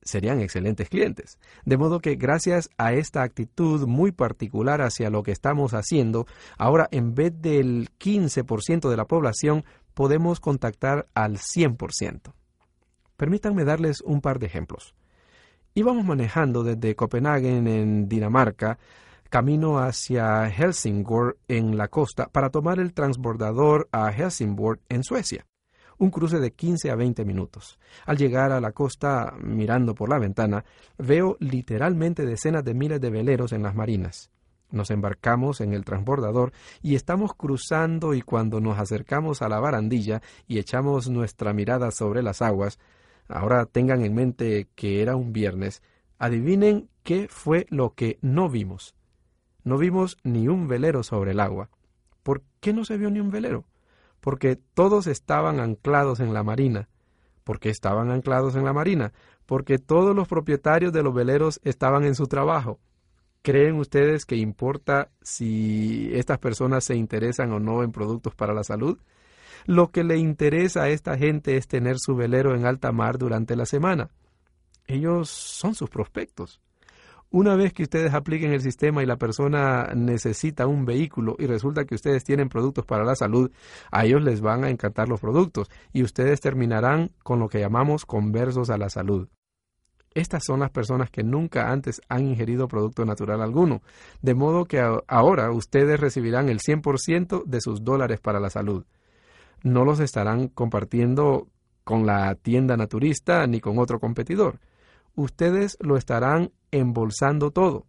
serían 0.08 0.42
excelentes 0.42 0.90
clientes. 0.90 1.38
De 1.66 1.78
modo 1.78 2.00
que 2.00 2.16
gracias 2.16 2.70
a 2.78 2.94
esta 2.94 3.24
actitud 3.24 3.88
muy 3.88 4.12
particular 4.12 4.82
hacia 4.82 5.10
lo 5.10 5.24
que 5.24 5.32
estamos 5.32 5.74
haciendo, 5.74 6.26
ahora 6.58 6.88
en 6.92 7.14
vez 7.14 7.34
del 7.40 7.90
15% 8.00 8.90
de 8.90 8.98
la 8.98 9.06
población, 9.06 9.64
podemos 9.94 10.40
contactar 10.40 11.08
al 11.14 11.38
100%. 11.38 12.34
Permítanme 13.18 13.66
darles 13.66 14.02
un 14.02 14.22
par 14.22 14.40
de 14.40 14.46
ejemplos. 14.46 14.96
Íbamos 15.74 16.06
manejando 16.06 16.64
desde 16.64 16.96
Copenhague 16.96 17.56
en 17.56 18.08
Dinamarca 18.08 18.80
camino 19.30 19.80
hacia 19.80 20.50
Helsingborg 20.50 21.38
en 21.48 21.78
la 21.78 21.88
costa 21.90 22.28
para 22.28 22.50
tomar 22.50 22.80
el 22.80 22.94
transbordador 22.94 23.88
a 23.92 24.12
Helsingborg 24.12 24.80
en 24.90 25.04
Suecia. 25.04 25.46
Un 26.00 26.12
cruce 26.12 26.40
de 26.40 26.52
15 26.52 26.92
a 26.92 26.96
20 26.96 27.26
minutos. 27.26 27.80
Al 28.06 28.18
llegar 28.18 28.52
a 28.52 28.62
la 28.62 28.72
costa, 28.72 29.34
mirando 29.42 29.96
por 29.96 30.10
la 30.10 30.20
ventana, 30.20 30.64
veo 30.98 31.38
literalmente 31.40 32.26
decenas 32.26 32.64
de 32.64 32.74
miles 32.74 33.02
de 33.02 33.10
veleros 33.10 33.52
en 33.52 33.64
las 33.64 33.74
marinas. 33.74 34.30
Nos 34.70 34.92
embarcamos 34.92 35.62
en 35.62 35.74
el 35.74 35.86
transbordador 35.86 36.52
y 36.82 36.96
estamos 36.96 37.34
cruzando 37.34 38.14
y 38.14 38.22
cuando 38.22 38.60
nos 38.60 38.78
acercamos 38.78 39.42
a 39.42 39.50
la 39.50 39.60
barandilla 39.60 40.22
y 40.46 40.60
echamos 40.60 41.10
nuestra 41.10 41.54
mirada 41.54 41.92
sobre 41.92 42.22
las 42.22 42.42
aguas, 42.42 42.78
ahora 43.30 43.66
tengan 43.66 44.04
en 44.04 44.14
mente 44.14 44.68
que 44.76 45.02
era 45.02 45.16
un 45.16 45.32
viernes, 45.32 45.82
adivinen 46.20 46.90
qué 47.04 47.28
fue 47.30 47.66
lo 47.70 47.94
que 47.94 48.20
no 48.22 48.50
vimos. 48.50 48.94
No 49.64 49.78
vimos 49.78 50.18
ni 50.24 50.48
un 50.48 50.68
velero 50.68 51.02
sobre 51.04 51.32
el 51.32 51.40
agua. 51.40 51.70
¿Por 52.24 52.44
qué 52.60 52.74
no 52.74 52.84
se 52.84 52.98
vio 52.98 53.10
ni 53.10 53.20
un 53.20 53.32
velero? 53.32 53.64
Porque 54.20 54.56
todos 54.56 55.08
estaban 55.08 55.60
anclados 55.60 56.20
en 56.20 56.34
la 56.34 56.44
marina. 56.44 56.90
¿Por 57.44 57.60
qué 57.60 57.70
estaban 57.70 58.12
anclados 58.12 58.56
en 58.56 58.66
la 58.66 58.74
marina? 58.74 59.14
Porque 59.46 59.78
todos 59.78 60.16
los 60.16 60.28
propietarios 60.28 60.92
de 60.92 61.04
los 61.04 61.14
veleros 61.14 61.62
estaban 61.64 62.04
en 62.04 62.16
su 62.16 62.28
trabajo. 62.28 62.80
¿Creen 63.42 63.76
ustedes 63.76 64.26
que 64.26 64.36
importa 64.36 65.10
si 65.22 66.10
estas 66.14 66.40
personas 66.40 66.84
se 66.84 66.96
interesan 66.96 67.54
o 67.54 67.60
no 67.60 67.84
en 67.84 67.94
productos 67.94 68.36
para 68.36 68.54
la 68.54 68.64
salud? 68.64 68.98
Lo 69.66 69.92
que 69.92 70.04
le 70.04 70.18
interesa 70.18 70.84
a 70.84 70.90
esta 70.90 71.18
gente 71.18 71.56
es 71.56 71.68
tener 71.68 71.96
su 71.98 72.16
velero 72.16 72.56
en 72.56 72.66
alta 72.66 72.92
mar 72.92 73.18
durante 73.18 73.56
la 73.56 73.66
semana. 73.66 74.10
Ellos 74.86 75.30
son 75.30 75.76
sus 75.76 75.90
prospectos. 75.90 76.62
Una 77.30 77.58
vez 77.58 77.74
que 77.74 77.84
ustedes 77.84 78.14
apliquen 78.14 78.54
el 78.54 78.62
sistema 78.62 79.04
y 79.04 79.06
la 79.06 79.18
persona 79.18 79.92
necesita 79.94 80.66
un 80.66 80.86
vehículo 80.86 81.36
y 81.38 81.46
resulta 81.46 81.84
que 81.84 81.96
ustedes 81.96 82.24
tienen 82.24 82.48
productos 82.48 82.86
para 82.86 83.04
la 83.04 83.16
salud, 83.16 83.52
a 83.92 84.06
ellos 84.06 84.24
les 84.24 84.40
van 84.40 84.64
a 84.64 84.70
encantar 84.70 85.10
los 85.10 85.20
productos 85.20 85.70
y 85.92 86.04
ustedes 86.04 86.40
terminarán 86.40 87.12
con 87.24 87.40
lo 87.40 87.50
que 87.50 87.60
llamamos 87.60 88.06
conversos 88.06 88.70
a 88.70 88.78
la 88.78 88.90
salud. 88.90 89.28
Estas 90.14 90.46
son 90.46 90.62
las 90.62 90.72
personas 90.72 91.10
que 91.10 91.22
nunca 91.22 91.70
antes 91.70 92.02
han 92.08 92.26
ingerido 92.26 92.70
producto 92.70 93.04
natural 93.04 93.42
alguno, 93.42 93.82
de 94.22 94.34
modo 94.34 94.64
que 94.64 94.82
ahora 95.08 95.52
ustedes 95.52 96.00
recibirán 96.00 96.48
el 96.48 96.60
100% 96.60 97.44
de 97.44 97.60
sus 97.62 97.84
dólares 97.84 98.22
para 98.22 98.40
la 98.40 98.50
salud. 98.50 98.86
No 99.64 99.84
los 99.84 100.00
estarán 100.00 100.48
compartiendo 100.48 101.50
con 101.84 102.06
la 102.06 102.36
tienda 102.36 102.78
naturista 102.78 103.46
ni 103.48 103.60
con 103.60 103.78
otro 103.80 104.00
competidor 104.00 104.60
ustedes 105.18 105.78
lo 105.82 105.98
estarán 105.98 106.52
embolsando 106.72 107.52
todo. 107.52 107.86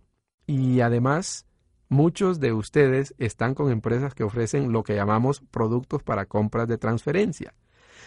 Y 0.47 0.81
además, 0.81 1.47
muchos 1.89 2.41
de 2.41 2.53
ustedes 2.53 3.15
están 3.19 3.55
con 3.55 3.71
empresas 3.71 4.15
que 4.15 4.25
ofrecen 4.25 4.73
lo 4.73 4.83
que 4.83 4.95
llamamos 4.95 5.43
productos 5.51 6.03
para 6.03 6.27
compras 6.27 6.69
de 6.69 6.79
transferencia. 6.79 7.55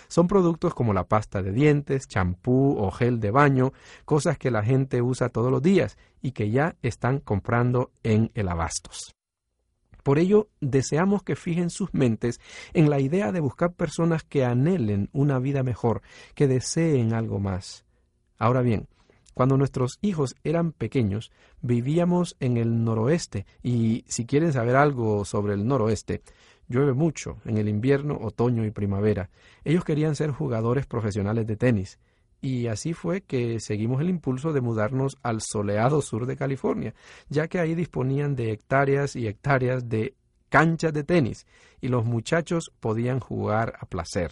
Son 0.08 0.28
productos 0.28 0.74
como 0.74 0.94
la 0.94 1.06
pasta 1.06 1.42
de 1.42 1.52
dientes, 1.52 2.08
champú 2.08 2.76
o 2.78 2.92
gel 2.92 3.20
de 3.20 3.32
baño, 3.32 3.72
cosas 4.04 4.38
que 4.38 4.52
la 4.52 4.64
gente 4.64 5.02
usa 5.02 5.30
todos 5.30 5.52
los 5.52 5.62
días 5.62 5.98
y 6.22 6.32
que 6.32 6.50
ya 6.50 6.76
están 6.82 7.20
comprando 7.20 7.92
en 8.04 8.32
el 8.34 8.50
abastos. 8.50 9.16
Por 10.04 10.20
ello, 10.20 10.50
deseamos 10.60 11.24
que 11.24 11.36
fijen 11.36 11.70
sus 11.70 11.94
mentes 11.94 12.40
en 12.74 12.90
la 12.90 13.00
idea 13.00 13.32
de 13.32 13.40
buscar 13.40 13.74
personas 13.74 14.24
que 14.24 14.44
anhelen 14.44 15.10
una 15.14 15.40
vida 15.40 15.64
mejor, 15.64 16.02
que 16.34 16.48
deseen 16.48 17.14
algo 17.14 17.40
más. 17.40 17.86
Ahora 18.38 18.62
bien, 18.62 18.88
cuando 19.34 19.58
nuestros 19.58 19.98
hijos 20.02 20.36
eran 20.44 20.72
pequeños, 20.72 21.32
vivíamos 21.62 22.36
en 22.40 22.58
el 22.58 22.84
noroeste 22.84 23.46
y 23.64 24.04
si 24.08 24.26
quieren 24.26 24.54
saber 24.54 24.76
algo 24.76 25.26
sobre 25.26 25.54
el 25.54 25.66
noroeste, 25.66 26.22
llueve 26.68 26.94
mucho 26.94 27.38
en 27.46 27.58
el 27.58 27.70
invierno, 27.70 28.18
otoño 28.22 28.66
y 28.66 28.72
primavera. 28.72 29.30
Ellos 29.64 29.84
querían 29.84 30.16
ser 30.16 30.32
jugadores 30.32 30.86
profesionales 30.86 31.46
de 31.48 31.58
tenis 31.58 32.00
y 32.42 32.68
así 32.68 32.94
fue 32.94 33.22
que 33.22 33.60
seguimos 33.60 34.02
el 34.02 34.10
impulso 34.10 34.52
de 34.52 34.62
mudarnos 34.62 35.18
al 35.22 35.42
soleado 35.42 36.02
sur 36.02 36.26
de 36.26 36.36
California, 36.36 36.96
ya 37.30 37.48
que 37.48 37.60
ahí 37.60 37.76
disponían 37.76 38.36
de 38.36 38.52
hectáreas 38.52 39.16
y 39.16 39.28
hectáreas 39.28 39.88
de 39.88 40.16
canchas 40.50 40.92
de 40.92 41.04
tenis 41.04 41.46
y 41.80 41.88
los 41.88 42.06
muchachos 42.06 42.72
podían 42.80 43.20
jugar 43.20 43.76
a 43.80 43.86
placer. 43.86 44.32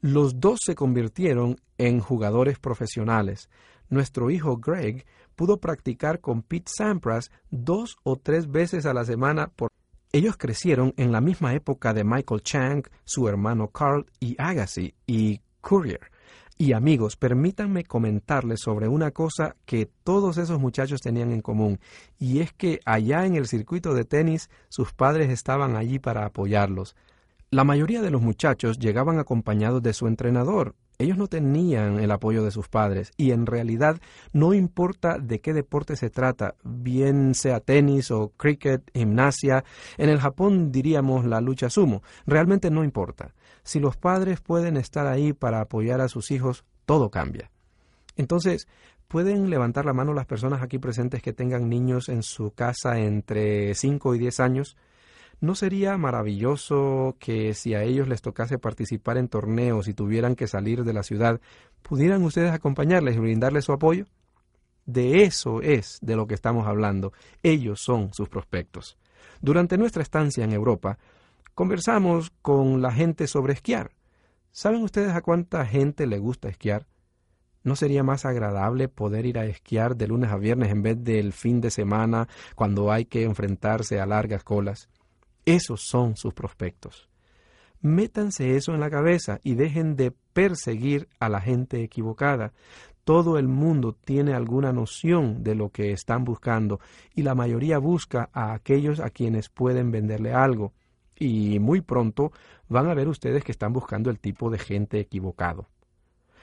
Los 0.00 0.38
dos 0.38 0.60
se 0.64 0.74
convirtieron 0.74 1.56
en 1.76 2.00
jugadores 2.00 2.58
profesionales. 2.58 3.48
Nuestro 3.88 4.30
hijo 4.30 4.56
Greg 4.58 5.04
pudo 5.36 5.58
practicar 5.58 6.20
con 6.20 6.42
Pete 6.42 6.70
Sampras 6.74 7.30
dos 7.50 7.96
o 8.02 8.16
tres 8.16 8.50
veces 8.50 8.86
a 8.86 8.94
la 8.94 9.04
semana 9.04 9.48
por 9.48 9.70
ellos 10.10 10.38
crecieron 10.38 10.94
en 10.96 11.12
la 11.12 11.20
misma 11.20 11.54
época 11.54 11.92
de 11.92 12.02
Michael 12.02 12.42
Chang, 12.42 12.82
su 13.04 13.28
hermano 13.28 13.68
Carl 13.68 14.06
y 14.18 14.36
Agassi 14.38 14.94
y 15.06 15.42
Courier. 15.60 16.00
Y 16.56 16.72
amigos, 16.72 17.16
permítanme 17.16 17.84
comentarles 17.84 18.60
sobre 18.60 18.88
una 18.88 19.10
cosa 19.10 19.54
que 19.66 19.86
todos 20.02 20.38
esos 20.38 20.58
muchachos 20.58 21.02
tenían 21.02 21.30
en 21.30 21.42
común, 21.42 21.78
y 22.18 22.40
es 22.40 22.52
que 22.52 22.80
allá 22.84 23.26
en 23.26 23.36
el 23.36 23.46
circuito 23.46 23.94
de 23.94 24.04
tenis 24.04 24.50
sus 24.68 24.92
padres 24.92 25.30
estaban 25.30 25.76
allí 25.76 25.98
para 25.98 26.24
apoyarlos. 26.24 26.96
La 27.50 27.64
mayoría 27.64 28.02
de 28.02 28.10
los 28.10 28.22
muchachos 28.22 28.78
llegaban 28.78 29.18
acompañados 29.18 29.82
de 29.82 29.92
su 29.92 30.06
entrenador. 30.06 30.74
Ellos 31.00 31.16
no 31.16 31.28
tenían 31.28 32.00
el 32.00 32.10
apoyo 32.10 32.42
de 32.42 32.50
sus 32.50 32.68
padres 32.68 33.12
y 33.16 33.30
en 33.30 33.46
realidad 33.46 34.00
no 34.32 34.52
importa 34.52 35.18
de 35.18 35.40
qué 35.40 35.52
deporte 35.52 35.94
se 35.94 36.10
trata, 36.10 36.56
bien 36.64 37.36
sea 37.36 37.60
tenis 37.60 38.10
o 38.10 38.32
cricket, 38.36 38.82
gimnasia, 38.92 39.62
en 39.96 40.08
el 40.10 40.18
Japón 40.18 40.72
diríamos 40.72 41.24
la 41.24 41.40
lucha 41.40 41.70
sumo, 41.70 42.02
realmente 42.26 42.68
no 42.70 42.82
importa. 42.82 43.32
Si 43.62 43.78
los 43.78 43.96
padres 43.96 44.40
pueden 44.40 44.76
estar 44.76 45.06
ahí 45.06 45.32
para 45.32 45.60
apoyar 45.60 46.00
a 46.00 46.08
sus 46.08 46.32
hijos, 46.32 46.64
todo 46.84 47.10
cambia. 47.10 47.52
Entonces, 48.16 48.66
¿pueden 49.06 49.50
levantar 49.50 49.84
la 49.84 49.92
mano 49.92 50.14
las 50.14 50.26
personas 50.26 50.62
aquí 50.62 50.78
presentes 50.78 51.22
que 51.22 51.32
tengan 51.32 51.68
niños 51.68 52.08
en 52.08 52.24
su 52.24 52.50
casa 52.50 52.98
entre 52.98 53.72
5 53.76 54.16
y 54.16 54.18
10 54.18 54.40
años? 54.40 54.76
¿No 55.40 55.54
sería 55.54 55.96
maravilloso 55.96 57.16
que 57.20 57.54
si 57.54 57.74
a 57.74 57.82
ellos 57.82 58.08
les 58.08 58.22
tocase 58.22 58.58
participar 58.58 59.18
en 59.18 59.28
torneos 59.28 59.86
y 59.88 59.94
tuvieran 59.94 60.34
que 60.34 60.48
salir 60.48 60.84
de 60.84 60.92
la 60.92 61.02
ciudad, 61.02 61.40
pudieran 61.82 62.22
ustedes 62.24 62.52
acompañarles 62.52 63.16
y 63.16 63.20
brindarles 63.20 63.64
su 63.64 63.72
apoyo? 63.72 64.06
De 64.84 65.22
eso 65.22 65.60
es 65.62 65.98
de 66.00 66.16
lo 66.16 66.26
que 66.26 66.34
estamos 66.34 66.66
hablando. 66.66 67.12
Ellos 67.42 67.80
son 67.80 68.12
sus 68.12 68.28
prospectos. 68.28 68.98
Durante 69.40 69.78
nuestra 69.78 70.02
estancia 70.02 70.42
en 70.42 70.52
Europa, 70.52 70.98
Conversamos 71.58 72.30
con 72.40 72.82
la 72.82 72.92
gente 72.92 73.26
sobre 73.26 73.52
esquiar. 73.52 73.90
¿Saben 74.52 74.80
ustedes 74.80 75.12
a 75.16 75.22
cuánta 75.22 75.66
gente 75.66 76.06
le 76.06 76.20
gusta 76.20 76.48
esquiar? 76.48 76.86
¿No 77.64 77.74
sería 77.74 78.04
más 78.04 78.24
agradable 78.24 78.86
poder 78.86 79.26
ir 79.26 79.40
a 79.40 79.44
esquiar 79.44 79.96
de 79.96 80.06
lunes 80.06 80.30
a 80.30 80.36
viernes 80.36 80.70
en 80.70 80.84
vez 80.84 81.02
del 81.02 81.32
fin 81.32 81.60
de 81.60 81.72
semana 81.72 82.28
cuando 82.54 82.92
hay 82.92 83.06
que 83.06 83.24
enfrentarse 83.24 83.98
a 83.98 84.06
largas 84.06 84.44
colas? 84.44 84.88
Esos 85.48 85.80
son 85.80 86.14
sus 86.14 86.34
prospectos. 86.34 87.08
Métanse 87.80 88.56
eso 88.56 88.74
en 88.74 88.80
la 88.80 88.90
cabeza 88.90 89.40
y 89.42 89.54
dejen 89.54 89.96
de 89.96 90.10
perseguir 90.10 91.08
a 91.20 91.30
la 91.30 91.40
gente 91.40 91.82
equivocada. 91.82 92.52
Todo 93.04 93.38
el 93.38 93.48
mundo 93.48 93.94
tiene 93.94 94.34
alguna 94.34 94.74
noción 94.74 95.42
de 95.42 95.54
lo 95.54 95.70
que 95.70 95.92
están 95.92 96.24
buscando 96.24 96.80
y 97.14 97.22
la 97.22 97.34
mayoría 97.34 97.78
busca 97.78 98.28
a 98.34 98.52
aquellos 98.52 99.00
a 99.00 99.08
quienes 99.08 99.48
pueden 99.48 99.90
venderle 99.90 100.34
algo 100.34 100.74
y 101.16 101.58
muy 101.60 101.80
pronto 101.80 102.30
van 102.68 102.90
a 102.90 102.94
ver 102.94 103.08
ustedes 103.08 103.42
que 103.42 103.52
están 103.52 103.72
buscando 103.72 104.10
el 104.10 104.18
tipo 104.18 104.50
de 104.50 104.58
gente 104.58 105.00
equivocado. 105.00 105.66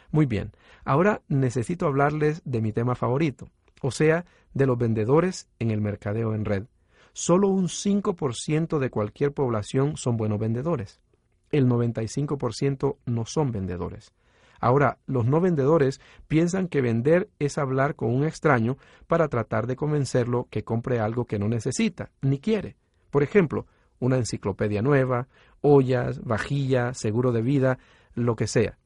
Muy 0.09 0.25
bien, 0.25 0.51
ahora 0.83 1.21
necesito 1.27 1.85
hablarles 1.85 2.41
de 2.43 2.59
mi 2.59 2.71
tema 2.71 2.95
favorito, 2.95 3.49
o 3.83 3.91
sea, 3.91 4.25
de 4.55 4.65
los 4.65 4.79
vendedores 4.79 5.47
en 5.59 5.69
el 5.69 5.79
mercadeo 5.79 6.33
en 6.33 6.45
red. 6.45 6.63
Solo 7.17 7.47
un 7.47 7.69
5% 7.69 8.77
de 8.77 8.89
cualquier 8.89 9.31
población 9.31 9.95
son 9.95 10.17
buenos 10.17 10.37
vendedores. 10.37 10.99
El 11.49 11.65
95% 11.65 12.97
no 13.05 13.25
son 13.25 13.53
vendedores. 13.53 14.11
Ahora, 14.59 14.97
los 15.05 15.25
no 15.25 15.39
vendedores 15.39 16.01
piensan 16.27 16.67
que 16.67 16.81
vender 16.81 17.29
es 17.39 17.57
hablar 17.57 17.95
con 17.95 18.13
un 18.13 18.25
extraño 18.25 18.75
para 19.07 19.29
tratar 19.29 19.65
de 19.65 19.77
convencerlo 19.77 20.49
que 20.49 20.65
compre 20.65 20.99
algo 20.99 21.23
que 21.23 21.39
no 21.39 21.47
necesita 21.47 22.11
ni 22.21 22.39
quiere. 22.39 22.75
Por 23.11 23.23
ejemplo, 23.23 23.65
una 23.99 24.17
enciclopedia 24.17 24.81
nueva, 24.81 25.29
ollas, 25.61 26.21
vajilla, 26.21 26.93
seguro 26.93 27.31
de 27.31 27.41
vida, 27.41 27.79
lo 28.13 28.35
que 28.35 28.47
sea. 28.47 28.77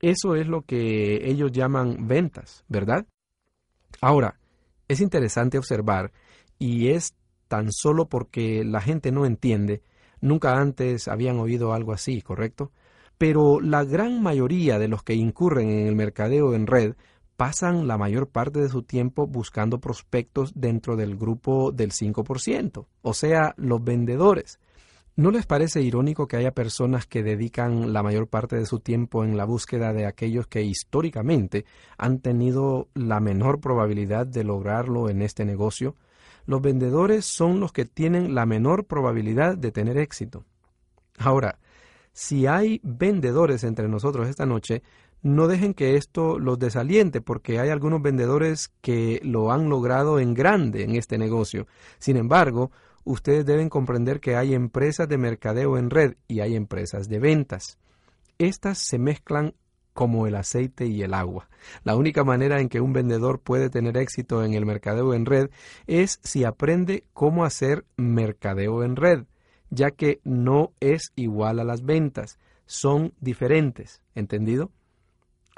Eso 0.00 0.36
es 0.36 0.46
lo 0.46 0.62
que 0.62 1.28
ellos 1.28 1.50
llaman 1.50 2.06
ventas, 2.06 2.64
¿verdad? 2.68 3.06
Ahora, 4.00 4.38
es 4.86 5.00
interesante 5.00 5.58
observar, 5.58 6.12
y 6.60 6.90
es 6.90 7.16
tan 7.52 7.70
solo 7.70 8.08
porque 8.08 8.64
la 8.64 8.80
gente 8.80 9.12
no 9.12 9.26
entiende, 9.26 9.82
nunca 10.22 10.56
antes 10.56 11.06
habían 11.06 11.38
oído 11.38 11.74
algo 11.74 11.92
así, 11.92 12.22
¿correcto? 12.22 12.72
Pero 13.18 13.60
la 13.60 13.84
gran 13.84 14.22
mayoría 14.22 14.78
de 14.78 14.88
los 14.88 15.02
que 15.02 15.12
incurren 15.12 15.68
en 15.68 15.86
el 15.86 15.94
mercadeo 15.94 16.54
en 16.54 16.66
red 16.66 16.94
pasan 17.36 17.86
la 17.86 17.98
mayor 17.98 18.30
parte 18.30 18.58
de 18.58 18.70
su 18.70 18.84
tiempo 18.84 19.26
buscando 19.26 19.80
prospectos 19.80 20.52
dentro 20.54 20.96
del 20.96 21.14
grupo 21.14 21.72
del 21.72 21.90
5%, 21.90 22.86
o 23.02 23.12
sea, 23.12 23.52
los 23.58 23.84
vendedores. 23.84 24.58
¿No 25.14 25.30
les 25.30 25.44
parece 25.44 25.82
irónico 25.82 26.26
que 26.26 26.38
haya 26.38 26.52
personas 26.54 27.04
que 27.04 27.22
dedican 27.22 27.92
la 27.92 28.02
mayor 28.02 28.28
parte 28.28 28.56
de 28.56 28.64
su 28.64 28.80
tiempo 28.80 29.24
en 29.24 29.36
la 29.36 29.44
búsqueda 29.44 29.92
de 29.92 30.06
aquellos 30.06 30.46
que 30.46 30.62
históricamente 30.62 31.66
han 31.98 32.20
tenido 32.20 32.88
la 32.94 33.20
menor 33.20 33.60
probabilidad 33.60 34.26
de 34.26 34.42
lograrlo 34.42 35.10
en 35.10 35.20
este 35.20 35.44
negocio? 35.44 35.96
Los 36.46 36.62
vendedores 36.62 37.24
son 37.24 37.60
los 37.60 37.72
que 37.72 37.84
tienen 37.84 38.34
la 38.34 38.46
menor 38.46 38.86
probabilidad 38.86 39.56
de 39.56 39.72
tener 39.72 39.96
éxito. 39.98 40.44
Ahora, 41.18 41.58
si 42.12 42.46
hay 42.46 42.80
vendedores 42.82 43.64
entre 43.64 43.88
nosotros 43.88 44.28
esta 44.28 44.46
noche, 44.46 44.82
no 45.22 45.46
dejen 45.46 45.72
que 45.72 45.96
esto 45.96 46.38
los 46.38 46.58
desaliente, 46.58 47.20
porque 47.20 47.60
hay 47.60 47.70
algunos 47.70 48.02
vendedores 48.02 48.72
que 48.80 49.20
lo 49.22 49.52
han 49.52 49.68
logrado 49.68 50.18
en 50.18 50.34
grande 50.34 50.82
en 50.82 50.96
este 50.96 51.16
negocio. 51.16 51.66
Sin 51.98 52.16
embargo, 52.16 52.72
ustedes 53.04 53.46
deben 53.46 53.68
comprender 53.68 54.20
que 54.20 54.36
hay 54.36 54.52
empresas 54.52 55.08
de 55.08 55.18
mercadeo 55.18 55.78
en 55.78 55.90
red 55.90 56.14
y 56.26 56.40
hay 56.40 56.56
empresas 56.56 57.08
de 57.08 57.20
ventas. 57.20 57.78
Estas 58.38 58.78
se 58.78 58.98
mezclan 58.98 59.54
como 59.92 60.26
el 60.26 60.34
aceite 60.34 60.86
y 60.86 61.02
el 61.02 61.14
agua. 61.14 61.48
La 61.84 61.96
única 61.96 62.24
manera 62.24 62.60
en 62.60 62.68
que 62.68 62.80
un 62.80 62.92
vendedor 62.92 63.40
puede 63.40 63.70
tener 63.70 63.96
éxito 63.96 64.44
en 64.44 64.54
el 64.54 64.66
mercadeo 64.66 65.14
en 65.14 65.26
red 65.26 65.50
es 65.86 66.18
si 66.22 66.44
aprende 66.44 67.04
cómo 67.12 67.44
hacer 67.44 67.84
mercadeo 67.96 68.82
en 68.82 68.96
red, 68.96 69.24
ya 69.70 69.90
que 69.90 70.20
no 70.24 70.72
es 70.80 71.12
igual 71.16 71.60
a 71.60 71.64
las 71.64 71.84
ventas, 71.84 72.38
son 72.66 73.12
diferentes, 73.20 74.00
¿entendido? 74.14 74.70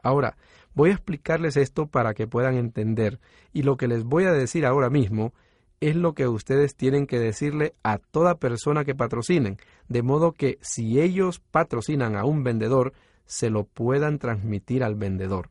Ahora, 0.03 0.37
voy 0.75 0.90
a 0.90 0.94
explicarles 0.94 1.57
esto 1.57 1.87
para 1.87 2.14
que 2.14 2.27
puedan 2.27 2.57
entender, 2.57 3.20
y 3.53 3.62
lo 3.62 3.77
que 3.77 3.88
les 3.88 4.05
voy 4.05 4.25
a 4.25 4.33
decir 4.33 4.66
ahora 4.66 4.90
mismo 4.90 5.33
es 5.81 5.97
lo 5.97 6.14
que 6.14 6.27
ustedes 6.29 6.77
tienen 6.77 7.07
que 7.07 7.18
decirle 7.18 7.75
a 7.83 7.99
toda 7.99 8.37
persona 8.37 8.85
que 8.85 8.94
patrocinen, 8.94 9.59
de 9.88 10.03
modo 10.03 10.33
que 10.33 10.59
si 10.61 11.01
ellos 11.01 11.40
patrocinan 11.51 12.16
a 12.16 12.25
un 12.25 12.42
vendedor, 12.42 12.92
se 13.26 13.50
lo 13.50 13.64
puedan 13.64 14.18
transmitir 14.18 14.84
al 14.84 14.94
vendedor. 14.94 15.50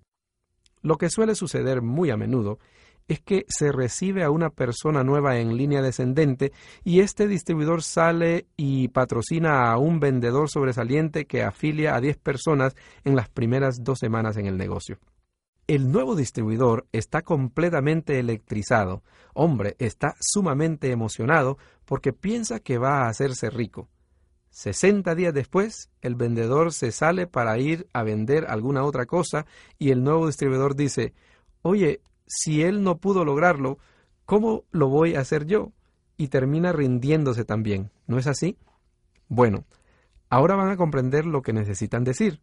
Lo 0.82 0.98
que 0.98 1.10
suele 1.10 1.36
suceder 1.36 1.82
muy 1.82 2.10
a 2.12 2.18
menudo 2.18 2.60
es 3.08 3.22
que 3.22 3.46
se 3.48 3.72
recibe 3.72 4.24
a 4.24 4.32
una 4.32 4.50
persona 4.50 5.04
nueva 5.04 5.38
en 5.38 5.58
línea 5.58 5.82
descendente 5.82 6.52
y 6.84 7.02
este 7.02 7.28
distribuidor 7.28 7.84
sale 7.84 8.48
y 8.56 8.88
patrocina 8.90 9.72
a 9.72 9.78
un 9.78 10.00
vendedor 10.00 10.50
sobresaliente 10.50 11.26
que 11.26 11.44
afilia 11.44 11.96
a 11.96 12.02
10 12.02 12.18
personas 12.18 12.76
en 13.04 13.16
las 13.16 13.30
primeras 13.30 13.84
dos 13.84 14.00
semanas 14.00 14.38
en 14.38 14.46
el 14.46 14.58
negocio. 14.58 15.00
El 15.68 15.92
nuevo 15.92 16.16
distribuidor 16.16 16.88
está 16.92 17.22
completamente 17.22 18.20
electrizado. 18.20 19.02
Hombre, 19.34 19.76
está 19.80 20.14
sumamente 20.20 20.92
emocionado 20.92 21.58
porque 21.86 22.12
piensa 22.12 22.60
que 22.60 22.78
va 22.78 23.04
a 23.04 23.08
hacerse 23.08 23.50
rico. 23.50 23.88
60 24.54 25.16
días 25.16 25.34
después, 25.34 25.90
el 26.02 26.14
vendedor 26.14 26.74
se 26.74 26.92
sale 26.92 27.26
para 27.26 27.58
ir 27.58 27.88
a 27.92 28.04
vender 28.04 28.46
alguna 28.48 28.84
otra 28.84 29.08
cosa 29.08 29.48
y 29.80 29.90
el 29.90 30.04
nuevo 30.04 30.28
distribuidor 30.28 30.76
dice, 30.76 31.16
oye, 31.64 32.02
si 32.28 32.62
él 32.62 32.84
no 32.84 33.00
pudo 33.00 33.26
lograrlo, 33.26 33.80
¿cómo 34.26 34.64
lo 34.70 34.90
voy 34.90 35.16
a 35.16 35.22
hacer 35.22 35.48
yo? 35.48 35.72
Y 36.18 36.28
termina 36.28 36.72
rindiéndose 36.72 37.46
también. 37.46 37.90
¿No 38.06 38.20
es 38.20 38.28
así? 38.28 38.56
Bueno, 39.28 39.66
ahora 40.30 40.54
van 40.56 40.70
a 40.70 40.78
comprender 40.78 41.26
lo 41.26 41.42
que 41.42 41.52
necesitan 41.52 42.04
decir. 42.04 42.40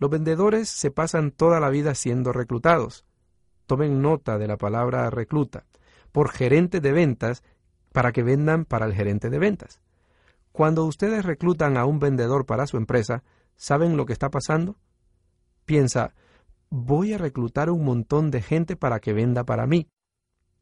Los 0.00 0.10
vendedores 0.10 0.68
se 0.68 0.90
pasan 0.90 1.30
toda 1.30 1.60
la 1.60 1.70
vida 1.70 1.94
siendo 1.94 2.32
reclutados. 2.32 3.04
Tomen 3.66 4.02
nota 4.02 4.36
de 4.36 4.48
la 4.48 4.56
palabra 4.56 5.08
recluta 5.10 5.64
por 6.10 6.28
gerente 6.30 6.80
de 6.80 6.90
ventas 6.90 7.44
para 7.92 8.10
que 8.10 8.24
vendan 8.24 8.64
para 8.64 8.86
el 8.86 8.94
gerente 8.94 9.30
de 9.30 9.38
ventas. 9.38 9.80
Cuando 10.56 10.86
ustedes 10.86 11.22
reclutan 11.22 11.76
a 11.76 11.84
un 11.84 11.98
vendedor 11.98 12.46
para 12.46 12.66
su 12.66 12.78
empresa, 12.78 13.22
¿saben 13.56 13.98
lo 13.98 14.06
que 14.06 14.14
está 14.14 14.30
pasando? 14.30 14.78
Piensa, 15.66 16.14
voy 16.70 17.12
a 17.12 17.18
reclutar 17.18 17.68
un 17.68 17.84
montón 17.84 18.30
de 18.30 18.40
gente 18.40 18.74
para 18.74 18.98
que 18.98 19.12
venda 19.12 19.44
para 19.44 19.66
mí. 19.66 19.86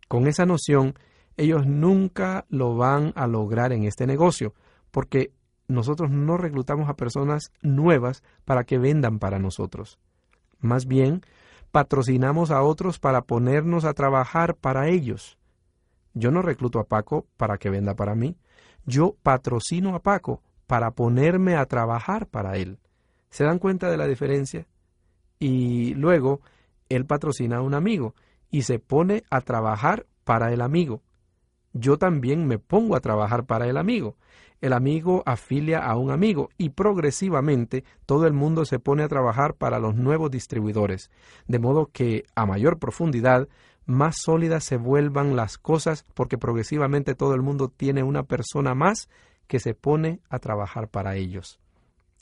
Con 0.08 0.26
esa 0.26 0.46
noción, 0.46 0.94
ellos 1.36 1.68
nunca 1.68 2.44
lo 2.48 2.76
van 2.76 3.12
a 3.14 3.28
lograr 3.28 3.72
en 3.72 3.84
este 3.84 4.04
negocio, 4.04 4.52
porque 4.90 5.32
nosotros 5.68 6.10
no 6.10 6.38
reclutamos 6.38 6.88
a 6.88 6.96
personas 6.96 7.52
nuevas 7.62 8.24
para 8.44 8.64
que 8.64 8.78
vendan 8.78 9.20
para 9.20 9.38
nosotros. 9.38 10.00
Más 10.58 10.86
bien, 10.86 11.20
patrocinamos 11.70 12.50
a 12.50 12.62
otros 12.62 12.98
para 12.98 13.22
ponernos 13.22 13.84
a 13.84 13.94
trabajar 13.94 14.56
para 14.56 14.88
ellos. 14.88 15.38
Yo 16.14 16.32
no 16.32 16.42
recluto 16.42 16.80
a 16.80 16.88
Paco 16.88 17.28
para 17.36 17.58
que 17.58 17.70
venda 17.70 17.94
para 17.94 18.16
mí. 18.16 18.36
Yo 18.86 19.16
patrocino 19.22 19.94
a 19.94 20.00
Paco 20.00 20.42
para 20.66 20.92
ponerme 20.92 21.56
a 21.56 21.66
trabajar 21.66 22.26
para 22.26 22.56
él. 22.56 22.78
¿Se 23.30 23.44
dan 23.44 23.58
cuenta 23.58 23.90
de 23.90 23.96
la 23.96 24.06
diferencia? 24.06 24.66
Y 25.38 25.94
luego, 25.94 26.40
él 26.88 27.06
patrocina 27.06 27.58
a 27.58 27.62
un 27.62 27.74
amigo 27.74 28.14
y 28.50 28.62
se 28.62 28.78
pone 28.78 29.24
a 29.30 29.40
trabajar 29.40 30.06
para 30.24 30.52
el 30.52 30.60
amigo. 30.60 31.02
Yo 31.72 31.98
también 31.98 32.46
me 32.46 32.58
pongo 32.58 32.94
a 32.94 33.00
trabajar 33.00 33.44
para 33.46 33.66
el 33.66 33.76
amigo. 33.76 34.16
El 34.60 34.72
amigo 34.72 35.22
afilia 35.26 35.80
a 35.80 35.96
un 35.96 36.10
amigo 36.10 36.48
y 36.56 36.70
progresivamente 36.70 37.84
todo 38.06 38.26
el 38.26 38.32
mundo 38.32 38.64
se 38.64 38.78
pone 38.78 39.02
a 39.02 39.08
trabajar 39.08 39.54
para 39.54 39.78
los 39.78 39.94
nuevos 39.96 40.30
distribuidores, 40.30 41.10
de 41.46 41.58
modo 41.58 41.90
que 41.92 42.24
a 42.34 42.46
mayor 42.46 42.78
profundidad 42.78 43.48
más 43.86 44.16
sólidas 44.22 44.64
se 44.64 44.76
vuelvan 44.76 45.36
las 45.36 45.58
cosas 45.58 46.06
porque 46.14 46.38
progresivamente 46.38 47.14
todo 47.14 47.34
el 47.34 47.42
mundo 47.42 47.68
tiene 47.68 48.02
una 48.02 48.22
persona 48.22 48.74
más 48.74 49.08
que 49.46 49.60
se 49.60 49.74
pone 49.74 50.20
a 50.28 50.38
trabajar 50.38 50.88
para 50.88 51.16
ellos. 51.16 51.60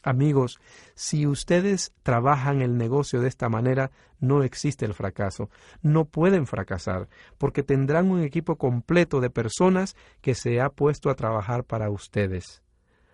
Amigos, 0.04 0.58
si 0.96 1.28
ustedes 1.28 1.92
trabajan 2.02 2.60
el 2.60 2.76
negocio 2.76 3.20
de 3.20 3.28
esta 3.28 3.48
manera, 3.48 3.92
no 4.18 4.42
existe 4.42 4.84
el 4.84 4.94
fracaso. 4.94 5.48
No 5.80 6.06
pueden 6.06 6.48
fracasar, 6.48 7.08
porque 7.38 7.62
tendrán 7.62 8.10
un 8.10 8.20
equipo 8.20 8.56
completo 8.56 9.20
de 9.20 9.30
personas 9.30 9.94
que 10.20 10.34
se 10.34 10.60
ha 10.60 10.70
puesto 10.70 11.08
a 11.08 11.14
trabajar 11.14 11.62
para 11.62 11.88
ustedes. 11.88 12.62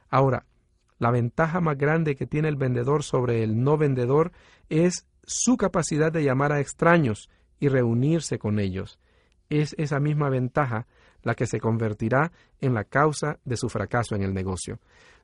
Ahora, 0.08 0.46
la 0.98 1.10
ventaja 1.10 1.60
más 1.60 1.76
grande 1.76 2.16
que 2.16 2.26
tiene 2.26 2.48
el 2.48 2.56
vendedor 2.56 3.02
sobre 3.02 3.42
el 3.42 3.62
no 3.62 3.76
vendedor 3.76 4.32
es 4.70 5.06
su 5.24 5.58
capacidad 5.58 6.10
de 6.10 6.24
llamar 6.24 6.52
a 6.52 6.60
extraños 6.60 7.28
y 7.60 7.68
reunirse 7.68 8.38
con 8.38 8.58
ellos. 8.58 8.98
Es 9.48 9.74
esa 9.78 10.00
misma 10.00 10.28
ventaja 10.28 10.86
la 11.22 11.34
que 11.34 11.46
se 11.46 11.60
convertirá 11.60 12.32
en 12.60 12.74
la 12.74 12.84
causa 12.84 13.38
de 13.44 13.56
su 13.56 13.68
fracaso 13.68 14.14
en 14.14 14.22
el 14.22 14.34
negocio. 14.34 14.78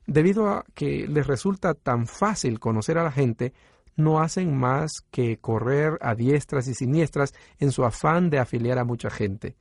Debido 0.07 0.47
a 0.49 0.65
que 0.73 1.07
les 1.07 1.25
resulta 1.25 1.73
tan 1.73 2.05
fácil 2.07 2.59
conocer 2.59 2.97
a 2.97 3.03
la 3.03 3.11
gente, 3.11 3.53
no 3.95 4.19
hacen 4.19 4.55
más 4.55 4.91
que 5.09 5.37
correr 5.37 5.97
a 6.01 6.15
diestras 6.15 6.67
y 6.67 6.73
siniestras 6.73 7.33
en 7.59 7.71
su 7.71 7.85
afán 7.85 8.29
de 8.29 8.39
afiliar 8.39 8.77
a 8.77 8.83
mucha 8.83 9.09
gente. 9.09 9.55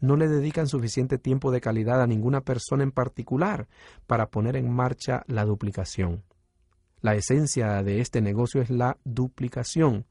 No 0.00 0.16
le 0.16 0.28
dedican 0.28 0.68
suficiente 0.68 1.18
tiempo 1.18 1.50
de 1.50 1.60
calidad 1.60 2.00
a 2.00 2.06
ninguna 2.06 2.42
persona 2.42 2.84
en 2.84 2.92
particular 2.92 3.66
para 4.06 4.26
poner 4.26 4.56
en 4.56 4.70
marcha 4.70 5.24
la 5.26 5.44
duplicación. 5.44 6.22
La 7.00 7.14
esencia 7.14 7.82
de 7.82 8.00
este 8.00 8.20
negocio 8.20 8.60
es 8.60 8.70
la 8.70 8.98
duplicación, 9.04 10.06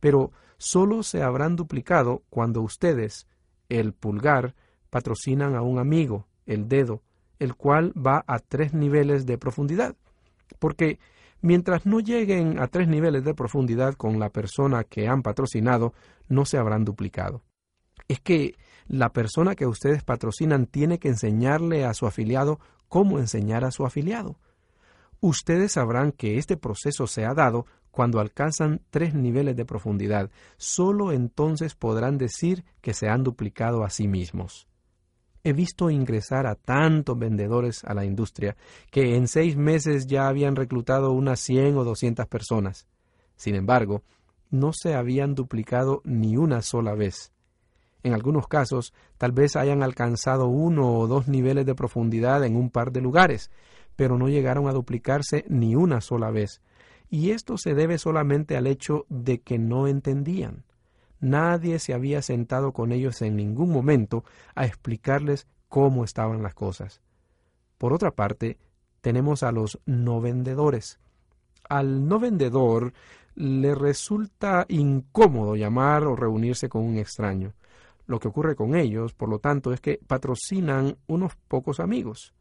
pero 0.00 0.32
solo 0.58 1.02
se 1.02 1.22
habrán 1.22 1.56
duplicado 1.56 2.22
cuando 2.30 2.62
ustedes, 2.62 3.26
el 3.68 3.92
pulgar, 3.92 4.54
patrocinan 4.90 5.54
a 5.54 5.62
un 5.62 5.78
amigo, 5.78 6.26
el 6.46 6.68
dedo, 6.68 7.02
el 7.38 7.54
cual 7.54 7.92
va 7.94 8.24
a 8.26 8.38
tres 8.38 8.72
niveles 8.72 9.26
de 9.26 9.38
profundidad. 9.38 9.96
Porque 10.58 10.98
mientras 11.40 11.86
no 11.86 12.00
lleguen 12.00 12.58
a 12.58 12.68
tres 12.68 12.88
niveles 12.88 13.24
de 13.24 13.34
profundidad 13.34 13.94
con 13.94 14.18
la 14.18 14.30
persona 14.30 14.84
que 14.84 15.08
han 15.08 15.22
patrocinado, 15.22 15.92
no 16.28 16.44
se 16.44 16.58
habrán 16.58 16.84
duplicado. 16.84 17.42
Es 18.08 18.20
que 18.20 18.54
la 18.86 19.12
persona 19.12 19.54
que 19.54 19.66
ustedes 19.66 20.04
patrocinan 20.04 20.66
tiene 20.66 20.98
que 20.98 21.08
enseñarle 21.08 21.84
a 21.84 21.94
su 21.94 22.06
afiliado 22.06 22.60
cómo 22.88 23.18
enseñar 23.18 23.64
a 23.64 23.70
su 23.70 23.84
afiliado. 23.84 24.38
Ustedes 25.20 25.72
sabrán 25.72 26.12
que 26.12 26.38
este 26.38 26.56
proceso 26.56 27.06
se 27.06 27.24
ha 27.24 27.34
dado 27.34 27.66
cuando 27.96 28.20
alcanzan 28.20 28.82
tres 28.90 29.14
niveles 29.14 29.56
de 29.56 29.64
profundidad. 29.64 30.30
Solo 30.58 31.12
entonces 31.12 31.74
podrán 31.74 32.18
decir 32.18 32.62
que 32.82 32.92
se 32.92 33.08
han 33.08 33.24
duplicado 33.24 33.84
a 33.84 33.88
sí 33.88 34.06
mismos. 34.06 34.68
He 35.44 35.54
visto 35.54 35.88
ingresar 35.88 36.46
a 36.46 36.56
tantos 36.56 37.18
vendedores 37.18 37.82
a 37.84 37.94
la 37.94 38.04
industria 38.04 38.54
que 38.90 39.16
en 39.16 39.28
seis 39.28 39.56
meses 39.56 40.06
ya 40.06 40.28
habían 40.28 40.56
reclutado 40.56 41.12
unas 41.12 41.40
cien 41.40 41.78
o 41.78 41.84
doscientas 41.84 42.26
personas. 42.26 42.86
Sin 43.34 43.54
embargo, 43.54 44.02
no 44.50 44.72
se 44.74 44.94
habían 44.94 45.34
duplicado 45.34 46.02
ni 46.04 46.36
una 46.36 46.60
sola 46.60 46.94
vez. 46.94 47.32
En 48.02 48.12
algunos 48.12 48.46
casos, 48.46 48.92
tal 49.16 49.32
vez 49.32 49.56
hayan 49.56 49.82
alcanzado 49.82 50.48
uno 50.48 50.98
o 50.98 51.06
dos 51.06 51.28
niveles 51.28 51.64
de 51.64 51.74
profundidad 51.74 52.44
en 52.44 52.56
un 52.56 52.68
par 52.68 52.92
de 52.92 53.00
lugares, 53.00 53.50
pero 53.96 54.18
no 54.18 54.28
llegaron 54.28 54.68
a 54.68 54.74
duplicarse 54.74 55.46
ni 55.48 55.76
una 55.76 56.02
sola 56.02 56.30
vez. 56.30 56.60
Y 57.08 57.30
esto 57.30 57.56
se 57.58 57.74
debe 57.74 57.98
solamente 57.98 58.56
al 58.56 58.66
hecho 58.66 59.06
de 59.08 59.40
que 59.40 59.58
no 59.58 59.86
entendían. 59.86 60.64
Nadie 61.20 61.78
se 61.78 61.94
había 61.94 62.20
sentado 62.22 62.72
con 62.72 62.92
ellos 62.92 63.22
en 63.22 63.36
ningún 63.36 63.70
momento 63.70 64.24
a 64.54 64.66
explicarles 64.66 65.46
cómo 65.68 66.04
estaban 66.04 66.42
las 66.42 66.54
cosas. 66.54 67.00
Por 67.78 67.92
otra 67.92 68.10
parte, 68.10 68.58
tenemos 69.00 69.42
a 69.42 69.52
los 69.52 69.78
no 69.86 70.20
vendedores. 70.20 70.98
Al 71.68 72.06
no 72.06 72.18
vendedor 72.18 72.92
le 73.34 73.74
resulta 73.74 74.64
incómodo 74.68 75.56
llamar 75.56 76.04
o 76.04 76.16
reunirse 76.16 76.68
con 76.68 76.82
un 76.82 76.96
extraño. 76.96 77.52
Lo 78.06 78.18
que 78.18 78.28
ocurre 78.28 78.56
con 78.56 78.74
ellos, 78.74 79.14
por 79.14 79.28
lo 79.28 79.38
tanto, 79.38 79.72
es 79.72 79.80
que 79.80 80.00
patrocinan 80.06 80.96
unos 81.06 81.36
pocos 81.48 81.80
amigos. 81.80 82.34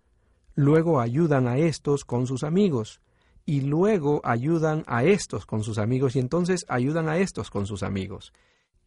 Luego 0.54 1.00
ayudan 1.00 1.48
a 1.48 1.58
estos 1.58 2.06
con 2.06 2.28
sus 2.28 2.44
amigos. 2.44 3.02
Y 3.46 3.62
luego 3.62 4.22
ayudan 4.24 4.84
a 4.88 5.04
estos 5.04 5.46
con 5.46 5.64
sus 5.64 5.78
amigos 5.78 6.16
y 6.16 6.20
entonces 6.20 6.66
ayudan 6.68 7.10
a 7.10 7.20
estos 7.20 7.50
con 7.50 7.68
sus 7.68 7.84
amigos. 7.84 8.34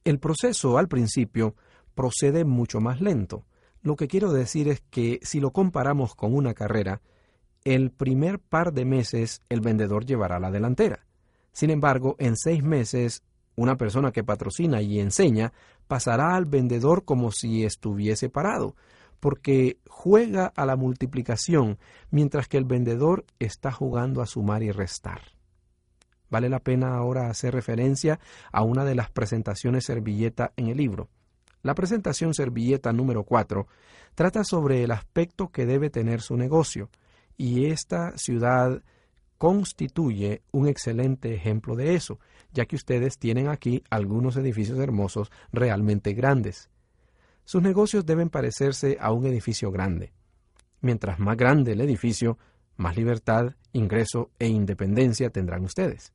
El 0.05 0.19
proceso 0.19 0.79
al 0.79 0.89
principio 0.89 1.55
procede 1.95 2.45
mucho 2.45 2.81
más 2.81 3.01
lento. 3.01 3.45
Lo 3.83 3.97
que 3.97 4.09
quiero 4.09 4.33
decir 4.33 4.69
es 4.69 4.83
que 4.91 5.21
si 5.23 5.41
lo 5.41 5.53
comparamos 5.53 6.15
con 6.15 6.35
una 6.35 6.55
carrera, 6.55 7.01
el 7.65 7.91
primer 7.91 8.39
par 8.39 8.73
de 8.73 8.85
meses 8.85 9.43
el 9.49 9.61
vendedor 9.61 10.05
llevará 10.07 10.41
la 10.41 10.51
delantera. 10.51 11.07
Sin 11.53 11.71
embargo, 11.71 12.17
en 12.19 12.37
seis 12.37 12.63
meses, 12.63 13.23
una 13.57 13.77
persona 13.77 14.13
que 14.13 14.25
patrocina 14.25 14.81
y 14.81 15.01
enseña 15.01 15.53
pasará 15.89 16.37
al 16.37 16.45
vendedor 16.45 17.05
como 17.05 17.33
si 17.33 17.65
estuviese 17.65 18.29
parado, 18.31 18.77
porque 19.21 19.79
juega 19.89 20.47
a 20.47 20.67
la 20.67 20.77
multiplicación, 20.77 21.79
mientras 22.11 22.49
que 22.49 22.57
el 22.57 22.65
vendedor 22.65 23.25
está 23.39 23.73
jugando 23.73 24.23
a 24.23 24.27
sumar 24.27 24.63
y 24.63 24.71
restar. 24.71 25.21
Vale 26.31 26.49
la 26.49 26.61
pena 26.61 26.95
ahora 26.95 27.31
hacer 27.31 27.55
referencia 27.55 28.21
a 28.53 28.63
una 28.63 28.85
de 28.85 28.95
las 28.95 29.11
presentaciones 29.11 29.85
servilleta 29.85 30.53
en 30.57 30.69
el 30.69 30.77
libro. 30.77 31.09
La 31.63 31.75
presentación 31.75 32.35
servilleta 32.35 32.93
número 32.93 33.25
4 33.25 33.67
trata 34.15 34.45
sobre 34.45 34.85
el 34.85 34.91
aspecto 34.91 35.49
que 35.49 35.67
debe 35.67 35.91
tener 35.91 36.21
su 36.21 36.37
negocio, 36.37 36.91
y 37.37 37.67
esta 37.67 38.17
ciudad 38.19 38.83
constituye 39.39 40.43
un 40.51 40.67
excelente 40.67 41.33
ejemplo 41.33 41.77
de 41.77 41.95
eso, 41.95 42.19
ya 42.53 42.67
que 42.67 42.77
ustedes 42.77 43.19
tienen 43.19 43.49
aquí 43.49 43.85
algunos 43.89 44.37
edificios 44.37 44.79
hermosos 44.79 45.31
realmente 45.53 46.13
grandes. 46.13 46.69
Sus 47.49 47.63
negocios 47.63 48.05
deben 48.05 48.29
parecerse 48.29 48.99
a 49.01 49.11
un 49.11 49.25
edificio 49.25 49.71
grande. 49.71 50.13
Mientras 50.83 51.19
más 51.19 51.35
grande 51.35 51.73
el 51.73 51.81
edificio, 51.81 52.37
más 52.77 52.95
libertad, 52.95 53.55
ingreso 53.73 54.31
e 54.39 54.49
independencia 54.49 55.31
tendrán 55.31 55.65
ustedes. 55.65 56.13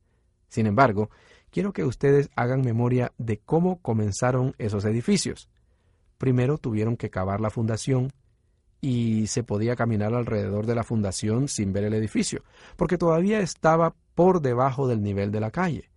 Sin 0.47 0.67
embargo, 0.67 1.09
quiero 1.49 1.73
que 1.73 1.85
ustedes 1.85 2.29
hagan 2.35 2.61
memoria 2.61 3.13
de 3.17 3.39
cómo 3.39 3.81
comenzaron 3.81 4.53
esos 4.59 4.85
edificios. 4.85 5.49
Primero 6.19 6.59
tuvieron 6.59 6.97
que 6.97 7.09
cavar 7.09 7.41
la 7.41 7.49
fundación 7.49 8.11
y 8.79 9.25
se 9.25 9.41
podía 9.41 9.75
caminar 9.75 10.13
alrededor 10.13 10.67
de 10.67 10.75
la 10.75 10.83
fundación 10.83 11.47
sin 11.47 11.73
ver 11.73 11.85
el 11.85 11.95
edificio, 11.95 12.43
porque 12.75 12.99
todavía 12.99 13.39
estaba 13.39 13.95
por 14.13 14.39
debajo 14.39 14.87
del 14.87 15.01
nivel 15.01 15.31
de 15.31 15.39
la 15.39 15.49
calle. 15.49 15.89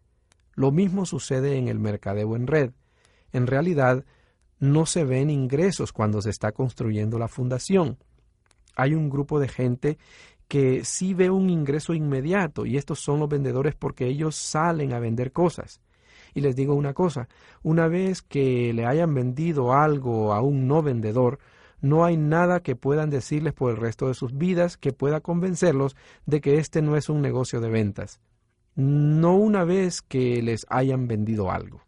Lo 0.55 0.73
mismo 0.73 1.05
sucede 1.05 1.59
en 1.59 1.69
el 1.69 1.79
mercadeo 1.79 2.37
en 2.37 2.47
red. 2.47 2.71
En 3.35 3.47
realidad, 3.47 4.07
no 4.59 4.87
se 4.87 5.05
ven 5.05 5.31
ingresos 5.31 5.93
cuando 5.93 6.23
se 6.23 6.31
está 6.31 6.53
construyendo 6.53 7.19
la 7.19 7.29
fundación. 7.29 7.99
Hay 8.75 8.95
un 8.95 9.11
grupo 9.11 9.41
de 9.41 9.49
gente 9.49 9.99
que 10.49 10.85
sí 10.85 11.15
ve 11.15 11.31
un 11.31 11.51
ingreso 11.51 11.95
inmediato 11.95 12.67
y 12.67 12.77
estos 12.77 13.01
son 13.01 13.21
los 13.21 13.29
vendedores 13.29 13.75
porque 13.75 14.07
ellos 14.07 14.37
salen 14.37 14.93
a 14.93 15.01
vender 15.01 15.33
cosas. 15.33 15.81
Y 16.35 16.41
les 16.41 16.55
digo 16.55 16.75
una 16.75 16.93
cosa, 16.93 17.29
una 17.63 17.89
vez 17.89 18.23
que 18.23 18.73
le 18.73 18.85
hayan 18.85 19.15
vendido 19.15 19.73
algo 19.73 20.35
a 20.35 20.41
un 20.43 20.69
no 20.69 20.83
vendedor, 20.83 21.39
no 21.81 22.05
hay 22.05 22.17
nada 22.17 22.61
que 22.61 22.77
puedan 22.77 23.11
decirles 23.11 23.53
por 23.53 23.71
el 23.71 23.77
resto 23.77 24.09
de 24.09 24.15
sus 24.15 24.37
vidas 24.37 24.77
que 24.77 24.93
pueda 24.93 25.21
convencerlos 25.21 25.97
de 26.27 26.41
que 26.41 26.59
este 26.59 26.83
no 26.83 26.97
es 26.97 27.09
un 27.09 27.23
negocio 27.23 27.61
de 27.61 27.71
ventas. 27.71 28.21
No 28.75 29.37
una 29.37 29.65
vez 29.65 30.03
que 30.03 30.43
les 30.43 30.67
hayan 30.69 31.09
vendido 31.09 31.51
algo. 31.51 31.83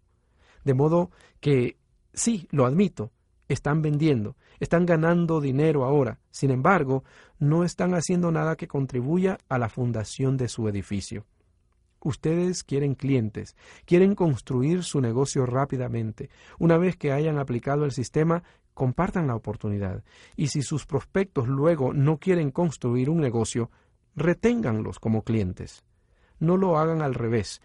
De 0.64 0.74
modo 0.74 1.10
que, 1.40 1.76
sí, 2.18 2.46
lo 2.50 2.66
admito, 2.66 3.10
están 3.48 3.80
vendiendo, 3.82 4.36
están 4.60 4.86
ganando 4.86 5.40
dinero 5.40 5.84
ahora. 5.84 6.18
Sin 6.30 6.50
embargo, 6.50 7.04
no 7.38 7.64
están 7.64 7.94
haciendo 7.94 8.30
nada 8.30 8.56
que 8.56 8.68
contribuya 8.68 9.38
a 9.48 9.58
la 9.58 9.68
fundación 9.68 10.36
de 10.36 10.48
su 10.48 10.68
edificio. 10.68 11.24
Ustedes 12.00 12.62
quieren 12.62 12.94
clientes, 12.94 13.56
quieren 13.84 14.14
construir 14.14 14.84
su 14.84 15.00
negocio 15.00 15.46
rápidamente. 15.46 16.30
Una 16.58 16.78
vez 16.78 16.96
que 16.96 17.12
hayan 17.12 17.38
aplicado 17.38 17.84
el 17.84 17.90
sistema, 17.90 18.44
compartan 18.74 19.26
la 19.26 19.34
oportunidad. 19.34 20.04
Y 20.36 20.48
si 20.48 20.62
sus 20.62 20.86
prospectos 20.86 21.48
luego 21.48 21.92
no 21.92 22.18
quieren 22.18 22.52
construir 22.52 23.10
un 23.10 23.20
negocio, 23.20 23.70
reténganlos 24.14 25.00
como 25.00 25.22
clientes. 25.22 25.82
No 26.38 26.56
lo 26.56 26.78
hagan 26.78 27.02
al 27.02 27.14
revés. 27.14 27.60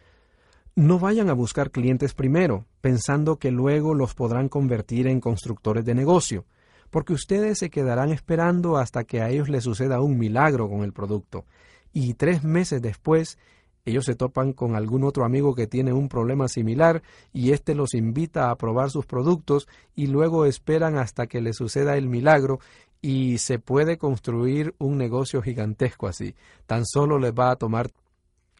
No 0.76 0.98
vayan 0.98 1.30
a 1.30 1.34
buscar 1.34 1.70
clientes 1.70 2.16
primero, 2.16 2.66
pensando 2.82 3.38
que 3.38 3.52
luego 3.52 3.94
los 3.94 4.16
podrán 4.16 4.50
convertir 4.50 5.06
en 5.06 5.20
constructores 5.20 5.86
de 5.86 5.94
negocio, 5.94 6.46
porque 6.90 7.14
ustedes 7.14 7.60
se 7.60 7.70
quedarán 7.70 8.12
esperando 8.12 8.78
hasta 8.78 9.04
que 9.04 9.22
a 9.22 9.30
ellos 9.30 9.50
les 9.50 9.64
suceda 9.64 10.02
un 10.02 10.18
milagro 10.18 10.68
con 10.68 10.84
el 10.84 10.92
producto, 10.92 11.46
y 11.94 12.16
tres 12.16 12.44
meses 12.44 12.82
después 12.82 13.38
ellos 13.86 14.06
se 14.06 14.16
topan 14.16 14.54
con 14.54 14.76
algún 14.76 15.04
otro 15.04 15.26
amigo 15.26 15.56
que 15.56 15.68
tiene 15.68 15.92
un 15.92 16.08
problema 16.08 16.48
similar 16.48 17.04
y 17.34 17.52
éste 17.52 17.76
los 17.76 17.94
invita 17.94 18.50
a 18.50 18.56
probar 18.56 18.90
sus 18.90 19.06
productos 19.06 19.68
y 19.94 20.08
luego 20.08 20.46
esperan 20.46 20.98
hasta 20.98 21.28
que 21.28 21.42
les 21.42 21.58
suceda 21.58 21.98
el 21.98 22.08
milagro 22.08 22.60
y 23.02 23.40
se 23.40 23.60
puede 23.60 23.98
construir 23.98 24.74
un 24.78 24.98
negocio 24.98 25.42
gigantesco 25.42 26.08
así. 26.08 26.34
Tan 26.66 26.86
solo 26.86 27.20
les 27.20 27.34
va 27.34 27.52
a 27.52 27.58
tomar 27.58 27.90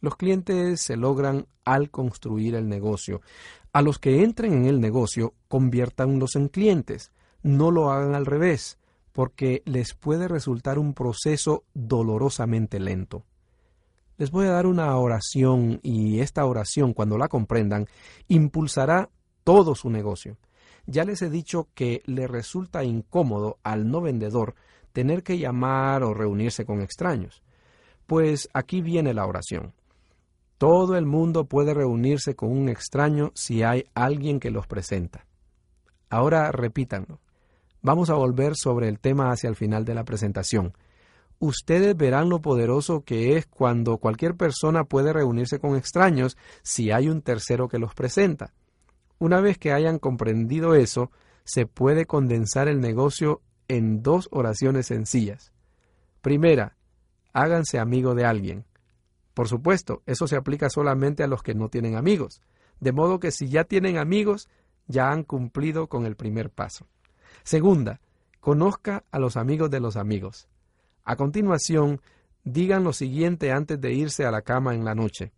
los 0.04 0.16
clientes 0.16 0.80
se 0.80 0.96
logran 0.96 1.46
al 1.64 1.90
construir 1.90 2.54
el 2.54 2.68
negocio. 2.68 3.22
A 3.72 3.82
los 3.82 3.98
que 3.98 4.22
entren 4.22 4.52
en 4.52 4.66
el 4.66 4.80
negocio, 4.80 5.34
conviértanlos 5.48 6.36
en 6.36 6.48
clientes. 6.48 7.10
No 7.42 7.70
lo 7.70 7.90
hagan 7.90 8.14
al 8.14 8.26
revés, 8.26 8.78
porque 9.12 9.62
les 9.64 9.94
puede 9.94 10.28
resultar 10.28 10.78
un 10.78 10.94
proceso 10.94 11.64
dolorosamente 11.74 12.78
lento. 12.78 13.24
Les 14.16 14.30
voy 14.30 14.46
a 14.46 14.50
dar 14.52 14.66
una 14.66 14.96
oración 14.96 15.80
y 15.82 16.20
esta 16.20 16.44
oración, 16.44 16.92
cuando 16.92 17.18
la 17.18 17.28
comprendan, 17.28 17.88
impulsará 18.28 19.10
todo 19.42 19.74
su 19.74 19.90
negocio. 19.90 20.36
Ya 20.86 21.04
les 21.04 21.22
he 21.22 21.30
dicho 21.30 21.68
que 21.74 22.02
le 22.04 22.26
resulta 22.26 22.84
incómodo 22.84 23.58
al 23.62 23.90
no 23.90 24.00
vendedor 24.00 24.54
tener 24.92 25.22
que 25.22 25.38
llamar 25.38 26.02
o 26.04 26.14
reunirse 26.14 26.64
con 26.64 26.80
extraños. 26.80 27.42
Pues 28.06 28.48
aquí 28.52 28.82
viene 28.82 29.14
la 29.14 29.26
oración. 29.26 29.72
Todo 30.58 30.96
el 30.96 31.06
mundo 31.06 31.46
puede 31.46 31.74
reunirse 31.74 32.36
con 32.36 32.50
un 32.50 32.68
extraño 32.68 33.32
si 33.34 33.62
hay 33.62 33.84
alguien 33.94 34.40
que 34.40 34.50
los 34.50 34.66
presenta. 34.66 35.26
Ahora 36.08 36.52
repítanlo. 36.52 37.20
Vamos 37.82 38.08
a 38.08 38.14
volver 38.14 38.52
sobre 38.56 38.88
el 38.88 38.98
tema 38.98 39.30
hacia 39.30 39.48
el 39.48 39.56
final 39.56 39.84
de 39.84 39.94
la 39.94 40.04
presentación. 40.04 40.72
Ustedes 41.38 41.96
verán 41.96 42.28
lo 42.28 42.40
poderoso 42.40 43.02
que 43.02 43.36
es 43.36 43.46
cuando 43.46 43.98
cualquier 43.98 44.36
persona 44.36 44.84
puede 44.84 45.12
reunirse 45.12 45.58
con 45.58 45.76
extraños 45.76 46.36
si 46.62 46.90
hay 46.90 47.08
un 47.08 47.20
tercero 47.20 47.68
que 47.68 47.78
los 47.78 47.94
presenta. 47.94 48.54
Una 49.18 49.40
vez 49.40 49.58
que 49.58 49.72
hayan 49.72 49.98
comprendido 49.98 50.74
eso, 50.74 51.10
se 51.44 51.66
puede 51.66 52.06
condensar 52.06 52.68
el 52.68 52.80
negocio 52.80 53.42
en 53.68 54.02
dos 54.02 54.28
oraciones 54.30 54.86
sencillas. 54.86 55.52
Primera, 56.22 56.76
háganse 57.32 57.78
amigo 57.78 58.14
de 58.14 58.24
alguien. 58.24 58.64
Por 59.34 59.48
supuesto, 59.48 60.02
eso 60.06 60.26
se 60.28 60.36
aplica 60.36 60.70
solamente 60.70 61.24
a 61.24 61.26
los 61.26 61.42
que 61.42 61.54
no 61.54 61.68
tienen 61.68 61.96
amigos, 61.96 62.40
de 62.80 62.92
modo 62.92 63.18
que 63.18 63.32
si 63.32 63.48
ya 63.48 63.64
tienen 63.64 63.98
amigos, 63.98 64.48
ya 64.86 65.10
han 65.10 65.24
cumplido 65.24 65.88
con 65.88 66.06
el 66.06 66.16
primer 66.16 66.50
paso. 66.50 66.86
Segunda, 67.42 68.00
conozca 68.40 69.04
a 69.10 69.18
los 69.18 69.36
amigos 69.36 69.70
de 69.70 69.80
los 69.80 69.96
amigos. 69.96 70.48
A 71.04 71.16
continuación, 71.16 72.00
digan 72.44 72.84
lo 72.84 72.92
siguiente 72.92 73.50
antes 73.52 73.80
de 73.80 73.92
irse 73.92 74.24
a 74.24 74.30
la 74.30 74.42
cama 74.42 74.74
en 74.74 74.84
la 74.84 74.94
noche. 74.94 75.32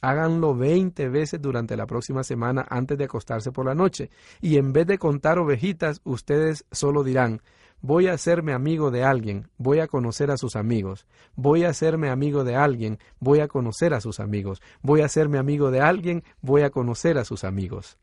Háganlo 0.00 0.54
veinte 0.54 1.08
veces 1.08 1.42
durante 1.42 1.76
la 1.76 1.86
próxima 1.86 2.22
semana 2.22 2.64
antes 2.70 2.96
de 2.96 3.04
acostarse 3.04 3.50
por 3.50 3.66
la 3.66 3.74
noche, 3.74 4.10
y 4.40 4.56
en 4.56 4.72
vez 4.72 4.86
de 4.86 4.98
contar 4.98 5.38
ovejitas, 5.38 6.00
ustedes 6.04 6.64
solo 6.70 7.02
dirán, 7.02 7.42
Voy 7.80 8.08
a 8.08 8.14
hacerme 8.14 8.52
amigo 8.52 8.90
de 8.90 9.04
alguien, 9.04 9.48
voy 9.56 9.78
a 9.78 9.86
conocer 9.86 10.32
a 10.32 10.36
sus 10.36 10.56
amigos. 10.56 11.06
Voy 11.36 11.62
a 11.62 11.68
hacerme 11.68 12.10
amigo 12.10 12.42
de 12.42 12.56
alguien, 12.56 12.98
voy 13.20 13.38
a 13.38 13.46
conocer 13.46 13.94
a 13.94 14.00
sus 14.00 14.18
amigos. 14.18 14.60
Voy 14.82 15.00
a 15.00 15.04
hacerme 15.04 15.38
amigo 15.38 15.70
de 15.70 15.80
alguien, 15.80 16.24
voy 16.40 16.62
a 16.62 16.70
conocer 16.70 17.18
a 17.18 17.24
sus 17.24 17.44
amigos. 17.44 17.96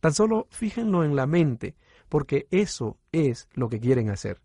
Tan 0.00 0.12
solo 0.12 0.46
fíjenlo 0.50 1.02
en 1.02 1.16
la 1.16 1.26
mente, 1.26 1.76
porque 2.10 2.46
eso 2.50 2.98
es 3.10 3.48
lo 3.54 3.70
que 3.70 3.80
quieren 3.80 4.10
hacer. 4.10 4.42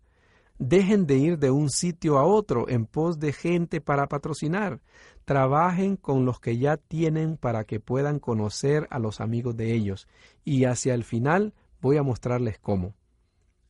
Dejen 0.58 1.06
de 1.06 1.16
ir 1.16 1.38
de 1.38 1.50
un 1.50 1.68
sitio 1.68 2.18
a 2.18 2.24
otro 2.24 2.68
en 2.68 2.86
pos 2.86 3.18
de 3.18 3.32
gente 3.32 3.80
para 3.80 4.08
patrocinar. 4.08 4.80
Trabajen 5.26 5.96
con 5.96 6.24
los 6.24 6.40
que 6.40 6.56
ya 6.56 6.78
tienen 6.78 7.36
para 7.36 7.64
que 7.64 7.80
puedan 7.80 8.20
conocer 8.20 8.86
a 8.90 8.98
los 8.98 9.20
amigos 9.20 9.56
de 9.56 9.74
ellos. 9.74 10.08
Y 10.44 10.64
hacia 10.64 10.94
el 10.94 11.04
final 11.04 11.52
voy 11.80 11.98
a 11.98 12.02
mostrarles 12.02 12.58
cómo. 12.58 12.94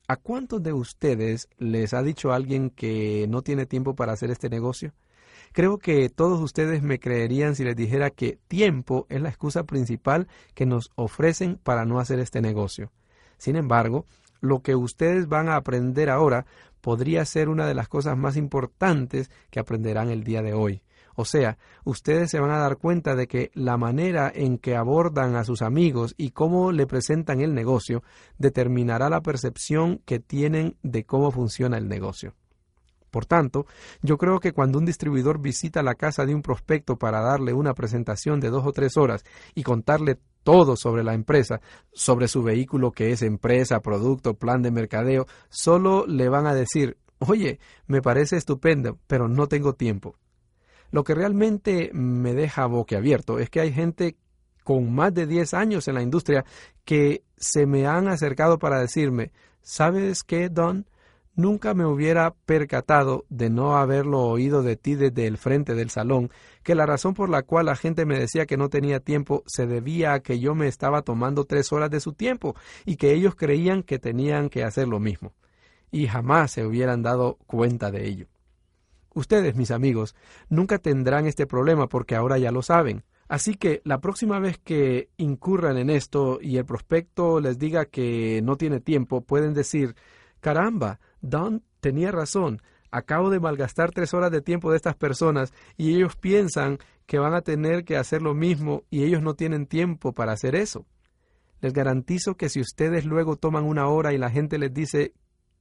¿A 0.08 0.16
cuántos 0.16 0.62
de 0.62 0.72
ustedes 0.72 1.48
les 1.58 1.94
ha 1.94 2.02
dicho 2.02 2.32
alguien 2.32 2.70
que 2.70 3.26
no 3.28 3.42
tiene 3.42 3.66
tiempo 3.66 3.94
para 3.94 4.12
hacer 4.12 4.30
este 4.30 4.50
negocio? 4.50 4.92
Creo 5.52 5.78
que 5.78 6.08
todos 6.08 6.40
ustedes 6.40 6.82
me 6.82 6.98
creerían 6.98 7.54
si 7.54 7.62
les 7.62 7.76
dijera 7.76 8.10
que 8.10 8.38
tiempo 8.48 9.06
es 9.08 9.22
la 9.22 9.28
excusa 9.28 9.64
principal 9.64 10.26
que 10.54 10.66
nos 10.66 10.90
ofrecen 10.96 11.56
para 11.62 11.84
no 11.84 12.00
hacer 12.00 12.18
este 12.18 12.40
negocio. 12.40 12.90
Sin 13.38 13.56
embargo, 13.56 14.06
lo 14.40 14.60
que 14.60 14.74
ustedes 14.74 15.28
van 15.28 15.48
a 15.48 15.56
aprender 15.56 16.10
ahora 16.10 16.46
podría 16.80 17.24
ser 17.24 17.48
una 17.48 17.66
de 17.66 17.74
las 17.74 17.88
cosas 17.88 18.16
más 18.16 18.36
importantes 18.36 19.30
que 19.50 19.60
aprenderán 19.60 20.10
el 20.10 20.24
día 20.24 20.42
de 20.42 20.52
hoy. 20.52 20.82
O 21.14 21.24
sea, 21.24 21.58
ustedes 21.84 22.30
se 22.30 22.40
van 22.40 22.50
a 22.50 22.58
dar 22.58 22.76
cuenta 22.76 23.14
de 23.14 23.26
que 23.26 23.50
la 23.54 23.76
manera 23.76 24.30
en 24.34 24.58
que 24.58 24.76
abordan 24.76 25.36
a 25.36 25.44
sus 25.44 25.62
amigos 25.62 26.14
y 26.16 26.30
cómo 26.30 26.72
le 26.72 26.86
presentan 26.86 27.40
el 27.40 27.54
negocio 27.54 28.02
determinará 28.38 29.08
la 29.08 29.22
percepción 29.22 30.00
que 30.04 30.18
tienen 30.20 30.76
de 30.82 31.04
cómo 31.04 31.30
funciona 31.30 31.76
el 31.76 31.88
negocio. 31.88 32.34
Por 33.12 33.26
tanto, 33.26 33.66
yo 34.00 34.16
creo 34.16 34.40
que 34.40 34.52
cuando 34.52 34.78
un 34.78 34.86
distribuidor 34.86 35.38
visita 35.38 35.82
la 35.82 35.96
casa 35.96 36.24
de 36.24 36.34
un 36.34 36.40
prospecto 36.40 36.96
para 36.96 37.20
darle 37.20 37.52
una 37.52 37.74
presentación 37.74 38.40
de 38.40 38.48
dos 38.48 38.66
o 38.66 38.72
tres 38.72 38.96
horas 38.96 39.22
y 39.54 39.62
contarle 39.64 40.18
todo 40.42 40.76
sobre 40.76 41.04
la 41.04 41.12
empresa, 41.12 41.60
sobre 41.92 42.26
su 42.26 42.42
vehículo 42.42 42.92
que 42.92 43.12
es 43.12 43.20
empresa, 43.20 43.80
producto, 43.80 44.32
plan 44.32 44.62
de 44.62 44.70
mercadeo, 44.70 45.26
solo 45.50 46.06
le 46.06 46.30
van 46.30 46.46
a 46.46 46.54
decir, 46.54 46.96
oye, 47.18 47.60
me 47.86 48.00
parece 48.00 48.38
estupendo, 48.38 48.98
pero 49.06 49.28
no 49.28 49.46
tengo 49.46 49.74
tiempo. 49.74 50.16
Lo 50.92 51.04
que 51.04 51.14
realmente 51.14 51.90
me 51.94 52.34
deja 52.34 52.66
boquiabierto 52.66 53.38
es 53.38 53.50
que 53.50 53.60
hay 53.60 53.72
gente 53.72 54.16
con 54.62 54.94
más 54.94 55.12
de 55.12 55.26
10 55.26 55.54
años 55.54 55.88
en 55.88 55.94
la 55.94 56.02
industria 56.02 56.44
que 56.84 57.24
se 57.36 57.66
me 57.66 57.86
han 57.86 58.08
acercado 58.08 58.58
para 58.58 58.78
decirme, 58.78 59.32
¿sabes 59.62 60.22
qué, 60.22 60.50
Don? 60.50 60.86
Nunca 61.34 61.72
me 61.72 61.86
hubiera 61.86 62.34
percatado 62.44 63.24
de 63.30 63.48
no 63.48 63.78
haberlo 63.78 64.20
oído 64.20 64.62
de 64.62 64.76
ti 64.76 64.94
desde 64.94 65.26
el 65.26 65.38
frente 65.38 65.74
del 65.74 65.88
salón, 65.88 66.30
que 66.62 66.74
la 66.74 66.84
razón 66.84 67.14
por 67.14 67.30
la 67.30 67.42
cual 67.42 67.66
la 67.66 67.74
gente 67.74 68.04
me 68.04 68.18
decía 68.18 68.44
que 68.44 68.58
no 68.58 68.68
tenía 68.68 69.00
tiempo 69.00 69.42
se 69.46 69.66
debía 69.66 70.12
a 70.12 70.20
que 70.20 70.40
yo 70.40 70.54
me 70.54 70.68
estaba 70.68 71.00
tomando 71.00 71.46
tres 71.46 71.72
horas 71.72 71.88
de 71.88 72.00
su 72.00 72.12
tiempo 72.12 72.54
y 72.84 72.96
que 72.96 73.14
ellos 73.14 73.34
creían 73.34 73.82
que 73.82 73.98
tenían 73.98 74.50
que 74.50 74.62
hacer 74.62 74.88
lo 74.88 75.00
mismo. 75.00 75.32
Y 75.90 76.06
jamás 76.06 76.50
se 76.50 76.66
hubieran 76.66 77.00
dado 77.02 77.38
cuenta 77.46 77.90
de 77.90 78.06
ello. 78.06 78.26
Ustedes, 79.14 79.56
mis 79.56 79.70
amigos, 79.70 80.14
nunca 80.48 80.78
tendrán 80.78 81.26
este 81.26 81.46
problema 81.46 81.88
porque 81.88 82.14
ahora 82.14 82.38
ya 82.38 82.50
lo 82.50 82.62
saben. 82.62 83.04
Así 83.28 83.54
que 83.54 83.80
la 83.84 84.00
próxima 84.00 84.38
vez 84.38 84.58
que 84.58 85.08
incurran 85.16 85.78
en 85.78 85.90
esto 85.90 86.38
y 86.40 86.58
el 86.58 86.64
prospecto 86.64 87.40
les 87.40 87.58
diga 87.58 87.86
que 87.86 88.40
no 88.42 88.56
tiene 88.56 88.80
tiempo, 88.80 89.22
pueden 89.22 89.54
decir, 89.54 89.94
caramba, 90.40 91.00
Don 91.20 91.62
tenía 91.80 92.10
razón, 92.10 92.60
acabo 92.90 93.30
de 93.30 93.40
malgastar 93.40 93.90
tres 93.90 94.12
horas 94.12 94.30
de 94.30 94.42
tiempo 94.42 94.70
de 94.70 94.76
estas 94.76 94.96
personas 94.96 95.52
y 95.76 95.94
ellos 95.94 96.14
piensan 96.16 96.78
que 97.06 97.18
van 97.18 97.34
a 97.34 97.40
tener 97.40 97.84
que 97.84 97.96
hacer 97.96 98.22
lo 98.22 98.34
mismo 98.34 98.84
y 98.90 99.02
ellos 99.04 99.22
no 99.22 99.34
tienen 99.34 99.66
tiempo 99.66 100.12
para 100.12 100.32
hacer 100.32 100.54
eso. 100.54 100.84
Les 101.60 101.72
garantizo 101.72 102.36
que 102.36 102.48
si 102.48 102.60
ustedes 102.60 103.04
luego 103.04 103.36
toman 103.36 103.64
una 103.64 103.86
hora 103.86 104.12
y 104.12 104.18
la 104.18 104.30
gente 104.30 104.58
les 104.58 104.74
dice 104.74 105.14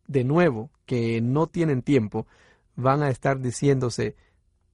de 0.07 0.23
nuevo 0.23 0.71
que 0.85 1.21
no 1.21 1.47
tienen 1.47 1.83
tiempo, 1.83 2.27
van 2.81 3.03
a 3.03 3.09
estar 3.09 3.39
diciéndose, 3.39 4.15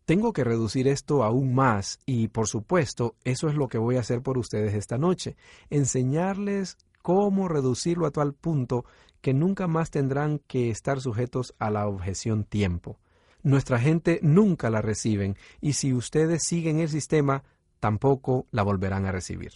tengo 0.05 0.31
que 0.31 0.43
reducir 0.43 0.87
esto 0.87 1.23
aún 1.23 1.53
más 1.53 1.99
y 2.05 2.29
por 2.29 2.47
supuesto 2.47 3.15
eso 3.23 3.49
es 3.49 3.55
lo 3.55 3.67
que 3.67 3.77
voy 3.77 3.97
a 3.97 3.99
hacer 3.99 4.21
por 4.21 4.37
ustedes 4.37 4.73
esta 4.73 4.97
noche, 4.97 5.35
enseñarles 5.69 6.77
cómo 7.01 7.47
reducirlo 7.47 8.05
a 8.05 8.11
tal 8.11 8.33
punto 8.33 8.85
que 9.21 9.33
nunca 9.33 9.67
más 9.67 9.91
tendrán 9.91 10.39
que 10.39 10.69
estar 10.69 11.01
sujetos 11.01 11.55
a 11.59 11.69
la 11.69 11.87
objeción 11.87 12.43
tiempo. 12.43 12.99
Nuestra 13.43 13.79
gente 13.79 14.19
nunca 14.21 14.69
la 14.69 14.81
reciben 14.81 15.35
y 15.61 15.73
si 15.73 15.93
ustedes 15.93 16.43
siguen 16.43 16.79
el 16.79 16.89
sistema, 16.89 17.43
tampoco 17.79 18.45
la 18.51 18.63
volverán 18.63 19.05
a 19.05 19.11
recibir. 19.11 19.53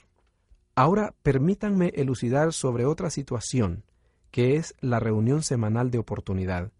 Ahora 0.75 1.13
permítanme 1.23 1.91
elucidar 1.95 2.53
sobre 2.53 2.85
otra 2.85 3.09
situación, 3.09 3.83
que 4.31 4.55
es 4.55 4.75
la 4.79 4.99
reunión 4.99 5.43
semanal 5.43 5.91
de 5.91 5.97
oportunidad. 5.97 6.71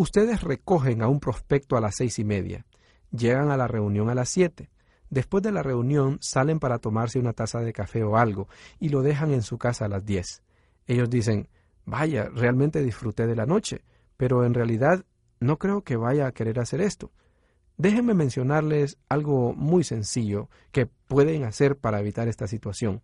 Ustedes 0.00 0.40
recogen 0.40 1.02
a 1.02 1.08
un 1.08 1.20
prospecto 1.20 1.76
a 1.76 1.80
las 1.82 1.96
seis 1.96 2.18
y 2.18 2.24
media, 2.24 2.64
llegan 3.10 3.50
a 3.50 3.58
la 3.58 3.68
reunión 3.68 4.08
a 4.08 4.14
las 4.14 4.30
siete. 4.30 4.70
Después 5.10 5.42
de 5.42 5.52
la 5.52 5.62
reunión 5.62 6.16
salen 6.22 6.58
para 6.58 6.78
tomarse 6.78 7.18
una 7.18 7.34
taza 7.34 7.60
de 7.60 7.74
café 7.74 8.02
o 8.02 8.16
algo 8.16 8.48
y 8.78 8.88
lo 8.88 9.02
dejan 9.02 9.30
en 9.30 9.42
su 9.42 9.58
casa 9.58 9.84
a 9.84 9.88
las 9.88 10.06
diez. 10.06 10.42
Ellos 10.86 11.10
dicen, 11.10 11.48
vaya, 11.84 12.30
realmente 12.30 12.82
disfruté 12.82 13.26
de 13.26 13.36
la 13.36 13.44
noche, 13.44 13.84
pero 14.16 14.42
en 14.46 14.54
realidad 14.54 15.04
no 15.38 15.58
creo 15.58 15.82
que 15.82 15.96
vaya 15.96 16.26
a 16.26 16.32
querer 16.32 16.60
hacer 16.60 16.80
esto. 16.80 17.12
Déjenme 17.76 18.14
mencionarles 18.14 18.96
algo 19.10 19.52
muy 19.52 19.84
sencillo 19.84 20.48
que 20.72 20.86
pueden 20.86 21.44
hacer 21.44 21.76
para 21.76 22.00
evitar 22.00 22.26
esta 22.26 22.46
situación. 22.46 23.02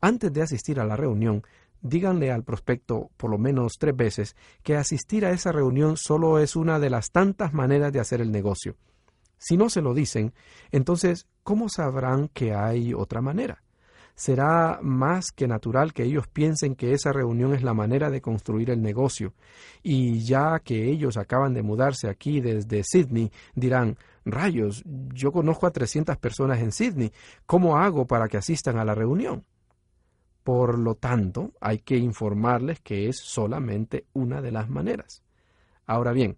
Antes 0.00 0.32
de 0.32 0.42
asistir 0.42 0.78
a 0.78 0.84
la 0.84 0.94
reunión, 0.94 1.42
díganle 1.82 2.30
al 2.30 2.44
prospecto 2.44 3.10
por 3.16 3.30
lo 3.30 3.38
menos 3.38 3.74
tres 3.78 3.96
veces 3.96 4.36
que 4.62 4.76
asistir 4.76 5.24
a 5.24 5.30
esa 5.30 5.52
reunión 5.52 5.96
solo 5.96 6.38
es 6.38 6.56
una 6.56 6.78
de 6.78 6.90
las 6.90 7.10
tantas 7.10 7.52
maneras 7.52 7.92
de 7.92 8.00
hacer 8.00 8.20
el 8.20 8.32
negocio. 8.32 8.76
Si 9.38 9.56
no 9.56 9.70
se 9.70 9.80
lo 9.80 9.94
dicen, 9.94 10.34
entonces, 10.70 11.26
¿cómo 11.42 11.68
sabrán 11.68 12.28
que 12.28 12.54
hay 12.54 12.92
otra 12.92 13.20
manera? 13.22 13.62
será 14.20 14.80
más 14.82 15.32
que 15.32 15.48
natural 15.48 15.94
que 15.94 16.02
ellos 16.02 16.28
piensen 16.28 16.74
que 16.74 16.92
esa 16.92 17.10
reunión 17.10 17.54
es 17.54 17.62
la 17.62 17.72
manera 17.72 18.10
de 18.10 18.20
construir 18.20 18.68
el 18.68 18.82
negocio. 18.82 19.32
Y 19.82 20.20
ya 20.20 20.58
que 20.58 20.90
ellos 20.90 21.16
acaban 21.16 21.54
de 21.54 21.62
mudarse 21.62 22.06
aquí 22.06 22.42
desde 22.42 22.82
Sydney, 22.84 23.32
dirán, 23.54 23.96
rayos, 24.26 24.84
yo 25.14 25.32
conozco 25.32 25.66
a 25.66 25.70
300 25.70 26.18
personas 26.18 26.60
en 26.60 26.70
Sydney, 26.70 27.12
¿cómo 27.46 27.78
hago 27.78 28.06
para 28.06 28.28
que 28.28 28.36
asistan 28.36 28.76
a 28.76 28.84
la 28.84 28.94
reunión? 28.94 29.46
Por 30.44 30.78
lo 30.78 30.94
tanto, 30.94 31.52
hay 31.60 31.78
que 31.78 31.96
informarles 31.96 32.80
que 32.80 33.08
es 33.08 33.18
solamente 33.18 34.06
una 34.12 34.40
de 34.40 34.52
las 34.52 34.68
maneras. 34.68 35.22
Ahora 35.86 36.12
bien, 36.12 36.36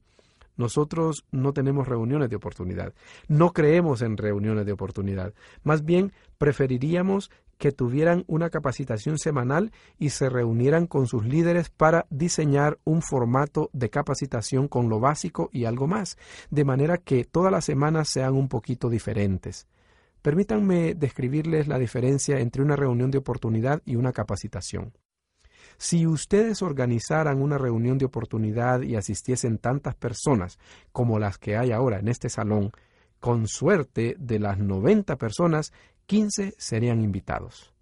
nosotros 0.57 1.25
no 1.31 1.53
tenemos 1.53 1.89
reuniones 1.89 2.29
de 2.29 2.37
oportunidad, 2.37 2.93
no 3.29 3.53
creemos 3.53 4.03
en 4.03 4.17
reuniones 4.17 4.67
de 4.67 4.73
oportunidad, 4.73 5.33
más 5.63 5.85
bien 5.85 6.13
preferiríamos 6.39 7.31
que 7.63 7.71
tuvieran 7.71 8.25
una 8.27 8.51
capacitación 8.51 9.19
semanal 9.19 9.71
y 9.97 10.11
se 10.11 10.29
reunieran 10.29 10.89
con 10.89 11.07
sus 11.07 11.25
líderes 11.25 11.71
para 11.71 12.07
diseñar 12.11 12.79
un 12.83 13.03
formato 13.03 13.71
de 13.73 13.89
capacitación 13.89 14.67
con 14.67 14.89
lo 14.89 14.99
básico 14.99 15.49
y 15.53 15.65
algo 15.65 15.87
más, 15.87 16.19
de 16.51 16.65
manera 16.65 16.99
que 16.99 17.25
todas 17.25 17.53
las 17.53 17.65
semanas 17.65 18.09
sean 18.09 18.35
un 18.35 18.49
poquito 18.49 18.91
diferentes. 18.91 19.69
Permítanme 20.23 20.95
describirles 20.95 21.67
la 21.67 21.79
diferencia 21.79 22.39
entre 22.39 22.63
una 22.63 22.77
reunión 22.77 23.11
de 23.11 23.19
oportunidad 23.19 23.83
y 23.85 23.97
una 23.97 24.13
capacitación. 24.13 24.93
Si 25.79 26.07
ustedes 26.07 26.63
organizaran 26.63 27.43
una 27.43 27.59
reunión 27.59 27.99
de 27.99 28.05
oportunidad 28.05 28.83
y 28.83 28.95
asistiesen 28.95 29.59
tantas 29.59 29.97
personas 29.97 30.59
como 30.93 31.19
las 31.19 31.39
que 31.39 31.57
hay 31.57 31.73
ahora 31.73 31.99
en 31.99 32.09
este 32.09 32.29
salón, 32.29 32.71
con 33.19 33.49
suerte 33.49 34.17
de 34.19 34.39
las 34.39 34.59
90 34.59 35.17
personas, 35.17 35.73
15 36.07 36.55
serían 36.57 37.01
invitados. 37.01 37.73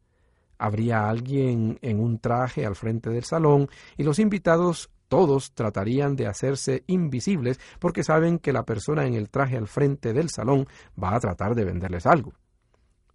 Habría 0.58 1.08
alguien 1.08 1.78
en 1.82 2.00
un 2.00 2.18
traje 2.18 2.66
al 2.66 2.76
frente 2.76 3.10
del 3.10 3.24
salón 3.24 3.68
y 3.96 4.02
los 4.02 4.18
invitados 4.18 4.90
todos 5.10 5.52
tratarían 5.54 6.14
de 6.14 6.28
hacerse 6.28 6.84
invisibles 6.86 7.58
porque 7.80 8.04
saben 8.04 8.38
que 8.38 8.52
la 8.52 8.64
persona 8.64 9.06
en 9.06 9.14
el 9.14 9.28
traje 9.28 9.56
al 9.56 9.66
frente 9.66 10.12
del 10.12 10.30
salón 10.30 10.68
va 11.02 11.16
a 11.16 11.20
tratar 11.20 11.56
de 11.56 11.64
venderles 11.64 12.06
algo. 12.06 12.32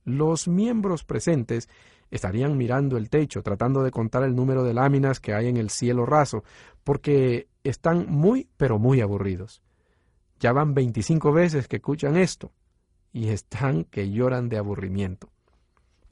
Los 0.03 0.49
miembros 0.49 1.05
presentes 1.05 1.69
estarían 2.11 2.57
mirando 2.57 2.97
el 2.97 3.09
techo, 3.09 3.41
tratando 3.41 3.81
de 3.81 3.91
contar 3.91 4.23
el 4.23 4.35
número 4.35 4.63
de 4.63 4.73
láminas 4.73 5.21
que 5.21 5.33
hay 5.33 5.47
en 5.47 5.55
el 5.55 5.69
cielo 5.69 6.05
raso, 6.05 6.43
porque 6.83 7.47
están 7.63 8.07
muy, 8.09 8.49
pero 8.57 8.77
muy 8.77 8.99
aburridos. 8.99 9.63
Ya 10.41 10.51
van 10.51 10.73
25 10.73 11.31
veces 11.31 11.69
que 11.69 11.77
escuchan 11.77 12.17
esto 12.17 12.51
y 13.13 13.29
están 13.29 13.85
que 13.85 14.11
lloran 14.11 14.49
de 14.49 14.57
aburrimiento. 14.57 15.29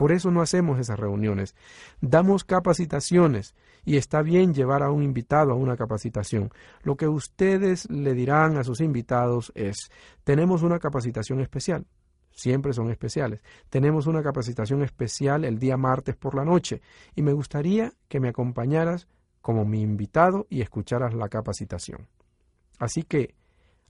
Por 0.04 0.12
eso 0.12 0.32
no 0.32 0.42
hacemos 0.42 0.80
esas 0.80 1.00
reuniones. 1.00 1.56
Damos 2.02 2.44
capacitaciones 2.44 3.56
y 3.86 3.96
está 3.96 4.22
bien 4.22 4.54
llevar 4.54 4.84
a 4.84 4.92
un 4.92 5.02
invitado 5.02 5.54
a 5.54 5.56
una 5.56 5.78
capacitación. 5.78 6.52
Lo 6.82 6.98
que 6.98 7.08
ustedes 7.08 7.90
le 7.90 8.14
dirán 8.14 8.58
a 8.58 8.66
sus 8.66 8.82
invitados 8.82 9.54
es, 9.56 9.90
tenemos 10.26 10.62
una 10.62 10.78
capacitación 10.78 11.40
especial. 11.40 11.86
Siempre 12.32 12.74
son 12.74 12.92
especiales. 12.92 13.40
Tenemos 13.70 14.06
una 14.06 14.22
capacitación 14.22 14.84
especial 14.84 15.46
el 15.46 15.58
día 15.58 15.78
martes 15.78 16.18
por 16.18 16.36
la 16.36 16.44
noche 16.44 16.82
y 17.16 17.22
me 17.22 17.32
gustaría 17.32 17.94
que 18.10 18.20
me 18.20 18.28
acompañaras 18.28 19.08
como 19.40 19.64
mi 19.64 19.80
invitado 19.80 20.48
y 20.50 20.60
escucharas 20.60 21.14
la 21.14 21.30
capacitación. 21.30 22.10
Así 22.78 23.04
que 23.04 23.36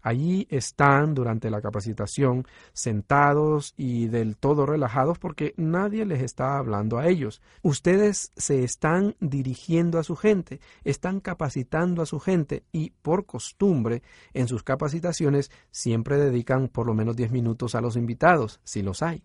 Allí 0.03 0.47
están 0.49 1.13
durante 1.13 1.49
la 1.49 1.61
capacitación 1.61 2.45
sentados 2.73 3.73
y 3.77 4.07
del 4.07 4.35
todo 4.35 4.65
relajados 4.65 5.17
porque 5.17 5.53
nadie 5.55 6.05
les 6.05 6.21
está 6.21 6.57
hablando 6.57 6.97
a 6.97 7.07
ellos. 7.07 7.41
Ustedes 7.61 8.33
se 8.35 8.65
están 8.65 9.15
dirigiendo 9.21 9.99
a 9.99 10.03
su 10.03 10.17
gente, 10.17 10.59
están 10.83 11.21
capacitando 11.21 12.01
a 12.01 12.05
su 12.05 12.19
gente 12.19 12.65
y 12.73 12.89
por 13.01 13.25
costumbre 13.25 14.03
en 14.33 14.49
sus 14.49 14.61
capacitaciones 14.61 15.51
siempre 15.71 16.17
dedican 16.17 16.67
por 16.67 16.85
lo 16.85 16.93
menos 16.93 17.15
10 17.15 17.31
minutos 17.31 17.73
a 17.73 17.81
los 17.81 17.95
invitados, 17.95 18.59
si 18.65 18.81
los 18.81 19.01
hay. 19.01 19.23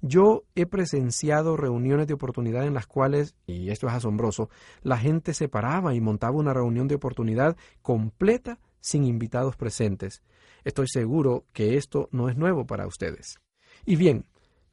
Yo 0.00 0.44
he 0.54 0.66
presenciado 0.66 1.56
reuniones 1.56 2.06
de 2.06 2.14
oportunidad 2.14 2.66
en 2.66 2.74
las 2.74 2.86
cuales, 2.86 3.34
y 3.46 3.70
esto 3.70 3.88
es 3.88 3.94
asombroso, 3.94 4.48
la 4.82 4.98
gente 4.98 5.34
se 5.34 5.48
paraba 5.48 5.94
y 5.94 6.00
montaba 6.00 6.36
una 6.36 6.54
reunión 6.54 6.86
de 6.86 6.94
oportunidad 6.94 7.56
completa 7.82 8.60
sin 8.80 9.04
invitados 9.04 9.56
presentes. 9.56 10.22
Estoy 10.64 10.88
seguro 10.88 11.44
que 11.52 11.76
esto 11.76 12.08
no 12.12 12.28
es 12.28 12.36
nuevo 12.36 12.66
para 12.66 12.86
ustedes. 12.86 13.38
Y 13.84 13.96
bien, 13.96 14.26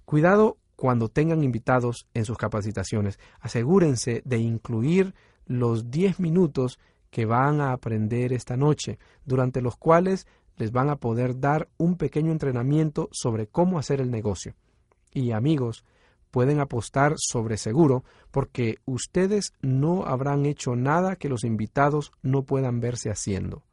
cuidado 0.06 0.58
cuando 0.76 1.10
tengan 1.10 1.44
invitados 1.44 2.08
en 2.14 2.26
sus 2.26 2.38
capacitaciones. 2.38 3.20
Asegúrense 3.40 4.22
de 4.26 4.38
incluir 4.38 5.14
los 5.46 5.90
10 5.90 6.20
minutos 6.20 6.80
que 7.10 7.26
van 7.26 7.62
a 7.62 7.72
aprender 7.72 8.34
esta 8.34 8.58
noche, 8.58 9.00
durante 9.24 9.62
los 9.62 9.78
cuales 9.78 10.28
les 10.58 10.72
van 10.72 10.90
a 10.90 10.98
poder 10.98 11.40
dar 11.40 11.70
un 11.78 11.96
pequeño 11.96 12.32
entrenamiento 12.32 13.10
sobre 13.12 13.48
cómo 13.48 13.80
hacer 13.80 14.02
el 14.02 14.12
negocio. 14.12 14.56
Y 15.14 15.32
amigos, 15.32 15.86
pueden 16.32 16.60
apostar 16.60 17.14
sobre 17.18 17.58
seguro 17.58 18.04
porque 18.32 18.80
ustedes 18.84 19.54
no 19.62 20.06
habrán 20.06 20.46
hecho 20.46 20.76
nada 20.76 21.16
que 21.16 21.30
los 21.30 21.46
invitados 21.46 22.12
no 22.22 22.44
puedan 22.44 22.82
verse 22.82 23.10
haciendo. 23.10 23.64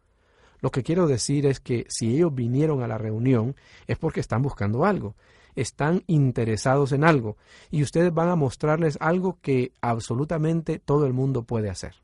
Lo 0.63 0.71
que 0.71 0.85
quiero 0.85 1.09
decir 1.09 1.45
es 1.45 1.61
que 1.61 1.85
si 1.89 2.15
ellos 2.15 2.35
vinieron 2.35 2.83
a 2.83 2.89
la 2.89 2.97
reunión 2.97 3.57
es 3.89 3.99
porque 3.99 4.21
están 4.21 4.43
buscando 4.43 4.85
algo, 4.85 5.17
están 5.57 6.05
interesados 6.07 6.93
en 6.93 7.05
algo 7.05 7.37
y 7.71 7.83
ustedes 7.83 8.15
van 8.15 8.29
a 8.29 8.37
mostrarles 8.37 8.97
algo 9.01 9.39
que 9.43 9.73
absolutamente 9.81 10.79
todo 10.79 11.05
el 11.05 11.13
mundo 11.13 11.43
puede 11.43 11.69
hacer. 11.69 11.97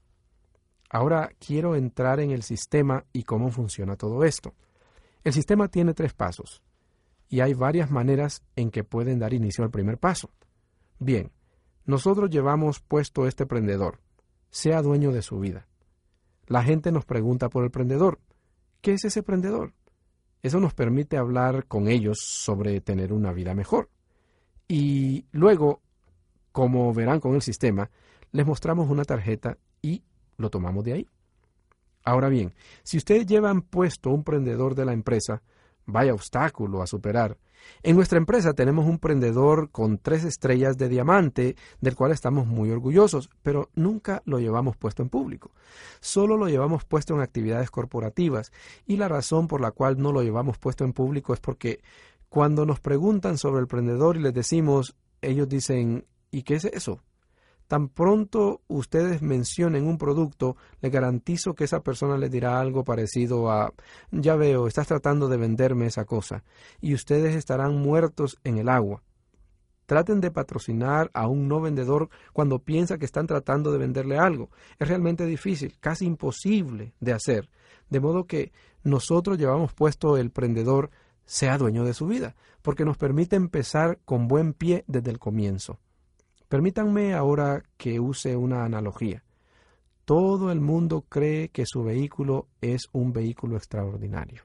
Ahora 0.90 1.30
quiero 1.38 1.76
entrar 1.76 2.18
en 2.18 2.32
el 2.32 2.42
sistema 2.42 3.04
y 3.12 3.22
cómo 3.22 3.50
funciona 3.50 3.96
todo 3.96 4.24
esto. 4.24 4.54
El 5.22 5.32
sistema 5.32 5.68
tiene 5.68 5.94
tres 5.94 6.12
pasos 6.12 6.60
y 7.28 7.40
hay 7.40 7.54
varias 7.54 7.92
maneras 7.92 8.42
en 8.56 8.70
que 8.70 8.82
pueden 8.82 9.20
dar 9.20 9.34
inicio 9.34 9.62
al 9.62 9.70
primer 9.70 9.98
paso. 9.98 10.30
Bien, 10.98 11.30
nosotros 11.84 12.28
llevamos 12.28 12.80
puesto 12.80 13.28
este 13.28 13.46
prendedor, 13.46 14.00
sea 14.50 14.82
dueño 14.82 15.12
de 15.12 15.22
su 15.22 15.38
vida. 15.38 15.68
La 16.46 16.64
gente 16.64 16.90
nos 16.90 17.04
pregunta 17.04 17.50
por 17.50 17.62
el 17.62 17.70
prendedor, 17.70 18.18
¿Qué 18.80 18.92
es 18.92 19.04
ese 19.04 19.20
emprendedor? 19.20 19.72
Eso 20.42 20.60
nos 20.60 20.74
permite 20.74 21.16
hablar 21.16 21.66
con 21.66 21.88
ellos 21.88 22.18
sobre 22.20 22.80
tener 22.80 23.12
una 23.12 23.32
vida 23.32 23.54
mejor. 23.54 23.90
Y 24.68 25.26
luego, 25.32 25.82
como 26.52 26.92
verán 26.94 27.20
con 27.20 27.34
el 27.34 27.42
sistema, 27.42 27.90
les 28.32 28.46
mostramos 28.46 28.90
una 28.90 29.04
tarjeta 29.04 29.58
y 29.82 30.02
lo 30.36 30.50
tomamos 30.50 30.84
de 30.84 30.92
ahí. 30.92 31.08
Ahora 32.04 32.28
bien, 32.28 32.54
si 32.84 32.96
ustedes 32.96 33.26
llevan 33.26 33.62
puesto 33.62 34.10
un 34.10 34.22
prendedor 34.22 34.74
de 34.74 34.84
la 34.84 34.92
empresa, 34.92 35.42
Vaya 35.90 36.12
obstáculo 36.12 36.82
a 36.82 36.86
superar. 36.86 37.38
En 37.82 37.96
nuestra 37.96 38.18
empresa 38.18 38.52
tenemos 38.52 38.84
un 38.84 38.98
prendedor 38.98 39.70
con 39.70 39.96
tres 39.96 40.22
estrellas 40.24 40.76
de 40.76 40.90
diamante, 40.90 41.56
del 41.80 41.96
cual 41.96 42.12
estamos 42.12 42.46
muy 42.46 42.70
orgullosos, 42.70 43.30
pero 43.42 43.70
nunca 43.74 44.22
lo 44.26 44.38
llevamos 44.38 44.76
puesto 44.76 45.02
en 45.02 45.08
público. 45.08 45.50
Solo 46.00 46.36
lo 46.36 46.46
llevamos 46.48 46.84
puesto 46.84 47.14
en 47.14 47.22
actividades 47.22 47.70
corporativas, 47.70 48.52
y 48.86 48.98
la 48.98 49.08
razón 49.08 49.48
por 49.48 49.62
la 49.62 49.70
cual 49.70 49.96
no 49.98 50.12
lo 50.12 50.22
llevamos 50.22 50.58
puesto 50.58 50.84
en 50.84 50.92
público 50.92 51.32
es 51.32 51.40
porque 51.40 51.80
cuando 52.28 52.66
nos 52.66 52.80
preguntan 52.80 53.38
sobre 53.38 53.62
el 53.62 53.66
prendedor 53.66 54.18
y 54.18 54.20
les 54.20 54.34
decimos, 54.34 54.94
ellos 55.22 55.48
dicen, 55.48 56.04
¿y 56.30 56.42
qué 56.42 56.56
es 56.56 56.66
eso? 56.66 57.00
Tan 57.68 57.90
pronto 57.90 58.62
ustedes 58.66 59.20
mencionen 59.20 59.86
un 59.86 59.98
producto, 59.98 60.56
le 60.80 60.88
garantizo 60.88 61.54
que 61.54 61.64
esa 61.64 61.80
persona 61.80 62.16
les 62.16 62.30
dirá 62.30 62.58
algo 62.58 62.82
parecido 62.82 63.50
a 63.50 63.74
ya 64.10 64.36
veo, 64.36 64.66
estás 64.66 64.86
tratando 64.86 65.28
de 65.28 65.36
venderme 65.36 65.84
esa 65.84 66.06
cosa, 66.06 66.44
y 66.80 66.94
ustedes 66.94 67.36
estarán 67.36 67.76
muertos 67.76 68.38
en 68.42 68.56
el 68.56 68.70
agua. 68.70 69.02
Traten 69.84 70.22
de 70.22 70.30
patrocinar 70.30 71.10
a 71.12 71.28
un 71.28 71.46
no 71.46 71.60
vendedor 71.60 72.08
cuando 72.32 72.58
piensa 72.58 72.96
que 72.96 73.04
están 73.04 73.26
tratando 73.26 73.70
de 73.70 73.78
venderle 73.78 74.18
algo. 74.18 74.50
Es 74.78 74.88
realmente 74.88 75.26
difícil, 75.26 75.76
casi 75.78 76.06
imposible 76.06 76.94
de 77.00 77.12
hacer. 77.12 77.50
De 77.90 78.00
modo 78.00 78.26
que 78.26 78.52
nosotros 78.82 79.38
llevamos 79.38 79.74
puesto 79.74 80.16
el 80.16 80.30
prendedor 80.30 80.90
sea 81.24 81.58
dueño 81.58 81.84
de 81.84 81.94
su 81.94 82.06
vida, 82.06 82.34
porque 82.62 82.86
nos 82.86 82.96
permite 82.96 83.36
empezar 83.36 83.98
con 84.06 84.26
buen 84.26 84.54
pie 84.54 84.84
desde 84.86 85.10
el 85.10 85.18
comienzo. 85.18 85.78
Permítanme 86.48 87.12
ahora 87.12 87.62
que 87.76 88.00
use 88.00 88.34
una 88.34 88.64
analogía. 88.64 89.22
Todo 90.06 90.50
el 90.50 90.62
mundo 90.62 91.04
cree 91.06 91.50
que 91.50 91.66
su 91.66 91.84
vehículo 91.84 92.48
es 92.62 92.88
un 92.92 93.12
vehículo 93.12 93.56
extraordinario. 93.56 94.44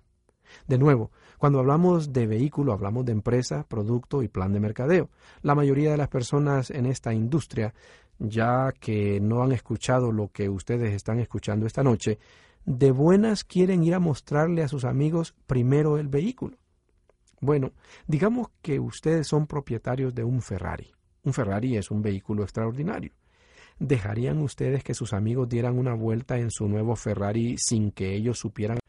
De 0.68 0.78
nuevo, 0.78 1.12
cuando 1.38 1.60
hablamos 1.60 2.12
de 2.12 2.28
vehículo 2.28 2.74
hablamos 2.74 3.06
de 3.06 3.14
empresa, 3.14 3.66
producto 3.68 4.22
y 4.22 4.28
plan 4.28 4.52
de 4.52 4.60
mercadeo. 4.60 5.10
La 5.42 5.56
mayoría 5.56 5.92
de 5.92 5.98
las 5.98 6.10
personas 6.10 6.70
en 6.72 6.88
esta 6.88 7.14
industria, 7.14 7.74
ya 8.20 8.74
que 8.78 9.22
no 9.22 9.42
han 9.42 9.54
escuchado 9.54 10.12
lo 10.12 10.28
que 10.28 10.50
ustedes 10.50 10.94
están 10.94 11.20
escuchando 11.20 11.66
esta 11.66 11.84
noche, 11.84 12.20
de 12.66 12.92
buenas 12.92 13.46
quieren 13.46 13.82
ir 13.82 13.94
a 13.94 14.00
mostrarle 14.00 14.62
a 14.62 14.68
sus 14.68 14.84
amigos 14.84 15.34
primero 15.48 15.98
el 15.98 16.10
vehículo. 16.10 16.58
Bueno, 17.40 17.72
digamos 18.08 18.48
que 18.62 18.82
ustedes 18.82 19.28
son 19.28 19.48
propietarios 19.48 20.14
de 20.14 20.26
un 20.26 20.42
Ferrari. 20.42 20.92
Un 21.26 21.32
Ferrari 21.32 21.78
es 21.78 21.90
un 21.90 22.02
vehículo 22.02 22.44
extraordinario. 22.44 23.14
¿Dejarían 23.80 24.40
ustedes 24.42 24.84
que 24.84 24.94
sus 24.94 25.14
amigos 25.14 25.48
dieran 25.48 25.80
una 25.80 25.94
vuelta 25.94 26.38
en 26.38 26.52
su 26.52 26.68
nuevo 26.68 26.98
Ferrari 26.98 27.56
sin 27.58 27.92
que 27.92 28.14
ellos 28.14 28.40
supieran? 28.40 28.80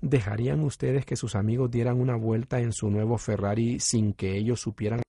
¿Dejarían 0.00 0.60
ustedes 0.64 1.06
que 1.06 1.14
sus 1.14 1.36
amigos 1.36 1.70
dieran 1.70 2.00
una 2.00 2.16
vuelta 2.16 2.58
en 2.58 2.72
su 2.72 2.90
nuevo 2.90 3.18
Ferrari 3.18 3.78
sin 3.78 4.14
que 4.14 4.36
ellos 4.36 4.60
supieran? 4.60 5.00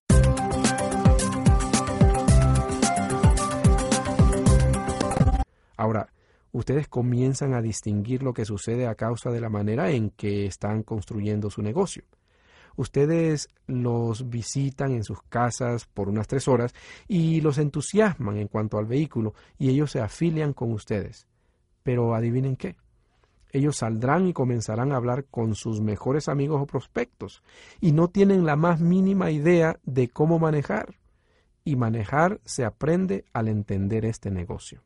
Ahora, 5.78 6.10
ustedes 6.52 6.88
comienzan 6.88 7.56
a 7.56 7.62
distinguir 7.62 8.22
lo 8.22 8.34
que 8.34 8.46
sucede 8.46 8.86
a 8.86 8.94
causa 8.94 9.32
de 9.32 9.42
la 9.42 9.50
manera 9.50 9.90
en 9.90 10.12
que 10.12 10.46
están 10.46 10.84
construyendo 10.84 11.50
su 11.50 11.64
negocio. 11.64 12.04
Ustedes 12.78 13.50
los 13.66 14.30
visitan 14.30 14.92
en 14.92 15.04
sus 15.04 15.22
casas 15.24 15.86
por 15.86 16.08
unas 16.10 16.28
tres 16.28 16.48
horas 16.48 16.74
y 17.08 17.42
los 17.42 17.58
entusiasman 17.58 18.38
en 18.38 18.48
cuanto 18.48 18.78
al 18.78 18.86
vehículo 18.86 19.34
y 19.58 19.70
ellos 19.70 19.92
se 19.92 20.00
afilian 20.00 20.54
con 20.54 20.72
ustedes. 20.72 21.28
Pero 21.84 22.14
adivinen 22.14 22.56
qué. 22.56 22.78
Ellos 23.52 23.78
saldrán 23.78 24.28
y 24.28 24.34
comenzarán 24.34 24.92
a 24.92 24.98
hablar 24.98 25.26
con 25.26 25.56
sus 25.56 25.82
mejores 25.82 26.30
amigos 26.30 26.62
o 26.62 26.68
prospectos 26.68 27.42
y 27.82 27.94
no 27.94 28.10
tienen 28.10 28.46
la 28.46 28.56
más 28.56 28.80
mínima 28.80 29.32
idea 29.32 29.80
de 29.84 30.08
cómo 30.08 30.38
manejar. 30.38 30.96
Y 31.64 31.76
manejar 31.76 32.40
se 32.46 32.64
aprende 32.64 33.26
al 33.34 33.48
entender 33.48 34.06
este 34.06 34.32
negocio. 34.32 34.84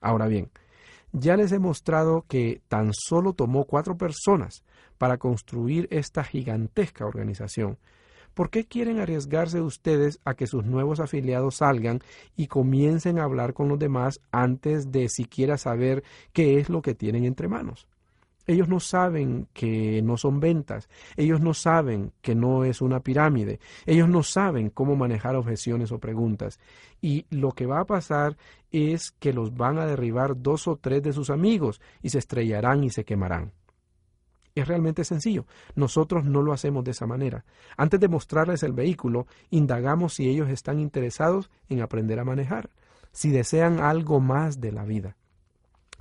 Ahora 0.00 0.28
bien, 0.28 0.50
ya 1.14 1.36
les 1.36 1.52
he 1.52 1.60
mostrado 1.60 2.24
que 2.28 2.60
tan 2.68 2.90
solo 2.92 3.32
tomó 3.32 3.64
cuatro 3.64 3.96
personas 3.96 4.64
para 4.98 5.16
construir 5.16 5.86
esta 5.90 6.24
gigantesca 6.24 7.06
organización. 7.06 7.78
¿Por 8.34 8.50
qué 8.50 8.64
quieren 8.64 8.98
arriesgarse 8.98 9.60
ustedes 9.60 10.18
a 10.24 10.34
que 10.34 10.48
sus 10.48 10.64
nuevos 10.64 10.98
afiliados 10.98 11.56
salgan 11.56 12.00
y 12.36 12.48
comiencen 12.48 13.20
a 13.20 13.24
hablar 13.24 13.54
con 13.54 13.68
los 13.68 13.78
demás 13.78 14.20
antes 14.32 14.90
de 14.90 15.08
siquiera 15.08 15.56
saber 15.56 16.02
qué 16.32 16.58
es 16.58 16.68
lo 16.68 16.82
que 16.82 16.96
tienen 16.96 17.24
entre 17.24 17.46
manos? 17.46 17.86
Ellos 18.46 18.68
no 18.68 18.78
saben 18.78 19.48
que 19.54 20.02
no 20.02 20.18
son 20.18 20.38
ventas, 20.38 20.88
ellos 21.16 21.40
no 21.40 21.54
saben 21.54 22.12
que 22.20 22.34
no 22.34 22.64
es 22.64 22.82
una 22.82 23.00
pirámide, 23.00 23.58
ellos 23.86 24.08
no 24.08 24.22
saben 24.22 24.68
cómo 24.68 24.96
manejar 24.96 25.34
objeciones 25.34 25.92
o 25.92 25.98
preguntas. 25.98 26.60
Y 27.00 27.24
lo 27.30 27.52
que 27.52 27.66
va 27.66 27.80
a 27.80 27.86
pasar 27.86 28.36
es 28.70 29.12
que 29.12 29.32
los 29.32 29.54
van 29.54 29.78
a 29.78 29.86
derribar 29.86 30.40
dos 30.42 30.68
o 30.68 30.76
tres 30.76 31.02
de 31.02 31.14
sus 31.14 31.30
amigos 31.30 31.80
y 32.02 32.10
se 32.10 32.18
estrellarán 32.18 32.84
y 32.84 32.90
se 32.90 33.04
quemarán. 33.04 33.52
Es 34.54 34.68
realmente 34.68 35.04
sencillo. 35.04 35.46
Nosotros 35.74 36.24
no 36.24 36.42
lo 36.42 36.52
hacemos 36.52 36.84
de 36.84 36.92
esa 36.92 37.06
manera. 37.06 37.44
Antes 37.76 37.98
de 37.98 38.08
mostrarles 38.08 38.62
el 38.62 38.72
vehículo, 38.72 39.26
indagamos 39.50 40.14
si 40.14 40.28
ellos 40.28 40.48
están 40.48 40.78
interesados 40.80 41.50
en 41.68 41.80
aprender 41.80 42.20
a 42.20 42.24
manejar, 42.24 42.70
si 43.10 43.30
desean 43.30 43.80
algo 43.80 44.20
más 44.20 44.60
de 44.60 44.70
la 44.70 44.84
vida 44.84 45.16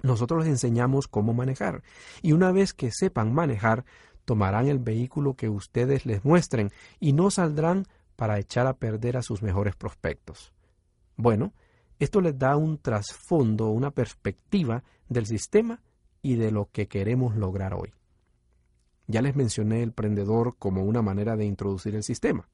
nosotros 0.04 0.43
les 0.43 0.49
enseñamos 0.49 1.08
cómo 1.08 1.34
manejar. 1.34 1.82
Y 2.22 2.34
una 2.34 2.51
vez 2.51 2.74
que 2.74 2.91
sepan 2.91 3.34
manejar, 3.34 3.86
tomarán 4.26 4.68
el 4.68 4.80
vehículo 4.80 5.36
que 5.36 5.49
ustedes 5.49 6.06
les 6.06 6.24
muestren 6.24 6.72
y 6.99 7.14
no 7.14 7.32
saldrán 7.32 7.88
para 8.16 8.38
echar 8.38 8.68
a 8.68 8.78
perder 8.78 9.18
a 9.18 9.24
sus 9.24 9.41
mejores 9.41 9.76
prospectos. 9.76 10.54
Bueno, 11.16 11.54
esto 11.99 12.22
les 12.22 12.38
da 12.38 12.58
un 12.58 12.78
trasfondo, 12.78 13.70
una 13.70 13.91
perspectiva 13.91 14.84
del 15.10 15.26
sistema 15.26 15.82
y 16.22 16.36
de 16.36 16.51
lo 16.51 16.70
que 16.72 16.88
queremos 16.88 17.36
lograr 17.36 17.74
hoy. 17.74 17.93
Ya 19.08 19.22
les 19.22 19.36
mencioné 19.36 19.84
el 19.84 19.91
prendedor 19.91 20.56
como 20.58 20.84
una 20.84 21.01
manera 21.01 21.36
de 21.36 21.45
introducir 21.45 21.95
el 21.95 22.04
sistema. 22.04 22.47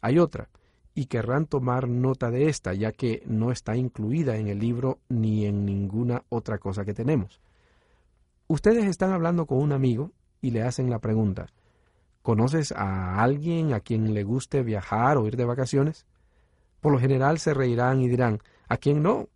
Hay 0.00 0.18
otra, 0.18 0.48
y 0.94 1.06
querrán 1.06 1.46
tomar 1.46 1.88
nota 1.88 2.30
de 2.30 2.48
esta, 2.48 2.74
ya 2.74 2.92
que 2.92 3.22
no 3.26 3.52
está 3.52 3.76
incluida 3.76 4.36
en 4.36 4.48
el 4.48 4.58
libro 4.58 4.98
ni 5.08 5.46
en 5.46 5.64
ninguna 5.64 6.24
otra 6.28 6.58
cosa 6.58 6.84
que 6.84 6.94
tenemos. 6.94 7.40
Ustedes 8.48 8.84
están 8.86 9.12
hablando 9.12 9.46
con 9.46 9.58
un 9.58 9.72
amigo 9.72 10.12
y 10.40 10.50
le 10.50 10.62
hacen 10.62 10.90
la 10.90 10.98
pregunta, 10.98 11.46
¿conoces 12.22 12.72
a 12.72 13.22
alguien 13.22 13.72
a 13.72 13.80
quien 13.80 14.12
le 14.12 14.24
guste 14.24 14.62
viajar 14.62 15.16
o 15.16 15.26
ir 15.26 15.36
de 15.36 15.44
vacaciones? 15.44 16.06
Por 16.80 16.92
lo 16.92 16.98
general 16.98 17.38
se 17.38 17.54
reirán 17.54 18.00
y 18.00 18.08
dirán, 18.08 18.40
¿a 18.68 18.76
quién 18.76 19.02
no? 19.02 19.28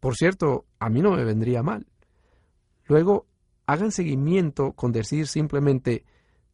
Por 0.00 0.16
cierto, 0.16 0.64
a 0.78 0.88
mí 0.88 1.02
no 1.02 1.12
me 1.12 1.24
vendría 1.24 1.62
mal. 1.62 1.86
Luego, 2.86 3.26
hagan 3.66 3.92
seguimiento 3.92 4.72
con 4.72 4.92
decir 4.92 5.26
simplemente, 5.26 6.04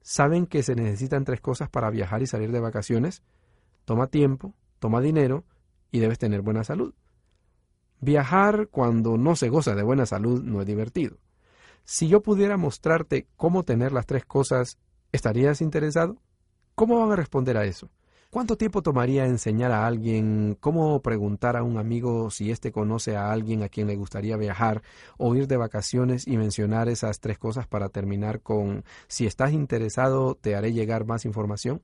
¿saben 0.00 0.46
que 0.46 0.62
se 0.62 0.74
necesitan 0.74 1.24
tres 1.24 1.40
cosas 1.40 1.68
para 1.70 1.90
viajar 1.90 2.22
y 2.22 2.26
salir 2.26 2.50
de 2.52 2.60
vacaciones? 2.60 3.22
Toma 3.84 4.06
tiempo, 4.06 4.54
toma 4.78 5.00
dinero 5.00 5.44
y 5.90 6.00
debes 6.00 6.18
tener 6.18 6.42
buena 6.42 6.64
salud. 6.64 6.94
Viajar 8.00 8.68
cuando 8.68 9.16
no 9.16 9.36
se 9.36 9.48
goza 9.48 9.74
de 9.74 9.82
buena 9.82 10.06
salud 10.06 10.42
no 10.42 10.60
es 10.60 10.66
divertido. 10.66 11.18
Si 11.84 12.08
yo 12.08 12.22
pudiera 12.22 12.56
mostrarte 12.56 13.28
cómo 13.36 13.62
tener 13.62 13.92
las 13.92 14.06
tres 14.06 14.24
cosas, 14.24 14.78
¿estarías 15.12 15.60
interesado? 15.60 16.16
¿Cómo 16.74 16.98
van 16.98 17.12
a 17.12 17.16
responder 17.16 17.56
a 17.56 17.64
eso? 17.64 17.90
¿Cuánto 18.32 18.56
tiempo 18.56 18.80
tomaría 18.80 19.26
enseñar 19.26 19.72
a 19.72 19.86
alguien 19.86 20.56
cómo 20.58 21.02
preguntar 21.02 21.54
a 21.54 21.62
un 21.62 21.76
amigo 21.76 22.30
si 22.30 22.50
éste 22.50 22.72
conoce 22.72 23.14
a 23.14 23.30
alguien 23.30 23.62
a 23.62 23.68
quien 23.68 23.88
le 23.88 23.96
gustaría 23.96 24.38
viajar 24.38 24.82
o 25.18 25.34
ir 25.34 25.46
de 25.48 25.58
vacaciones 25.58 26.26
y 26.26 26.38
mencionar 26.38 26.88
esas 26.88 27.20
tres 27.20 27.38
cosas 27.38 27.66
para 27.66 27.90
terminar 27.90 28.40
con 28.40 28.84
si 29.06 29.26
estás 29.26 29.52
interesado 29.52 30.34
te 30.34 30.56
haré 30.56 30.72
llegar 30.72 31.04
más 31.04 31.26
información? 31.26 31.82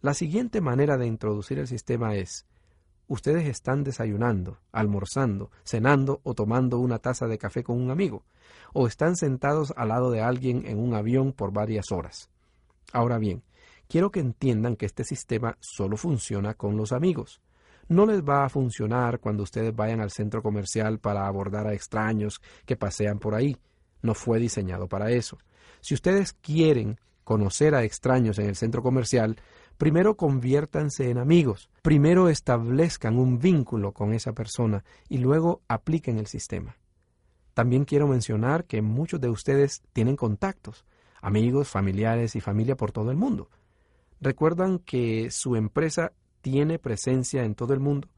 La 0.00 0.14
siguiente 0.14 0.60
manera 0.60 0.96
de 0.96 1.06
introducir 1.06 1.58
el 1.58 1.66
sistema 1.66 2.14
es, 2.14 2.46
ustedes 3.08 3.48
están 3.48 3.82
desayunando, 3.82 4.58
almorzando, 4.70 5.50
cenando 5.64 6.20
o 6.22 6.34
tomando 6.34 6.78
una 6.78 7.00
taza 7.00 7.26
de 7.26 7.36
café 7.36 7.64
con 7.64 7.80
un 7.80 7.90
amigo, 7.90 8.24
o 8.72 8.86
están 8.86 9.16
sentados 9.16 9.72
al 9.76 9.88
lado 9.88 10.12
de 10.12 10.20
alguien 10.20 10.66
en 10.66 10.78
un 10.78 10.94
avión 10.94 11.32
por 11.32 11.52
varias 11.52 11.90
horas. 11.90 12.30
Ahora 12.92 13.18
bien, 13.18 13.42
quiero 13.88 14.12
que 14.12 14.20
entiendan 14.20 14.76
que 14.76 14.86
este 14.86 15.02
sistema 15.02 15.56
solo 15.58 15.96
funciona 15.96 16.54
con 16.54 16.76
los 16.76 16.92
amigos. 16.92 17.40
No 17.88 18.06
les 18.06 18.22
va 18.22 18.44
a 18.44 18.50
funcionar 18.50 19.18
cuando 19.18 19.42
ustedes 19.42 19.74
vayan 19.74 20.00
al 20.00 20.12
centro 20.12 20.42
comercial 20.42 21.00
para 21.00 21.26
abordar 21.26 21.66
a 21.66 21.74
extraños 21.74 22.40
que 22.66 22.76
pasean 22.76 23.18
por 23.18 23.34
ahí. 23.34 23.56
No 24.00 24.14
fue 24.14 24.38
diseñado 24.38 24.86
para 24.86 25.10
eso. 25.10 25.38
Si 25.80 25.94
ustedes 25.94 26.34
quieren 26.34 27.00
conocer 27.24 27.74
a 27.74 27.84
extraños 27.84 28.38
en 28.38 28.46
el 28.46 28.56
centro 28.56 28.82
comercial, 28.82 29.36
primero 29.78 30.16
conviértanse 30.16 31.10
en 31.10 31.18
amigos, 31.18 31.70
primero 31.82 32.28
establezcan 32.28 33.16
un 33.16 33.38
vínculo 33.38 33.92
con 33.92 34.12
esa 34.12 34.32
persona 34.32 34.84
y 35.08 35.18
luego 35.18 35.62
apliquen 35.68 36.18
el 36.18 36.26
sistema. 36.26 36.76
También 37.54 37.84
quiero 37.84 38.06
mencionar 38.06 38.66
que 38.66 38.82
muchos 38.82 39.20
de 39.20 39.30
ustedes 39.30 39.82
tienen 39.92 40.16
contactos. 40.16 40.84
amigos, 41.20 41.68
familiares 41.68 42.36
y 42.36 42.40
familia 42.40 42.76
por 42.76 42.92
todo 42.92 43.10
el 43.10 43.16
mundo. 43.16 43.48
¿Recuerdan 44.20 44.78
que 44.78 45.32
su 45.32 45.56
empresa 45.56 46.12
tiene 46.40 46.78
presencia 46.78 47.44
en 47.44 47.56
todo 47.56 47.74
el 47.74 47.80
mundo? 47.80 48.08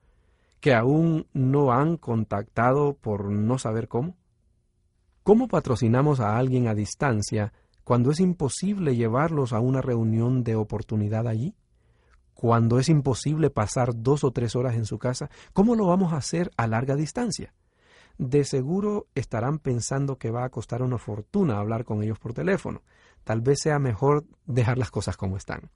¿Que 0.61 0.74
aún 0.74 1.26
no 1.32 1.72
han 1.72 1.96
contactado 1.96 2.92
por 2.92 3.30
no 3.30 3.58
saber 3.58 3.88
cómo? 3.88 4.16
¿Cómo 5.22 5.48
patrocinamos 5.48 6.20
a 6.20 6.36
alguien 6.36 6.68
a 6.68 6.74
distancia 6.74 7.54
cuando 7.85 8.11
es 8.11 8.20
imposible 8.20 8.97
llevarlos 8.97 9.53
a 9.53 9.61
una 9.61 9.81
reunión 9.81 10.45
de 10.45 10.55
oportunidad 10.57 11.26
allí? 11.26 11.55
Cuando 12.35 12.78
es 12.78 12.89
imposible 12.89 13.51
pasar 13.51 13.91
dos 13.95 14.24
o 14.24 14.31
tres 14.31 14.57
horas 14.57 14.74
en 14.74 14.87
su 14.87 14.99
casa, 14.99 15.28
¿cómo 15.53 15.74
lo 15.74 15.87
vamos 15.87 16.12
a 16.12 16.16
hacer 16.16 16.51
a 16.57 16.66
larga 16.66 16.97
distancia? 16.97 17.53
De 18.16 18.45
seguro 18.45 19.09
estarán 19.14 19.59
pensando 19.59 20.16
que 20.16 20.31
va 20.31 20.45
a 20.45 20.51
costar 20.51 20.83
una 20.83 20.99
fortuna 20.99 21.59
hablar 21.59 21.85
con 21.85 22.03
ellos 22.03 22.18
por 22.18 22.33
teléfono. 22.33 22.83
Tal 23.24 23.41
vez 23.41 23.59
sea 23.62 23.78
mejor 23.78 24.24
dejar 24.47 24.78
las 24.78 24.91
cosas 24.91 25.16
como 25.16 25.37
están. 25.37 25.70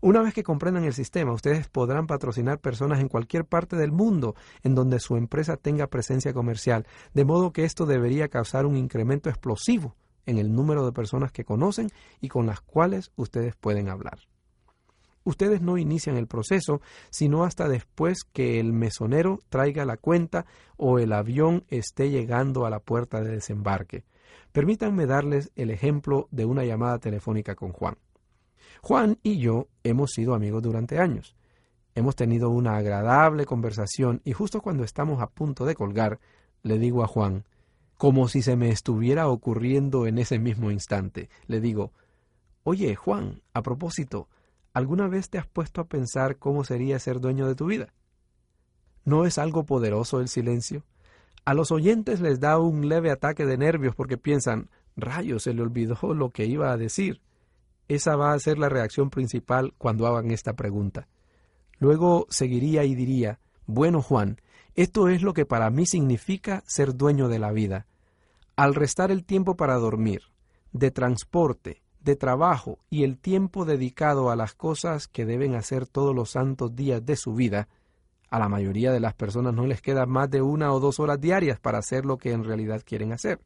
Una 0.00 0.20
vez 0.20 0.34
que 0.34 0.42
comprendan 0.42 0.84
el 0.84 0.92
sistema, 0.92 1.32
ustedes 1.32 1.68
podrán 1.68 2.06
patrocinar 2.06 2.60
personas 2.60 3.00
en 3.00 3.08
cualquier 3.08 3.46
parte 3.46 3.76
del 3.76 3.92
mundo 3.92 4.34
en 4.62 4.74
donde 4.74 5.00
su 5.00 5.16
empresa 5.16 5.56
tenga 5.56 5.86
presencia 5.86 6.34
comercial, 6.34 6.86
de 7.14 7.24
modo 7.24 7.52
que 7.52 7.64
esto 7.64 7.86
debería 7.86 8.28
causar 8.28 8.66
un 8.66 8.76
incremento 8.76 9.30
explosivo 9.30 9.96
en 10.26 10.38
el 10.38 10.54
número 10.54 10.84
de 10.84 10.92
personas 10.92 11.32
que 11.32 11.44
conocen 11.44 11.88
y 12.20 12.28
con 12.28 12.46
las 12.46 12.60
cuales 12.60 13.12
ustedes 13.16 13.54
pueden 13.56 13.88
hablar. 13.88 14.18
Ustedes 15.24 15.62
no 15.62 15.78
inician 15.78 16.16
el 16.16 16.26
proceso 16.26 16.82
sino 17.10 17.44
hasta 17.44 17.68
después 17.68 18.24
que 18.24 18.60
el 18.60 18.72
mesonero 18.72 19.40
traiga 19.48 19.84
la 19.84 19.96
cuenta 19.96 20.44
o 20.76 20.98
el 20.98 21.12
avión 21.12 21.64
esté 21.68 22.10
llegando 22.10 22.66
a 22.66 22.70
la 22.70 22.80
puerta 22.80 23.22
de 23.22 23.30
desembarque. 23.30 24.04
Permítanme 24.52 25.06
darles 25.06 25.50
el 25.56 25.70
ejemplo 25.70 26.28
de 26.30 26.44
una 26.44 26.64
llamada 26.64 26.98
telefónica 26.98 27.54
con 27.54 27.72
Juan. 27.72 27.96
Juan 28.82 29.18
y 29.22 29.38
yo 29.38 29.68
hemos 29.82 30.12
sido 30.12 30.34
amigos 30.34 30.62
durante 30.62 30.98
años. 30.98 31.34
Hemos 31.94 32.16
tenido 32.16 32.50
una 32.50 32.76
agradable 32.76 33.46
conversación 33.46 34.20
y 34.24 34.32
justo 34.32 34.60
cuando 34.60 34.84
estamos 34.84 35.22
a 35.22 35.28
punto 35.28 35.64
de 35.64 35.74
colgar, 35.74 36.20
le 36.62 36.78
digo 36.78 37.02
a 37.02 37.06
Juan, 37.06 37.44
como 37.96 38.28
si 38.28 38.42
se 38.42 38.56
me 38.56 38.70
estuviera 38.70 39.28
ocurriendo 39.28 40.06
en 40.06 40.18
ese 40.18 40.38
mismo 40.38 40.70
instante, 40.70 41.28
le 41.46 41.60
digo, 41.60 41.92
Oye, 42.66 42.94
Juan, 42.94 43.42
a 43.52 43.60
propósito, 43.60 44.26
¿alguna 44.72 45.06
vez 45.06 45.28
te 45.28 45.36
has 45.36 45.46
puesto 45.46 45.82
a 45.82 45.86
pensar 45.86 46.38
cómo 46.38 46.64
sería 46.64 46.98
ser 46.98 47.20
dueño 47.20 47.46
de 47.46 47.54
tu 47.54 47.66
vida? 47.66 47.92
¿No 49.04 49.26
es 49.26 49.36
algo 49.36 49.64
poderoso 49.64 50.18
el 50.18 50.28
silencio? 50.28 50.82
A 51.44 51.52
los 51.52 51.70
oyentes 51.70 52.22
les 52.22 52.40
da 52.40 52.58
un 52.58 52.88
leve 52.88 53.10
ataque 53.10 53.44
de 53.44 53.58
nervios 53.58 53.94
porque 53.94 54.16
piensan, 54.16 54.70
rayos, 54.96 55.42
se 55.42 55.52
le 55.52 55.60
olvidó 55.60 56.14
lo 56.14 56.30
que 56.30 56.46
iba 56.46 56.72
a 56.72 56.78
decir. 56.78 57.20
Esa 57.86 58.16
va 58.16 58.32
a 58.32 58.38
ser 58.38 58.58
la 58.58 58.70
reacción 58.70 59.10
principal 59.10 59.74
cuando 59.76 60.06
hagan 60.06 60.30
esta 60.30 60.54
pregunta. 60.54 61.06
Luego 61.78 62.26
seguiría 62.30 62.84
y 62.84 62.94
diría, 62.94 63.40
bueno 63.66 64.00
Juan, 64.00 64.40
esto 64.74 65.08
es 65.08 65.22
lo 65.22 65.34
que 65.34 65.46
para 65.46 65.70
mí 65.70 65.86
significa 65.86 66.62
ser 66.66 66.96
dueño 66.96 67.28
de 67.28 67.38
la 67.38 67.52
vida. 67.52 67.86
Al 68.56 68.74
restar 68.74 69.10
el 69.10 69.24
tiempo 69.24 69.56
para 69.56 69.76
dormir, 69.76 70.22
de 70.72 70.90
transporte, 70.90 71.82
de 72.00 72.16
trabajo 72.16 72.78
y 72.90 73.04
el 73.04 73.18
tiempo 73.18 73.64
dedicado 73.64 74.30
a 74.30 74.36
las 74.36 74.54
cosas 74.54 75.08
que 75.08 75.24
deben 75.24 75.54
hacer 75.54 75.86
todos 75.86 76.14
los 76.14 76.30
santos 76.30 76.74
días 76.74 77.04
de 77.04 77.16
su 77.16 77.34
vida, 77.34 77.68
a 78.30 78.38
la 78.38 78.48
mayoría 78.48 78.90
de 78.90 79.00
las 79.00 79.14
personas 79.14 79.54
no 79.54 79.66
les 79.66 79.80
queda 79.80 80.06
más 80.06 80.28
de 80.28 80.42
una 80.42 80.72
o 80.72 80.80
dos 80.80 80.98
horas 80.98 81.20
diarias 81.20 81.60
para 81.60 81.78
hacer 81.78 82.04
lo 82.04 82.18
que 82.18 82.32
en 82.32 82.42
realidad 82.42 82.82
quieren 82.84 83.12
hacer. 83.12 83.40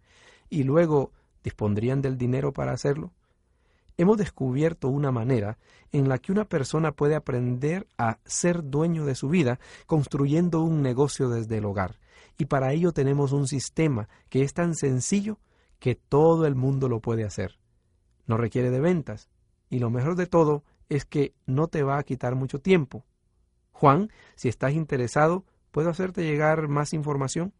Y 0.49 0.64
luego, 0.64 1.12
¿dispondrían 1.45 2.01
del 2.01 2.16
dinero 2.16 2.53
para 2.53 2.72
hacerlo? 2.72 3.12
Hemos 3.99 4.16
descubierto 4.16 4.88
una 4.88 5.12
manera 5.12 5.59
en 5.92 6.09
la 6.09 6.18
que 6.18 6.32
una 6.32 6.44
persona 6.46 6.92
puede 6.92 7.16
aprender 7.16 7.86
a 7.99 8.18
ser 8.24 8.62
dueño 8.62 9.05
de 9.05 9.16
su 9.16 9.28
vida 9.28 9.59
construyendo 9.86 10.62
un 10.62 10.82
negocio 10.82 11.28
desde 11.28 11.59
el 11.59 11.64
hogar. 11.66 11.99
Y 12.38 12.46
para 12.46 12.72
ello 12.72 12.92
tenemos 12.92 13.32
un 13.32 13.49
sistema 13.49 14.09
que 14.28 14.42
es 14.42 14.55
tan 14.55 14.74
sencillo 14.76 15.38
que 15.80 15.96
todo 15.96 16.46
el 16.46 16.55
mundo 16.55 16.88
lo 16.88 17.01
puede 17.01 17.24
hacer. 17.24 17.59
No 18.26 18.36
requiere 18.36 18.70
de 18.70 18.80
ventas. 18.80 19.28
Y 19.68 19.80
lo 19.80 19.90
mejor 19.90 20.14
de 20.14 20.26
todo 20.26 20.62
es 20.88 21.05
que 21.05 21.34
no 21.46 21.66
te 21.66 21.82
va 21.82 21.99
a 21.99 22.05
quitar 22.05 22.36
mucho 22.36 22.61
tiempo. 22.61 23.05
Juan, 23.72 24.11
si 24.36 24.49
estás 24.49 24.72
interesado, 24.72 25.44
¿puedo 25.72 25.90
hacerte 25.90 26.22
llegar 26.22 26.68
más 26.68 26.92
información? 26.92 27.53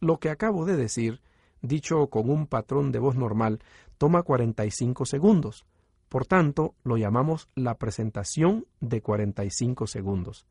Lo 0.00 0.18
que 0.18 0.30
acabo 0.30 0.64
de 0.64 0.76
decir 0.76 1.20
dicho 1.66 2.08
con 2.08 2.30
un 2.30 2.46
patrón 2.46 2.92
de 2.92 2.98
voz 2.98 3.16
normal, 3.16 3.60
toma 3.98 4.22
45 4.22 5.06
segundos. 5.06 5.66
Por 6.08 6.26
tanto, 6.26 6.74
lo 6.84 6.96
llamamos 6.96 7.48
la 7.54 7.74
presentación 7.76 8.66
de 8.80 9.02
45 9.02 9.86
segundos. 9.86 10.46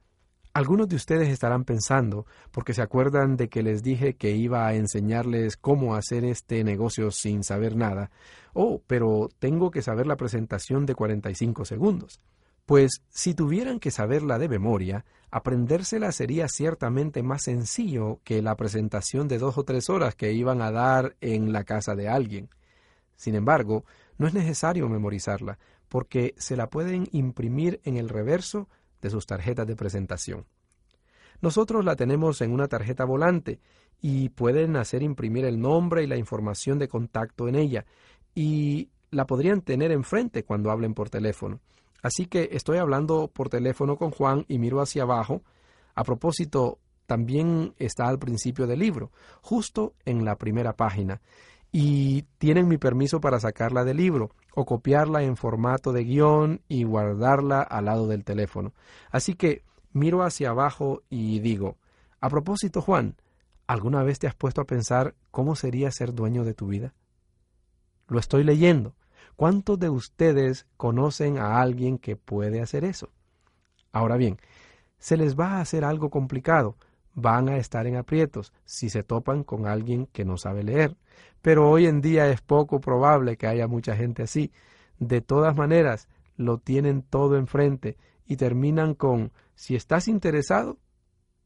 Algunos 0.56 0.88
de 0.88 0.98
ustedes 0.98 1.30
estarán 1.30 1.64
pensando, 1.64 2.28
porque 2.52 2.76
se 2.76 2.84
acuerdan 2.84 3.38
de 3.38 3.50
que 3.50 3.64
les 3.64 3.82
dije 3.82 4.16
que 4.16 4.36
iba 4.36 4.68
a 4.68 4.76
enseñarles 4.76 5.58
cómo 5.58 5.96
hacer 5.96 6.24
este 6.26 6.64
negocio 6.64 7.10
sin 7.10 7.44
saber 7.44 7.76
nada. 7.76 8.12
Oh, 8.54 8.82
pero 8.86 9.30
tengo 9.40 9.72
que 9.72 9.82
saber 9.82 10.06
la 10.06 10.16
presentación 10.16 10.86
de 10.86 10.94
45 10.94 11.66
segundos. 11.66 12.22
Pues 12.68 13.02
si 13.10 13.34
tuvieran 13.34 13.80
que 13.80 13.90
saberla 13.90 14.38
de 14.38 14.48
memoria, 14.48 15.06
aprendérsela 15.32 16.12
sería 16.12 16.48
ciertamente 16.48 17.24
más 17.24 17.44
sencillo 17.44 18.20
que 18.24 18.44
la 18.44 18.56
presentación 18.56 19.28
de 19.28 19.40
dos 19.40 19.58
o 19.58 19.64
tres 19.64 19.90
horas 19.90 20.14
que 20.14 20.34
iban 20.34 20.62
a 20.62 20.72
dar 20.72 21.16
en 21.20 21.52
la 21.52 21.64
casa 21.64 21.96
de 21.96 22.10
alguien. 22.10 22.50
Sin 23.24 23.36
embargo, 23.36 23.86
no 24.18 24.28
es 24.28 24.34
necesario 24.34 24.90
memorizarla, 24.90 25.58
porque 25.88 26.36
se 26.38 26.58
la 26.58 26.70
pueden 26.70 27.08
imprimir 27.14 27.80
en 27.86 27.96
el 27.96 28.10
reverso 28.10 28.68
de 29.02 29.10
sus 29.10 29.26
tarjetas 29.26 29.66
de 29.66 29.78
presentación. 29.78 30.46
Nosotros 31.40 31.86
la 31.86 31.96
tenemos 31.96 32.42
en 32.42 32.52
una 32.52 32.68
tarjeta 32.68 33.06
volante 33.06 33.62
y 34.02 34.28
pueden 34.28 34.76
hacer 34.76 35.04
imprimir 35.04 35.46
el 35.46 35.58
nombre 35.58 36.04
y 36.04 36.08
la 36.08 36.18
información 36.18 36.80
de 36.80 36.90
contacto 36.90 37.48
en 37.48 37.56
ella, 37.56 37.86
y 38.36 38.90
la 39.10 39.26
podrían 39.26 39.62
tener 39.62 39.94
enfrente 39.94 40.44
cuando 40.44 40.70
hablen 40.70 40.94
por 40.94 41.10
teléfono. 41.10 41.62
Así 42.02 42.26
que 42.26 42.50
estoy 42.52 42.78
hablando 42.80 43.30
por 43.30 43.48
teléfono 43.48 43.96
con 43.96 44.12
Juan 44.12 44.44
y 44.50 44.60
miro 44.60 44.82
hacia 44.82 45.04
abajo. 45.04 45.44
A 45.96 46.04
propósito, 46.04 46.78
también 47.06 47.74
está 47.80 48.10
al 48.10 48.20
principio 48.20 48.68
del 48.68 48.80
libro, 48.80 49.14
justo 49.42 49.94
en 50.04 50.26
la 50.26 50.36
primera 50.36 50.74
página. 50.74 51.22
Y 51.74 52.22
tienen 52.38 52.70
mi 52.70 52.78
permiso 52.78 53.20
para 53.20 53.42
sacarla 53.42 53.84
del 53.84 53.98
libro 53.98 54.30
o 54.54 54.64
copiarla 54.64 55.24
en 55.24 55.36
formato 55.36 55.92
de 55.92 56.06
guion 56.06 56.62
y 56.70 56.86
guardarla 56.86 57.62
al 57.62 57.86
lado 57.86 58.08
del 58.08 58.24
teléfono. 58.24 58.72
Así 59.10 59.34
que 59.34 59.64
miro 59.92 60.24
hacia 60.24 60.52
abajo 60.52 61.02
y 61.10 61.40
digo, 61.40 61.76
a 62.22 62.30
propósito, 62.30 62.82
Juan, 62.82 63.18
¿alguna 63.68 64.04
vez 64.04 64.20
te 64.20 64.28
has 64.28 64.36
puesto 64.36 64.62
a 64.62 64.66
pensar 64.66 65.16
cómo 65.32 65.56
sería 65.56 65.92
ser 65.92 66.14
dueño 66.14 66.46
de 66.46 66.54
tu 66.54 66.68
vida? 66.68 66.94
Lo 68.08 68.20
estoy 68.20 68.46
leyendo 68.46 68.96
¿Cuántos 69.36 69.80
de 69.80 69.90
ustedes 69.90 70.68
conocen 70.78 71.38
a 71.38 71.60
alguien 71.60 71.98
que 71.98 72.16
puede 72.16 72.62
hacer 72.62 72.84
eso? 72.84 73.10
Ahora 73.92 74.16
bien, 74.16 74.38
se 75.00 75.18
les 75.18 75.38
va 75.38 75.54
a 75.54 75.62
hacer 75.62 75.84
algo 75.84 76.10
complicado, 76.10 76.76
van 77.14 77.50
a 77.50 77.58
estar 77.58 77.88
en 77.88 77.96
aprietos 77.96 78.54
si 78.66 78.90
se 78.90 79.04
topan 79.04 79.44
con 79.44 79.68
alguien 79.68 80.08
que 80.08 80.26
no 80.26 80.38
sabe 80.38 80.64
leer. 80.64 80.96
Pero 81.42 81.70
hoy 81.70 81.88
en 81.88 82.02
día 82.02 82.30
es 82.30 82.42
poco 82.42 82.80
probable 82.80 83.38
que 83.38 83.48
haya 83.48 83.68
mucha 83.68 83.96
gente 83.96 84.24
así. 84.24 84.52
De 85.00 85.22
todas 85.22 85.56
maneras, 85.56 86.08
lo 86.38 86.58
tienen 86.58 87.02
todo 87.02 87.38
enfrente 87.38 87.98
y 88.26 88.38
terminan 88.38 88.96
con, 88.96 89.32
si 89.56 89.76
estás 89.76 90.08
interesado, 90.08 90.78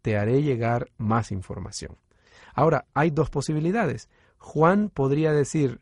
te 0.02 0.18
haré 0.18 0.44
llegar 0.44 0.90
más 0.98 1.32
información. 1.32 1.98
Ahora, 2.54 2.86
hay 2.94 3.10
dos 3.10 3.30
posibilidades. 3.30 4.10
Juan 4.38 4.90
podría 4.90 5.32
decir, 5.32 5.82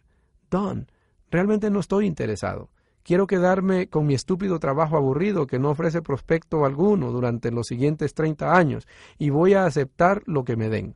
Don, 0.50 0.88
Realmente 1.36 1.70
no 1.70 1.80
estoy 1.80 2.06
interesado. 2.06 2.70
Quiero 3.06 3.28
quedarme 3.28 3.88
con 3.88 4.08
mi 4.08 4.16
estúpido 4.16 4.58
trabajo 4.58 4.98
aburrido 4.98 5.46
que 5.46 5.60
no 5.60 5.70
ofrece 5.70 6.02
prospecto 6.02 6.66
alguno 6.66 7.12
durante 7.12 7.52
los 7.52 7.68
siguientes 7.68 8.16
30 8.16 8.58
años 8.58 8.88
y 9.20 9.30
voy 9.30 9.54
a 9.54 9.68
aceptar 9.68 10.24
lo 10.26 10.44
que 10.44 10.56
me 10.56 10.70
den. 10.70 10.96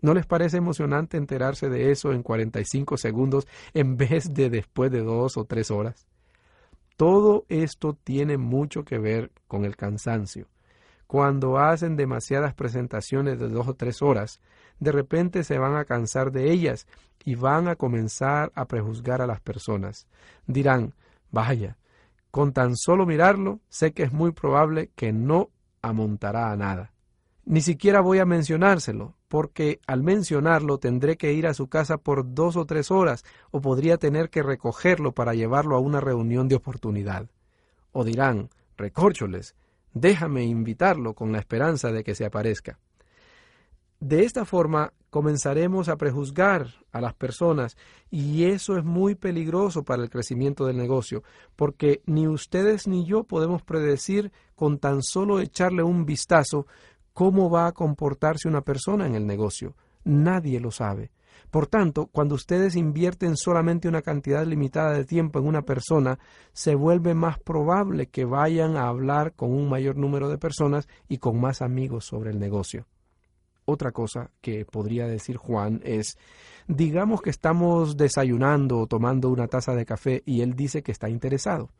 ¿No 0.00 0.14
les 0.14 0.24
parece 0.24 0.56
emocionante 0.56 1.18
enterarse 1.18 1.68
de 1.68 1.90
eso 1.90 2.14
en 2.14 2.22
45 2.22 2.96
segundos 2.96 3.46
en 3.74 3.96
vez 3.98 4.32
de 4.32 4.48
después 4.48 4.90
de 4.90 5.02
dos 5.02 5.36
o 5.36 5.44
tres 5.44 5.70
horas? 5.70 6.06
Todo 6.96 7.44
esto 7.50 7.92
tiene 7.92 8.38
mucho 8.38 8.86
que 8.86 8.98
ver 8.98 9.30
con 9.46 9.66
el 9.66 9.76
cansancio. 9.76 10.46
Cuando 11.06 11.58
hacen 11.58 11.94
demasiadas 11.94 12.54
presentaciones 12.54 13.38
de 13.38 13.50
dos 13.50 13.68
o 13.68 13.74
tres 13.74 14.00
horas, 14.00 14.40
de 14.80 14.92
repente 14.92 15.44
se 15.44 15.58
van 15.58 15.76
a 15.76 15.84
cansar 15.84 16.32
de 16.32 16.50
ellas 16.50 16.86
y 17.22 17.34
van 17.34 17.68
a 17.68 17.76
comenzar 17.76 18.50
a 18.54 18.64
prejuzgar 18.64 19.20
a 19.20 19.26
las 19.26 19.42
personas. 19.42 20.06
Dirán, 20.46 20.94
vaya, 21.34 21.76
con 22.30 22.52
tan 22.52 22.76
solo 22.76 23.04
mirarlo, 23.04 23.60
sé 23.68 23.92
que 23.92 24.04
es 24.04 24.12
muy 24.12 24.32
probable 24.32 24.90
que 24.96 25.12
no 25.12 25.50
amontará 25.82 26.50
a 26.50 26.56
nada. 26.56 26.92
Ni 27.44 27.60
siquiera 27.60 28.00
voy 28.00 28.20
a 28.20 28.24
mencionárselo, 28.24 29.16
porque 29.28 29.80
al 29.86 30.02
mencionarlo 30.02 30.78
tendré 30.78 31.18
que 31.18 31.34
ir 31.34 31.46
a 31.46 31.52
su 31.52 31.68
casa 31.68 31.98
por 31.98 32.32
dos 32.34 32.56
o 32.56 32.64
tres 32.64 32.90
horas 32.90 33.24
o 33.50 33.60
podría 33.60 33.98
tener 33.98 34.30
que 34.30 34.42
recogerlo 34.42 35.12
para 35.12 35.34
llevarlo 35.34 35.76
a 35.76 35.80
una 35.80 36.00
reunión 36.00 36.48
de 36.48 36.54
oportunidad. 36.54 37.28
O 37.92 38.04
dirán, 38.04 38.48
recórcholes, 38.78 39.54
déjame 39.92 40.44
invitarlo 40.44 41.14
con 41.14 41.32
la 41.32 41.38
esperanza 41.38 41.92
de 41.92 42.02
que 42.02 42.14
se 42.14 42.24
aparezca. 42.24 42.78
De 44.00 44.24
esta 44.24 44.44
forma 44.44 44.92
comenzaremos 45.14 45.88
a 45.88 45.96
prejuzgar 45.96 46.66
a 46.90 47.00
las 47.00 47.14
personas 47.14 47.76
y 48.10 48.46
eso 48.46 48.76
es 48.76 48.84
muy 48.84 49.14
peligroso 49.14 49.84
para 49.84 50.02
el 50.02 50.10
crecimiento 50.10 50.66
del 50.66 50.76
negocio, 50.76 51.22
porque 51.54 52.02
ni 52.04 52.26
ustedes 52.26 52.88
ni 52.88 53.06
yo 53.06 53.22
podemos 53.22 53.62
predecir 53.62 54.32
con 54.56 54.80
tan 54.80 55.04
solo 55.04 55.38
echarle 55.38 55.84
un 55.84 56.04
vistazo 56.04 56.66
cómo 57.12 57.48
va 57.48 57.68
a 57.68 57.72
comportarse 57.72 58.48
una 58.48 58.62
persona 58.62 59.06
en 59.06 59.14
el 59.14 59.24
negocio. 59.24 59.76
Nadie 60.02 60.58
lo 60.58 60.72
sabe. 60.72 61.12
Por 61.48 61.68
tanto, 61.68 62.06
cuando 62.06 62.34
ustedes 62.34 62.74
invierten 62.74 63.36
solamente 63.36 63.86
una 63.86 64.02
cantidad 64.02 64.44
limitada 64.44 64.94
de 64.94 65.04
tiempo 65.04 65.38
en 65.38 65.46
una 65.46 65.62
persona, 65.62 66.18
se 66.52 66.74
vuelve 66.74 67.14
más 67.14 67.38
probable 67.38 68.08
que 68.08 68.24
vayan 68.24 68.76
a 68.76 68.88
hablar 68.88 69.34
con 69.34 69.52
un 69.52 69.68
mayor 69.68 69.96
número 69.96 70.28
de 70.28 70.38
personas 70.38 70.88
y 71.08 71.18
con 71.18 71.40
más 71.40 71.62
amigos 71.62 72.04
sobre 72.04 72.30
el 72.30 72.40
negocio. 72.40 72.88
Otra 73.66 73.92
cosa 73.92 74.30
que 74.40 74.64
podría 74.64 75.06
decir 75.06 75.36
Juan 75.36 75.80
es, 75.84 76.18
digamos 76.68 77.22
que 77.22 77.30
estamos 77.30 77.96
desayunando 77.96 78.78
o 78.78 78.86
tomando 78.86 79.30
una 79.30 79.48
taza 79.48 79.74
de 79.74 79.86
café 79.86 80.22
y 80.26 80.42
él 80.42 80.54
dice 80.54 80.82
que 80.82 80.92
está 80.92 81.08
interesado. 81.08 81.70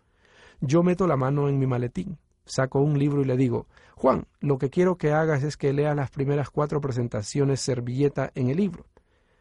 Yo 0.60 0.82
meto 0.82 1.06
la 1.06 1.16
mano 1.16 1.48
en 1.48 1.58
mi 1.58 1.66
maletín, 1.66 2.18
saco 2.46 2.80
un 2.80 2.98
libro 2.98 3.22
y 3.22 3.26
le 3.26 3.36
digo, 3.36 3.66
Juan, 3.96 4.26
lo 4.40 4.58
que 4.58 4.70
quiero 4.70 4.96
que 4.96 5.12
hagas 5.12 5.42
es 5.42 5.56
que 5.56 5.72
leas 5.72 5.96
las 5.96 6.10
primeras 6.10 6.50
cuatro 6.50 6.80
presentaciones 6.80 7.60
servilleta 7.60 8.30
en 8.34 8.48
el 8.48 8.56
libro. 8.56 8.86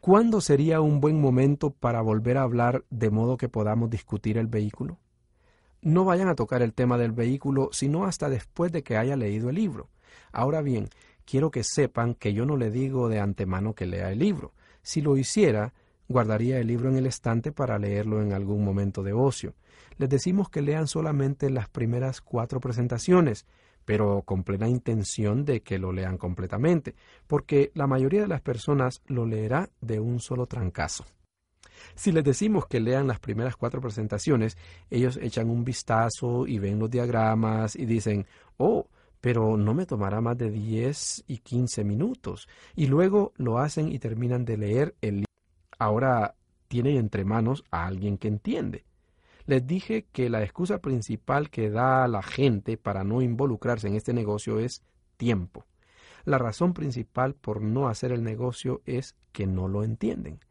¿Cuándo 0.01 0.41
sería 0.41 0.81
un 0.81 0.99
buen 0.99 1.21
momento 1.21 1.69
para 1.69 2.01
volver 2.01 2.37
a 2.37 2.43
hablar 2.43 2.83
de 2.89 3.09
modo 3.09 3.37
que 3.37 3.47
podamos 3.47 3.89
discutir 3.89 4.37
el 4.37 4.47
vehículo? 4.47 4.97
No 5.81 6.03
vayan 6.03 6.27
a 6.27 6.35
tocar 6.35 6.61
el 6.61 6.73
tema 6.73 6.97
del 6.97 7.13
vehículo 7.13 7.69
sino 7.71 8.03
hasta 8.03 8.29
después 8.29 8.71
de 8.73 8.83
que 8.83 8.97
haya 8.97 9.15
leído 9.15 9.49
el 9.49 9.55
libro. 9.55 9.89
Ahora 10.33 10.61
bien, 10.61 10.89
quiero 11.26 11.51
que 11.51 11.63
sepan 11.63 12.15
que 12.15 12.34
yo 12.34 12.45
no 12.45 12.57
le 12.57 12.71
digo 12.71 13.09
de 13.09 13.19
antemano 13.19 13.74
que 13.74 13.86
lea 13.86 14.11
el 14.11 14.19
libro. 14.19 14.53
Si 14.82 15.01
lo 15.01 15.17
hiciera, 15.17 15.74
guardaría 16.07 16.59
el 16.59 16.67
libro 16.67 16.89
en 16.89 16.97
el 16.97 17.05
estante 17.05 17.51
para 17.51 17.80
leerlo 17.80 18.21
en 18.21 18.34
algún 18.34 18.63
momento 18.63 19.03
de 19.03 19.13
ocio. 19.13 19.55
Les 19.97 20.09
decimos 20.09 20.49
que 20.49 20.61
lean 20.61 20.88
solamente 20.88 21.49
las 21.49 21.69
primeras 21.69 22.21
cuatro 22.21 22.59
presentaciones, 22.59 23.45
pero 23.86 24.21
con 24.24 24.43
plena 24.43 24.67
intención 24.67 25.45
de 25.45 25.61
que 25.61 25.78
lo 25.78 25.91
lean 25.91 26.17
completamente, 26.17 26.95
porque 27.28 27.71
la 27.74 27.88
mayoría 27.88 28.21
de 28.21 28.28
las 28.28 28.41
personas 28.41 29.01
lo 29.07 29.26
leerá 29.26 29.69
de 29.82 29.99
un 29.99 30.19
solo 30.19 30.45
trancazo. 30.45 31.05
Si 31.95 32.11
les 32.11 32.24
decimos 32.24 32.65
que 32.67 32.80
lean 32.80 33.07
las 33.07 33.19
primeras 33.19 33.55
cuatro 33.55 33.82
presentaciones, 33.82 34.57
ellos 34.89 35.17
echan 35.21 35.49
un 35.49 35.63
vistazo 35.63 36.47
y 36.47 36.59
ven 36.59 36.80
los 36.80 36.89
diagramas 36.89 37.76
y 37.76 37.86
dicen, 37.86 38.26
oh, 38.57 38.88
pero 39.24 39.55
no 39.55 39.74
me 39.74 39.86
tomará 39.86 40.19
más 40.19 40.38
de 40.38 40.51
10 40.51 41.24
y 41.28 41.38
15 41.38 41.86
minutos. 41.86 42.49
Y 42.76 42.88
luego 42.88 43.32
lo 43.38 43.57
hacen 43.57 43.89
y 43.89 43.97
terminan 43.97 44.43
de 44.43 44.57
leer 44.57 44.95
el 44.99 45.15
libro. 45.19 45.32
Ahora 45.80 46.36
tienen 46.67 46.97
entre 46.97 47.24
manos 47.24 47.63
a 47.71 47.86
alguien 47.86 48.17
que 48.17 48.28
entiende. 48.28 48.84
Les 49.45 49.65
dije 49.65 50.07
que 50.11 50.30
la 50.30 50.43
excusa 50.43 50.80
principal 50.80 51.49
que 51.49 51.69
da 51.69 52.05
la 52.09 52.21
gente 52.21 52.76
para 52.76 53.05
no 53.05 53.21
involucrarse 53.21 53.88
en 53.88 53.95
este 53.95 54.13
negocio 54.13 54.59
es 54.59 54.84
tiempo. 55.15 55.63
La 56.26 56.38
razón 56.38 56.74
principal 56.74 57.34
por 57.34 57.61
no 57.61 57.88
hacer 57.88 58.11
el 58.11 58.24
negocio 58.24 58.82
es 58.86 59.15
que 59.32 59.47
no 59.47 59.69
lo 59.69 59.86
entienden. 59.86 60.41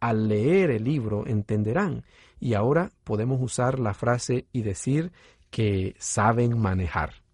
Al 0.00 0.28
leer 0.28 0.70
el 0.70 0.84
libro 0.84 1.26
entenderán 1.26 2.02
y 2.40 2.54
ahora 2.54 2.92
podemos 3.04 3.42
usar 3.42 3.78
la 3.78 3.92
frase 3.92 4.46
y 4.52 4.62
decir 4.62 5.12
que 5.50 5.94
saben 5.98 6.58
manejar. 6.58 7.25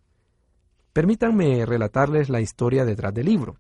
Permítanme 0.93 1.65
relatarles 1.65 2.29
la 2.29 2.43
historia 2.43 2.85
detrás 2.85 3.15
del 3.15 3.25
libro. 3.25 3.57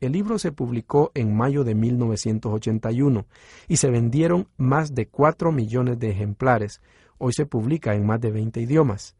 El 0.00 0.12
libro 0.12 0.38
se 0.38 0.52
publicó 0.52 1.10
en 1.14 1.36
mayo 1.36 1.64
de 1.64 1.74
1981 1.74 3.26
y 3.66 3.76
se 3.78 3.90
vendieron 3.90 4.46
más 4.56 4.94
de 4.94 5.08
4 5.08 5.50
millones 5.50 5.98
de 5.98 6.10
ejemplares. 6.10 6.80
Hoy 7.18 7.32
se 7.32 7.46
publica 7.46 7.94
en 7.94 8.06
más 8.06 8.20
de 8.20 8.30
20 8.30 8.60
idiomas. 8.60 9.16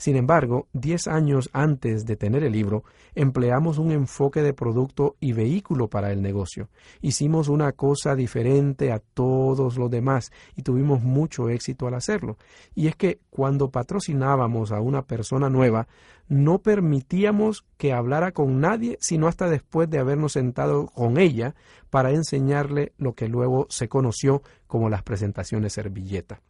Sin 0.00 0.16
embargo, 0.16 0.66
diez 0.72 1.06
años 1.06 1.50
antes 1.52 2.06
de 2.06 2.16
tener 2.16 2.42
el 2.42 2.52
libro, 2.52 2.84
empleamos 3.14 3.76
un 3.76 3.92
enfoque 3.92 4.40
de 4.40 4.54
producto 4.54 5.16
y 5.20 5.34
vehículo 5.34 5.90
para 5.90 6.10
el 6.10 6.22
negocio. 6.22 6.70
Hicimos 7.02 7.48
una 7.48 7.72
cosa 7.72 8.14
diferente 8.14 8.92
a 8.92 9.00
todos 9.00 9.76
los 9.76 9.90
demás 9.90 10.32
y 10.56 10.62
tuvimos 10.62 11.02
mucho 11.02 11.50
éxito 11.50 11.86
al 11.86 11.92
hacerlo. 11.92 12.38
Y 12.74 12.86
es 12.86 12.96
que 12.96 13.20
cuando 13.28 13.70
patrocinábamos 13.70 14.72
a 14.72 14.80
una 14.80 15.02
persona 15.02 15.50
nueva, 15.50 15.86
no 16.28 16.60
permitíamos 16.60 17.66
que 17.76 17.92
hablara 17.92 18.32
con 18.32 18.58
nadie 18.58 18.96
sino 19.02 19.28
hasta 19.28 19.50
después 19.50 19.90
de 19.90 19.98
habernos 19.98 20.32
sentado 20.32 20.86
con 20.86 21.18
ella 21.18 21.54
para 21.90 22.12
enseñarle 22.12 22.94
lo 22.96 23.12
que 23.12 23.28
luego 23.28 23.66
se 23.68 23.90
conoció 23.90 24.40
como 24.66 24.88
las 24.88 25.02
presentaciones 25.02 25.74
servilleta. 25.74 26.40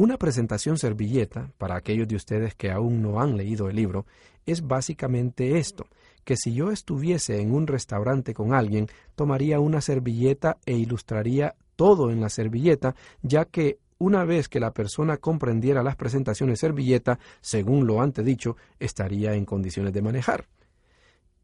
Una 0.00 0.16
presentación 0.16 0.78
servilleta, 0.78 1.52
para 1.58 1.76
aquellos 1.76 2.08
de 2.08 2.16
ustedes 2.16 2.54
que 2.54 2.70
aún 2.70 3.02
no 3.02 3.20
han 3.20 3.36
leído 3.36 3.68
el 3.68 3.76
libro, 3.76 4.06
es 4.46 4.66
básicamente 4.66 5.58
esto, 5.58 5.84
que 6.24 6.38
si 6.38 6.54
yo 6.54 6.70
estuviese 6.70 7.38
en 7.38 7.52
un 7.52 7.66
restaurante 7.66 8.32
con 8.32 8.54
alguien, 8.54 8.86
tomaría 9.14 9.60
una 9.60 9.82
servilleta 9.82 10.56
e 10.64 10.72
ilustraría 10.72 11.54
todo 11.76 12.10
en 12.10 12.22
la 12.22 12.30
servilleta, 12.30 12.94
ya 13.20 13.44
que 13.44 13.78
una 13.98 14.24
vez 14.24 14.48
que 14.48 14.58
la 14.58 14.72
persona 14.72 15.18
comprendiera 15.18 15.82
las 15.82 15.96
presentaciones 15.96 16.60
servilleta, 16.60 17.18
según 17.42 17.86
lo 17.86 18.00
antes 18.00 18.24
dicho, 18.24 18.56
estaría 18.78 19.34
en 19.34 19.44
condiciones 19.44 19.92
de 19.92 20.00
manejar. 20.00 20.46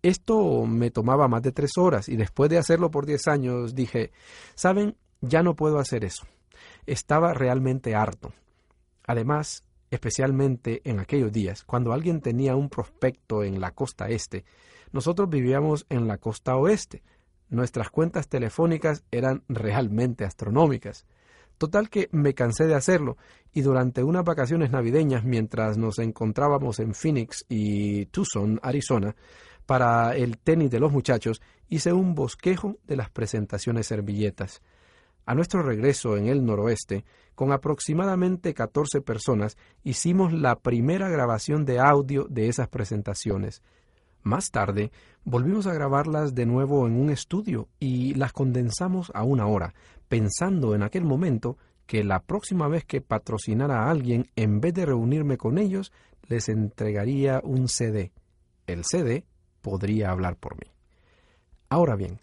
Esto 0.01 0.65
me 0.65 0.91
tomaba 0.91 1.29
más 1.29 1.43
de 1.43 1.53
tres 1.53 1.73
horas 1.77 2.09
y 2.09 2.17
después 2.17 2.49
de 2.49 2.57
hacerlo 2.57 2.91
por 2.91 3.05
diez 3.05 3.29
años 3.29 3.75
dije, 3.75 4.13
¿saben? 4.55 4.97
Ya 5.21 5.43
no 5.43 5.57
puedo 5.57 5.79
hacer 5.79 6.07
eso. 6.07 6.25
Estaba 6.87 7.35
realmente 7.35 7.95
harto. 7.95 8.33
Además, 9.07 9.65
especialmente 9.91 10.83
en 10.85 10.99
aquellos 10.99 11.33
días, 11.33 11.65
cuando 11.65 11.93
alguien 11.93 12.21
tenía 12.21 12.57
un 12.57 12.69
prospecto 12.69 13.45
en 13.45 13.61
la 13.61 13.71
costa 13.71 14.09
este, 14.09 14.45
nosotros 14.93 15.29
vivíamos 15.29 15.87
en 15.89 16.07
la 16.07 16.19
costa 16.19 16.57
oeste. 16.57 17.03
Nuestras 17.49 17.91
cuentas 17.91 18.29
telefónicas 18.29 19.05
eran 19.11 19.43
realmente 19.49 20.25
astronómicas. 20.25 21.07
Total 21.59 21.89
que 21.89 22.09
me 22.13 22.35
cansé 22.35 22.67
de 22.67 22.75
hacerlo 22.75 23.17
y 23.53 23.63
durante 23.63 24.03
unas 24.03 24.25
vacaciones 24.25 24.71
navideñas 24.71 25.25
mientras 25.25 25.79
nos 25.79 25.99
encontrábamos 25.99 26.81
en 26.81 26.95
Phoenix 26.95 27.47
y 27.49 28.07
Tucson, 28.07 28.61
Arizona, 28.63 29.17
para 29.65 30.15
el 30.17 30.39
tenis 30.39 30.71
de 30.71 30.81
los 30.81 30.93
muchachos, 30.93 31.41
hice 31.69 31.93
un 31.93 32.15
bosquejo 32.15 32.77
de 32.87 32.97
las 32.97 33.11
presentaciones 33.11 33.87
servilletas. 33.87 34.61
A 35.27 35.35
nuestro 35.35 35.61
regreso 35.61 36.17
en 36.17 36.29
el 36.29 36.47
noroeste, 36.47 37.05
con 37.35 37.51
aproximadamente 37.51 38.55
14 38.55 39.01
personas, 39.01 39.59
hicimos 39.83 40.33
la 40.33 40.61
primera 40.61 41.09
grabación 41.09 41.65
de 41.65 41.81
audio 41.81 42.29
de 42.31 42.49
esas 42.49 42.69
presentaciones. 42.69 43.61
Más 44.23 44.51
tarde, 44.53 44.93
volvimos 45.25 45.67
a 45.67 45.75
grabarlas 45.75 46.35
de 46.37 46.47
nuevo 46.47 46.87
en 46.87 46.97
un 46.97 47.11
estudio 47.11 47.69
y 47.81 48.15
las 48.15 48.33
condensamos 48.33 49.11
a 49.15 49.25
una 49.25 49.49
hora, 49.49 49.75
pensando 50.09 50.77
en 50.77 50.85
aquel 50.85 51.05
momento 51.05 51.59
que 51.87 52.05
la 52.05 52.21
próxima 52.21 52.69
vez 52.69 52.85
que 52.85 53.01
patrocinara 53.01 53.85
a 53.85 53.91
alguien, 53.91 54.31
en 54.37 54.61
vez 54.61 54.75
de 54.75 54.87
reunirme 54.87 55.37
con 55.37 55.59
ellos, 55.59 55.93
les 56.29 56.49
entregaría 56.49 57.41
un 57.43 57.69
CD. 57.69 58.13
El 58.69 58.85
CD 58.85 59.25
podría 59.61 60.11
hablar 60.11 60.37
por 60.37 60.55
mí. 60.55 60.71
Ahora 61.69 61.97
bien, 61.97 62.21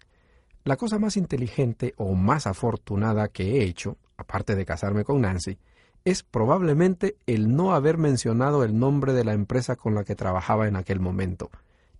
la 0.64 0.76
cosa 0.76 0.98
más 0.98 1.16
inteligente 1.16 1.94
o 1.96 2.14
más 2.14 2.46
afortunada 2.46 3.28
que 3.28 3.58
he 3.58 3.64
hecho, 3.64 3.98
aparte 4.16 4.54
de 4.54 4.64
casarme 4.64 5.04
con 5.04 5.20
Nancy, 5.20 5.58
es 6.04 6.22
probablemente 6.22 7.16
el 7.26 7.54
no 7.54 7.74
haber 7.74 7.98
mencionado 7.98 8.64
el 8.64 8.78
nombre 8.78 9.12
de 9.12 9.24
la 9.24 9.32
empresa 9.32 9.76
con 9.76 9.94
la 9.94 10.04
que 10.04 10.16
trabajaba 10.16 10.66
en 10.66 10.76
aquel 10.76 11.00
momento. 11.00 11.50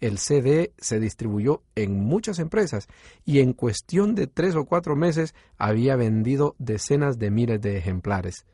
El 0.01 0.19
CD 0.19 0.73
se 0.79 1.01
distribuyó 1.01 1.62
en 1.75 1.99
muchas 2.01 2.39
empresas 2.39 2.89
y 3.25 3.41
en 3.41 3.53
cuestión 3.53 4.15
de 4.15 4.27
tres 4.27 4.55
o 4.55 4.65
cuatro 4.65 4.97
meses 4.97 5.35
había 5.57 5.97
vendido 5.97 6.55
decenas 6.59 7.19
de 7.19 7.31
miles 7.31 7.61
de 7.61 7.79
ejemplares. 7.79 8.45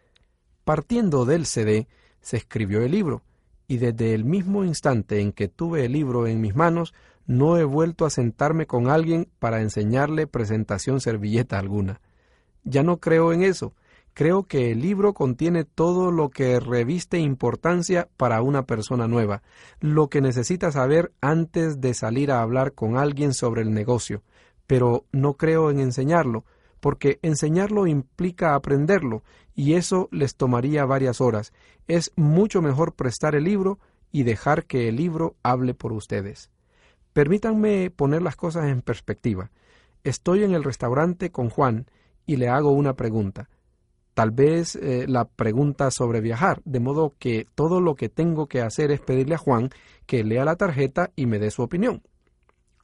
Partiendo 0.65 1.25
del 1.25 1.47
CD, 1.47 1.89
se 2.21 2.37
escribió 2.37 2.83
el 2.83 2.93
libro, 2.93 3.23
y 3.67 3.79
desde 3.79 4.15
el 4.15 4.25
mismo 4.25 4.65
instante 4.65 5.21
en 5.21 5.33
que 5.33 5.49
tuve 5.49 5.85
el 5.85 5.93
libro 5.93 6.27
en 6.27 6.41
mis 6.41 6.55
manos, 6.55 6.93
no 7.27 7.57
he 7.57 7.65
vuelto 7.65 8.05
a 8.05 8.11
sentarme 8.11 8.67
con 8.67 8.89
alguien 8.89 9.29
para 9.39 9.61
enseñarle 9.61 10.27
presentación 10.27 11.01
servilleta 11.01 11.59
alguna. 11.59 12.01
Ya 12.65 12.83
no 12.83 12.99
creo 12.99 13.33
en 13.33 13.43
eso. 13.43 13.75
Creo 14.13 14.43
que 14.43 14.73
el 14.73 14.81
libro 14.81 15.15
contiene 15.15 15.65
todo 15.65 16.11
lo 16.11 16.31
que 16.31 16.59
reviste 16.59 17.19
importancia 17.19 18.09
para 18.17 18.43
una 18.43 18.67
persona 18.67 19.07
nueva, 19.07 19.43
lo 19.79 20.09
que 20.09 20.21
necesita 20.21 20.73
saber 20.73 21.13
antes 21.21 21.81
de 21.81 21.95
salir 21.95 22.33
a 22.33 22.43
hablar 22.43 22.73
con 22.73 22.97
alguien 22.97 23.33
sobre 23.33 23.63
el 23.63 23.73
negocio, 23.73 24.23
pero 24.67 25.05
no 25.13 25.35
creo 25.35 25.71
en 25.71 25.79
enseñarlo, 25.79 26.45
porque 26.81 27.19
enseñarlo 27.23 27.87
implica 27.87 28.55
aprenderlo, 28.55 29.23
y 29.55 29.75
eso 29.75 30.09
les 30.11 30.35
tomaría 30.35 30.85
varias 30.85 31.21
horas. 31.21 31.53
Es 31.87 32.13
mucho 32.17 32.63
mejor 32.63 32.95
prestar 32.95 33.35
el 33.35 33.45
libro 33.45 33.79
y 34.11 34.25
dejar 34.25 34.65
que 34.65 34.89
el 34.89 34.97
libro 34.97 35.37
hable 35.43 35.75
por 35.75 35.93
ustedes. 35.93 36.51
Permítanme 37.13 37.91
poner 37.91 38.23
las 38.23 38.37
cosas 38.37 38.69
en 38.69 38.83
perspectiva. 38.83 39.51
Estoy 40.05 40.45
en 40.45 40.53
el 40.53 40.65
restaurante 40.65 41.31
con 41.31 41.51
Juan 41.51 41.87
y 42.27 42.37
le 42.37 42.49
hago 42.49 42.71
una 42.71 42.95
pregunta. 42.95 43.49
Tal 44.15 44.31
vez 44.31 44.77
eh, 44.77 45.07
la 45.09 45.25
pregunta 45.25 45.91
sobre 45.91 46.21
viajar, 46.21 46.61
de 46.65 46.81
modo 46.81 47.15
que 47.19 47.47
todo 47.55 47.81
lo 47.81 47.95
que 47.95 48.09
tengo 48.09 48.47
que 48.47 48.61
hacer 48.61 48.91
es 48.91 49.01
pedirle 49.01 49.35
a 49.35 49.39
Juan 49.39 49.71
que 50.07 50.25
lea 50.25 50.45
la 50.45 50.57
tarjeta 50.57 51.11
y 51.17 51.27
me 51.27 51.39
dé 51.39 51.51
su 51.51 51.63
opinión. 51.63 52.03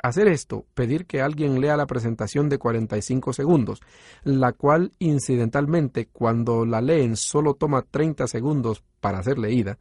Hacer 0.03 0.29
esto, 0.29 0.67
pedir 0.75 1.07
que 1.07 1.21
alguien 1.21 1.61
lea 1.61 1.77
la 1.77 1.87
presentación 1.87 2.49
de 2.49 2.59
45 2.59 3.33
segundos, 3.33 3.81
la 4.25 4.53
cual 4.53 4.93
incidentalmente 4.99 6.07
cuando 6.07 6.65
la 6.65 6.81
leen 6.81 7.17
solo 7.17 7.55
toma 7.55 7.83
30 7.83 8.27
segundos 8.29 8.85
para 9.01 9.23
ser 9.23 9.39
leída, 9.39 9.79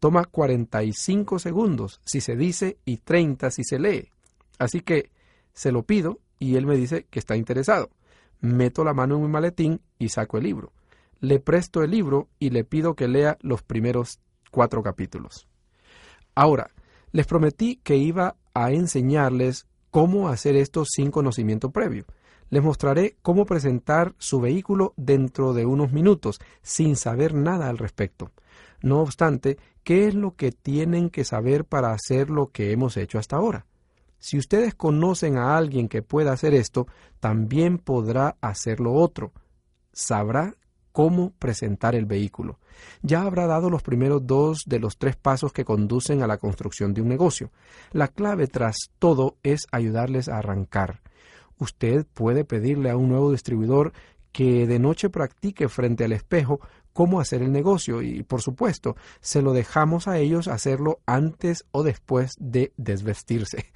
toma 0.00 0.24
45 0.24 1.38
segundos 1.38 2.00
si 2.04 2.20
se 2.20 2.34
dice 2.34 2.78
y 2.84 2.96
30 2.96 3.50
si 3.50 3.62
se 3.62 3.78
lee. 3.78 4.08
Así 4.58 4.80
que 4.80 5.10
se 5.52 5.70
lo 5.70 5.84
pido 5.84 6.18
y 6.38 6.56
él 6.56 6.66
me 6.66 6.76
dice 6.76 7.06
que 7.10 7.18
está 7.18 7.36
interesado. 7.36 7.90
Meto 8.40 8.82
la 8.82 8.94
mano 8.94 9.16
en 9.16 9.22
mi 9.22 9.28
maletín 9.28 9.80
y 9.98 10.08
saco 10.08 10.38
el 10.38 10.44
libro. 10.44 10.72
Le 11.20 11.38
presto 11.38 11.82
el 11.82 11.90
libro 11.90 12.28
y 12.38 12.50
le 12.50 12.64
pido 12.64 12.94
que 12.94 13.06
lea 13.06 13.36
los 13.42 13.62
primeros 13.62 14.20
cuatro 14.50 14.82
capítulos. 14.82 15.46
Ahora, 16.34 16.70
les 17.12 17.26
prometí 17.26 17.76
que 17.76 17.96
iba 17.96 18.36
a 18.54 18.72
enseñarles 18.72 19.66
cómo 19.90 20.28
hacer 20.28 20.56
esto 20.56 20.84
sin 20.86 21.10
conocimiento 21.10 21.70
previo. 21.70 22.06
Les 22.48 22.62
mostraré 22.62 23.16
cómo 23.22 23.44
presentar 23.44 24.14
su 24.18 24.40
vehículo 24.40 24.94
dentro 24.96 25.52
de 25.52 25.66
unos 25.66 25.92
minutos, 25.92 26.40
sin 26.62 26.96
saber 26.96 27.34
nada 27.34 27.68
al 27.68 27.78
respecto. 27.78 28.32
No 28.82 29.00
obstante, 29.00 29.58
¿qué 29.84 30.08
es 30.08 30.14
lo 30.14 30.36
que 30.36 30.52
tienen 30.52 31.10
que 31.10 31.24
saber 31.24 31.64
para 31.64 31.92
hacer 31.92 32.30
lo 32.30 32.50
que 32.50 32.72
hemos 32.72 32.96
hecho 32.96 33.18
hasta 33.18 33.36
ahora? 33.36 33.66
Si 34.18 34.36
ustedes 34.36 34.74
conocen 34.74 35.38
a 35.38 35.56
alguien 35.56 35.88
que 35.88 36.02
pueda 36.02 36.32
hacer 36.32 36.54
esto, 36.54 36.86
también 37.20 37.78
podrá 37.78 38.36
hacer 38.40 38.80
lo 38.80 38.92
otro. 38.92 39.32
Sabrá 39.92 40.54
cómo 40.92 41.32
presentar 41.38 41.94
el 41.94 42.04
vehículo. 42.04 42.58
Ya 43.02 43.22
habrá 43.22 43.46
dado 43.46 43.70
los 43.70 43.82
primeros 43.82 44.26
dos 44.26 44.64
de 44.66 44.78
los 44.78 44.98
tres 44.98 45.16
pasos 45.16 45.52
que 45.52 45.64
conducen 45.64 46.22
a 46.22 46.26
la 46.26 46.38
construcción 46.38 46.92
de 46.94 47.00
un 47.00 47.08
negocio. 47.08 47.50
La 47.92 48.08
clave 48.08 48.46
tras 48.46 48.76
todo 48.98 49.36
es 49.42 49.66
ayudarles 49.72 50.28
a 50.28 50.38
arrancar. 50.38 51.00
Usted 51.58 52.06
puede 52.12 52.44
pedirle 52.44 52.90
a 52.90 52.96
un 52.96 53.08
nuevo 53.08 53.32
distribuidor 53.32 53.92
que 54.32 54.66
de 54.66 54.78
noche 54.78 55.10
practique 55.10 55.68
frente 55.68 56.04
al 56.04 56.12
espejo 56.12 56.60
cómo 56.92 57.20
hacer 57.20 57.42
el 57.42 57.52
negocio 57.52 58.02
y, 58.02 58.22
por 58.22 58.42
supuesto, 58.42 58.96
se 59.20 59.42
lo 59.42 59.52
dejamos 59.52 60.08
a 60.08 60.18
ellos 60.18 60.48
hacerlo 60.48 61.00
antes 61.06 61.66
o 61.70 61.82
después 61.82 62.34
de 62.38 62.72
desvestirse. 62.76 63.66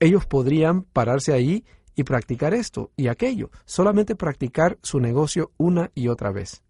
Ellos 0.00 0.26
podrían 0.26 0.82
pararse 0.82 1.32
ahí 1.32 1.64
y 1.94 2.04
practicar 2.04 2.52
esto 2.52 2.90
y 2.96 3.08
aquello, 3.08 3.50
solamente 3.64 4.14
practicar 4.14 4.78
su 4.82 5.00
negocio 5.00 5.52
una 5.56 5.90
y 5.94 6.08
otra 6.08 6.30
vez. 6.30 6.62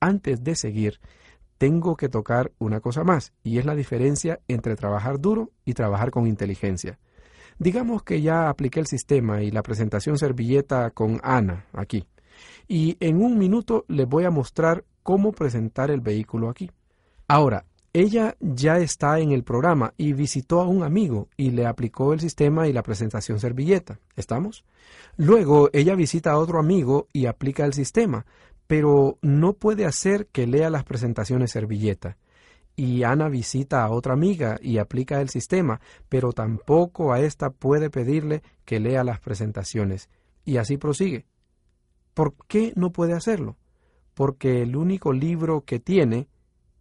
Antes 0.00 0.44
de 0.44 0.54
seguir, 0.54 1.00
tengo 1.58 1.96
que 1.96 2.08
tocar 2.08 2.52
una 2.58 2.80
cosa 2.80 3.04
más, 3.04 3.32
y 3.42 3.58
es 3.58 3.64
la 3.64 3.74
diferencia 3.74 4.40
entre 4.48 4.76
trabajar 4.76 5.20
duro 5.20 5.50
y 5.64 5.74
trabajar 5.74 6.10
con 6.10 6.26
inteligencia. 6.26 6.98
Digamos 7.58 8.02
que 8.02 8.20
ya 8.20 8.48
apliqué 8.48 8.80
el 8.80 8.86
sistema 8.86 9.42
y 9.42 9.50
la 9.50 9.62
presentación 9.62 10.18
servilleta 10.18 10.90
con 10.90 11.20
Ana 11.22 11.66
aquí, 11.72 12.06
y 12.68 12.96
en 13.00 13.22
un 13.22 13.38
minuto 13.38 13.84
les 13.88 14.08
voy 14.08 14.24
a 14.24 14.30
mostrar 14.30 14.84
cómo 15.02 15.32
presentar 15.32 15.90
el 15.90 16.00
vehículo 16.00 16.48
aquí. 16.48 16.70
Ahora, 17.28 17.64
ella 17.92 18.36
ya 18.40 18.78
está 18.78 19.20
en 19.20 19.30
el 19.30 19.44
programa 19.44 19.94
y 19.96 20.14
visitó 20.14 20.60
a 20.60 20.66
un 20.66 20.82
amigo 20.82 21.28
y 21.36 21.52
le 21.52 21.64
aplicó 21.64 22.12
el 22.12 22.18
sistema 22.18 22.66
y 22.66 22.72
la 22.72 22.82
presentación 22.82 23.38
servilleta. 23.38 24.00
¿Estamos? 24.16 24.64
Luego 25.16 25.70
ella 25.72 25.94
visita 25.94 26.32
a 26.32 26.38
otro 26.38 26.58
amigo 26.58 27.06
y 27.12 27.26
aplica 27.26 27.64
el 27.64 27.72
sistema, 27.72 28.26
pero 28.66 29.18
no 29.22 29.52
puede 29.52 29.86
hacer 29.86 30.26
que 30.26 30.48
lea 30.48 30.70
las 30.70 30.82
presentaciones 30.82 31.52
servilleta. 31.52 32.16
Y 32.74 33.04
Ana 33.04 33.28
visita 33.28 33.84
a 33.84 33.90
otra 33.90 34.14
amiga 34.14 34.58
y 34.60 34.78
aplica 34.78 35.20
el 35.20 35.28
sistema, 35.28 35.80
pero 36.08 36.32
tampoco 36.32 37.12
a 37.12 37.20
ésta 37.20 37.50
puede 37.50 37.90
pedirle 37.90 38.42
que 38.64 38.80
lea 38.80 39.04
las 39.04 39.20
presentaciones. 39.20 40.08
Y 40.44 40.56
así 40.56 40.76
prosigue. 40.78 41.26
¿Por 42.14 42.34
qué 42.46 42.72
no 42.76 42.90
puede 42.92 43.12
hacerlo? 43.12 43.56
Porque 44.14 44.62
el 44.62 44.76
único 44.76 45.12
libro 45.12 45.62
que 45.62 45.80
tiene 45.80 46.28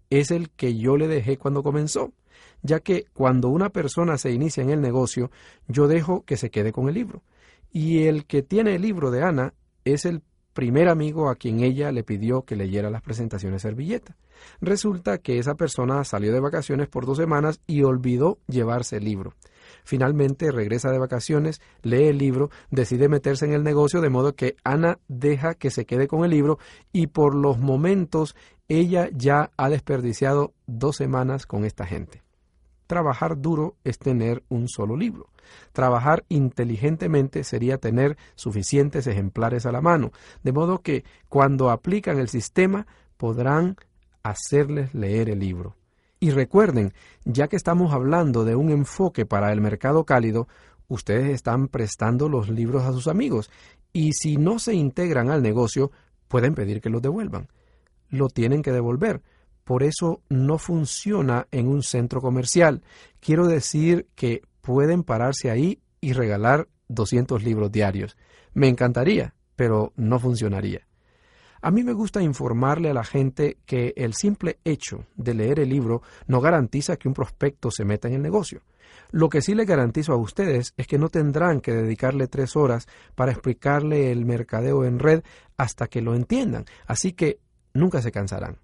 es 0.10 0.32
el 0.32 0.52
que 0.52 0.78
yo 0.78 0.96
le 0.96 1.08
dejé 1.08 1.38
cuando 1.38 1.64
comenzó, 1.64 2.14
ya 2.62 2.80
que 2.80 3.06
cuando 3.14 3.50
una 3.50 3.70
persona 3.70 4.18
se 4.18 4.32
inicia 4.32 4.64
en 4.64 4.70
el 4.70 4.82
negocio, 4.82 5.32
yo 5.68 5.88
dejo 5.88 6.24
que 6.24 6.38
se 6.38 6.52
quede 6.52 6.72
con 6.72 6.88
el 6.88 6.94
libro. 6.94 7.24
Y 7.72 8.04
el 8.04 8.26
que 8.26 8.44
tiene 8.44 8.76
el 8.76 8.84
libro 8.84 9.10
de 9.10 9.24
Ana 9.24 9.54
es 9.84 10.06
el 10.06 10.22
primer 10.54 10.88
amigo 10.88 11.30
a 11.30 11.36
quien 11.36 11.62
ella 11.62 11.92
le 11.92 12.04
pidió 12.04 12.44
que 12.44 12.56
leyera 12.56 12.92
las 12.92 13.02
presentaciones 13.02 13.64
servilleta. 13.64 14.16
Resulta 14.62 15.18
que 15.18 15.40
esa 15.40 15.56
persona 15.56 16.04
salió 16.04 16.32
de 16.32 16.40
vacaciones 16.40 16.88
por 16.88 17.06
dos 17.06 17.18
semanas 17.18 17.60
y 17.66 17.82
olvidó 17.82 18.38
llevarse 18.48 18.98
el 18.98 19.06
libro. 19.06 19.34
Finalmente 19.84 20.52
regresa 20.52 20.92
de 20.92 21.00
vacaciones, 21.00 21.62
lee 21.82 22.08
el 22.08 22.18
libro, 22.18 22.50
decide 22.72 23.10
meterse 23.10 23.46
en 23.46 23.54
el 23.54 23.64
negocio 23.64 24.02
de 24.02 24.10
modo 24.10 24.36
que 24.36 24.56
Ana 24.64 25.00
deja 25.08 25.56
que 25.56 25.72
se 25.72 25.86
quede 25.86 26.08
con 26.08 26.24
el 26.24 26.32
libro 26.32 26.60
y 26.92 27.08
por 27.08 27.36
los 27.36 27.60
momentos 27.60 28.36
ella 28.68 29.10
ya 29.14 29.52
ha 29.58 29.70
desperdiciado 29.70 30.54
dos 30.66 30.96
semanas 30.96 31.46
con 31.46 31.66
esta 31.66 31.86
gente. 31.86 32.24
Trabajar 32.88 33.40
duro 33.40 33.76
es 33.84 33.98
tener 33.98 34.44
un 34.50 34.68
solo 34.68 34.96
libro. 34.96 35.30
Trabajar 35.72 36.26
inteligentemente 36.30 37.44
sería 37.44 37.78
tener 37.78 38.18
suficientes 38.36 39.08
ejemplares 39.08 39.66
a 39.66 39.72
la 39.72 39.82
mano, 39.82 40.12
de 40.44 40.52
modo 40.52 40.82
que 40.82 41.04
cuando 41.30 41.70
aplican 41.70 42.20
el 42.20 42.30
sistema 42.30 42.88
podrán 43.18 43.78
hacerles 44.24 44.94
leer 44.94 45.30
el 45.30 45.40
libro. 45.40 45.76
Y 46.24 46.32
recuerden, 46.32 46.93
ya 47.26 47.49
que 47.49 47.57
estamos 47.57 47.91
hablando 47.91 48.45
de 48.45 48.55
un 48.55 48.69
enfoque 48.69 49.26
para 49.26 49.51
el 49.51 49.59
mercado 49.59 50.05
cálido, 50.05 50.47
ustedes 50.88 51.34
están 51.34 51.67
prestando 51.67 52.30
los 52.30 52.47
libros 52.47 52.84
a 52.84 52.93
sus 52.93 53.09
amigos 53.09 53.51
y 53.91 54.13
si 54.13 54.38
no 54.38 54.57
se 54.57 54.74
integran 54.74 55.30
al 55.30 55.41
negocio, 55.41 55.91
pueden 56.30 56.55
pedir 56.55 56.80
que 56.80 56.89
los 56.89 57.01
devuelvan. 57.01 57.49
Lo 58.07 58.30
tienen 58.30 58.61
que 58.61 58.71
devolver. 58.71 59.21
Por 59.65 59.84
eso 59.84 60.21
no 60.30 60.59
funciona 60.59 61.49
en 61.51 61.67
un 61.67 61.84
centro 61.84 62.21
comercial. 62.21 62.84
Quiero 63.19 63.45
decir 63.45 64.07
que 64.15 64.43
pueden 64.61 65.03
pararse 65.03 65.51
ahí 65.51 65.82
y 65.99 66.13
regalar 66.13 66.69
200 66.88 67.43
libros 67.43 67.69
diarios. 67.69 68.15
Me 68.53 68.69
encantaría, 68.69 69.34
pero 69.57 69.91
no 69.97 70.19
funcionaría. 70.19 70.88
A 71.66 71.72
mí 71.72 71.82
me 71.82 71.93
gusta 71.93 72.22
informarle 72.22 72.89
a 72.89 72.93
la 72.93 73.05
gente 73.05 73.55
que 73.66 73.93
el 73.95 74.16
simple 74.16 74.59
hecho 74.66 75.05
de 75.16 75.34
leer 75.34 75.61
el 75.61 75.70
libro 75.70 76.01
no 76.28 76.41
garantiza 76.41 76.97
que 76.97 77.07
un 77.07 77.14
prospecto 77.14 77.72
se 77.72 77.86
meta 77.86 78.09
en 78.09 78.16
el 78.16 78.22
negocio. 78.22 78.64
Lo 79.11 79.30
que 79.30 79.41
sí 79.41 79.55
le 79.55 79.64
garantizo 79.64 80.11
a 80.11 80.18
ustedes 80.18 80.74
es 80.76 80.88
que 80.88 80.97
no 80.97 81.07
tendrán 81.07 81.61
que 81.61 81.72
dedicarle 81.72 82.28
tres 82.28 82.57
horas 82.57 82.89
para 83.16 83.32
explicarle 83.32 84.11
el 84.11 84.26
mercadeo 84.26 84.84
en 84.84 84.99
red 84.99 85.24
hasta 85.55 85.88
que 85.88 86.01
lo 86.01 86.16
entiendan, 86.16 86.66
así 86.86 87.14
que 87.14 87.39
nunca 87.74 88.01
se 88.01 88.11
cansarán. 88.11 88.57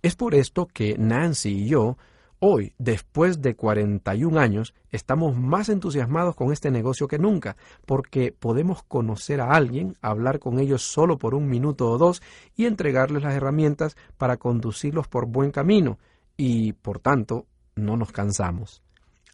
Es 0.00 0.14
por 0.14 0.36
esto 0.36 0.68
que 0.68 0.96
Nancy 0.96 1.64
y 1.64 1.68
yo 1.70 1.98
Hoy, 2.40 2.72
después 2.78 3.42
de 3.42 3.56
41 3.56 4.38
años, 4.38 4.72
estamos 4.92 5.36
más 5.36 5.68
entusiasmados 5.68 6.36
con 6.36 6.52
este 6.52 6.70
negocio 6.70 7.08
que 7.08 7.18
nunca, 7.18 7.56
porque 7.84 8.30
podemos 8.30 8.84
conocer 8.84 9.40
a 9.40 9.54
alguien, 9.54 9.96
hablar 10.02 10.38
con 10.38 10.60
ellos 10.60 10.82
solo 10.82 11.18
por 11.18 11.34
un 11.34 11.48
minuto 11.48 11.90
o 11.90 11.98
dos 11.98 12.22
y 12.54 12.66
entregarles 12.66 13.24
las 13.24 13.34
herramientas 13.34 13.96
para 14.18 14.36
conducirlos 14.36 15.08
por 15.08 15.26
buen 15.26 15.50
camino, 15.50 15.98
y, 16.36 16.74
por 16.74 17.00
tanto, 17.00 17.46
no 17.74 17.96
nos 17.96 18.12
cansamos. 18.12 18.82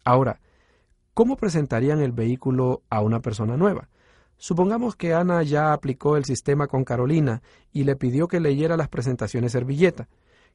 Ahora, 0.03 0.39
¿cómo 1.13 1.37
presentarían 1.37 2.01
el 2.01 2.11
vehículo 2.11 2.81
a 2.89 3.01
una 3.01 3.19
persona 3.19 3.55
nueva? 3.55 3.87
Supongamos 4.37 4.95
que 4.95 5.13
Ana 5.13 5.43
ya 5.43 5.73
aplicó 5.73 6.17
el 6.17 6.25
sistema 6.25 6.65
con 6.65 6.83
Carolina 6.83 7.43
y 7.71 7.83
le 7.83 7.95
pidió 7.95 8.27
que 8.27 8.39
leyera 8.39 8.75
las 8.75 8.89
presentaciones 8.89 9.51
servilleta. 9.51 10.07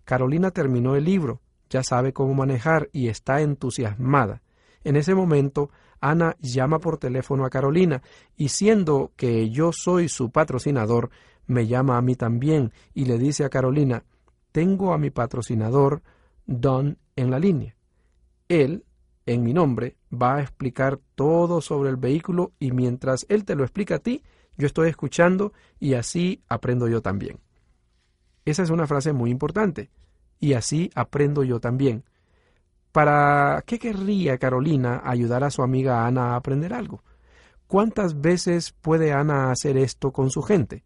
Carolina 0.04 0.50
terminó 0.50 0.96
el 0.96 1.04
libro, 1.04 1.40
ya 1.70 1.82
sabe 1.82 2.12
cómo 2.12 2.34
manejar 2.34 2.90
y 2.92 3.08
está 3.08 3.40
entusiasmada. 3.40 4.42
En 4.84 4.96
ese 4.96 5.14
momento, 5.14 5.70
Ana 6.00 6.36
llama 6.40 6.78
por 6.78 6.98
teléfono 6.98 7.44
a 7.44 7.50
Carolina 7.50 8.02
y 8.36 8.48
siendo 8.48 9.12
que 9.16 9.48
yo 9.50 9.72
soy 9.72 10.08
su 10.08 10.30
patrocinador, 10.30 11.10
me 11.46 11.66
llama 11.66 11.96
a 11.96 12.02
mí 12.02 12.14
también 12.16 12.72
y 12.92 13.06
le 13.06 13.18
dice 13.18 13.44
a 13.44 13.50
Carolina, 13.50 14.04
tengo 14.52 14.92
a 14.92 14.98
mi 14.98 15.10
patrocinador, 15.10 16.02
Don, 16.46 16.98
en 17.16 17.30
la 17.30 17.38
línea. 17.38 17.76
Él 18.48 18.84
en 19.26 19.44
mi 19.44 19.52
nombre, 19.52 19.96
va 20.12 20.36
a 20.36 20.42
explicar 20.42 20.98
todo 21.14 21.60
sobre 21.60 21.90
el 21.90 21.96
vehículo 21.96 22.52
y 22.58 22.72
mientras 22.72 23.26
él 23.28 23.44
te 23.44 23.54
lo 23.54 23.62
explica 23.62 23.96
a 23.96 23.98
ti, 24.00 24.22
yo 24.56 24.66
estoy 24.66 24.88
escuchando 24.88 25.52
y 25.78 25.94
así 25.94 26.42
aprendo 26.48 26.88
yo 26.88 27.00
también. 27.00 27.38
Esa 28.44 28.62
es 28.62 28.70
una 28.70 28.86
frase 28.86 29.12
muy 29.12 29.30
importante. 29.30 29.90
Y 30.40 30.54
así 30.54 30.90
aprendo 30.94 31.44
yo 31.44 31.60
también. 31.60 32.02
¿Para 32.92 33.62
qué 33.66 33.78
querría 33.78 34.38
Carolina 34.38 35.02
ayudar 35.04 35.44
a 35.44 35.50
su 35.50 35.62
amiga 35.62 36.06
Ana 36.06 36.32
a 36.32 36.36
aprender 36.36 36.74
algo? 36.74 37.02
¿Cuántas 37.68 38.20
veces 38.20 38.72
puede 38.72 39.12
Ana 39.12 39.52
hacer 39.52 39.76
esto 39.76 40.10
con 40.10 40.30
su 40.30 40.42
gente? 40.42 40.82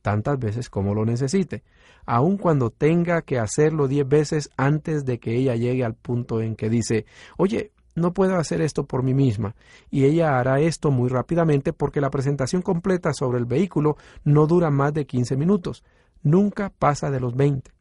Tantas 0.00 0.38
veces 0.38 0.70
como 0.70 0.94
lo 0.94 1.04
necesite, 1.04 1.62
aun 2.06 2.38
cuando 2.38 2.70
tenga 2.70 3.22
que 3.22 3.38
hacerlo 3.38 3.88
diez 3.88 4.08
veces 4.08 4.50
antes 4.56 5.04
de 5.04 5.18
que 5.18 5.34
ella 5.36 5.54
llegue 5.56 5.84
al 5.84 5.94
punto 5.94 6.40
en 6.40 6.56
que 6.56 6.70
dice, 6.70 7.04
oye, 7.36 7.72
no 7.94 8.12
puedo 8.12 8.36
hacer 8.36 8.60
esto 8.60 8.86
por 8.86 9.02
mí 9.02 9.12
misma, 9.14 9.54
y 9.90 10.04
ella 10.04 10.38
hará 10.38 10.60
esto 10.60 10.90
muy 10.90 11.08
rápidamente 11.08 11.72
porque 11.72 12.00
la 12.00 12.10
presentación 12.10 12.62
completa 12.62 13.12
sobre 13.12 13.38
el 13.38 13.44
vehículo 13.44 13.96
no 14.24 14.46
dura 14.46 14.70
más 14.70 14.94
de 14.94 15.06
15 15.06 15.36
minutos, 15.36 15.84
nunca 16.22 16.70
pasa 16.70 17.10
de 17.10 17.20
los 17.20 17.34
20. 17.34 17.73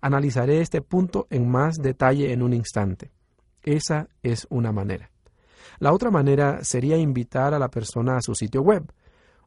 Analizaré 0.00 0.60
este 0.60 0.80
punto 0.80 1.26
en 1.30 1.48
más 1.48 1.76
detalle 1.76 2.32
en 2.32 2.42
un 2.42 2.52
instante. 2.52 3.10
Esa 3.62 4.08
es 4.22 4.46
una 4.50 4.72
manera. 4.72 5.10
La 5.78 5.92
otra 5.92 6.10
manera 6.10 6.64
sería 6.64 6.96
invitar 6.96 7.54
a 7.54 7.58
la 7.58 7.68
persona 7.68 8.16
a 8.16 8.22
su 8.22 8.34
sitio 8.34 8.62
web. 8.62 8.92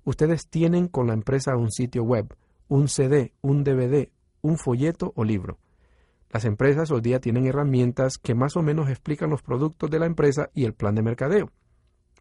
Ustedes 0.04 0.48
tienen 0.48 0.88
con 0.88 1.08
la 1.08 1.14
empresa 1.14 1.56
un 1.56 1.72
sitio 1.72 2.04
web, 2.04 2.36
un 2.68 2.88
CD, 2.88 3.34
un 3.42 3.64
DVD, 3.64 4.10
un 4.42 4.58
folleto 4.58 5.14
o 5.16 5.24
libro. 5.24 5.60
Las 6.32 6.46
empresas 6.46 6.90
hoy 6.92 7.02
día 7.02 7.20
tienen 7.20 7.46
herramientas 7.46 8.18
que 8.18 8.34
más 8.34 8.58
o 8.58 8.64
menos 8.64 8.90
explican 8.90 9.30
los 9.30 9.44
productos 9.44 9.90
de 9.92 10.00
la 10.00 10.08
empresa 10.08 10.50
y 10.54 10.66
el 10.66 10.74
plan 10.74 10.96
de 10.96 11.04
mercadeo. 11.04 11.52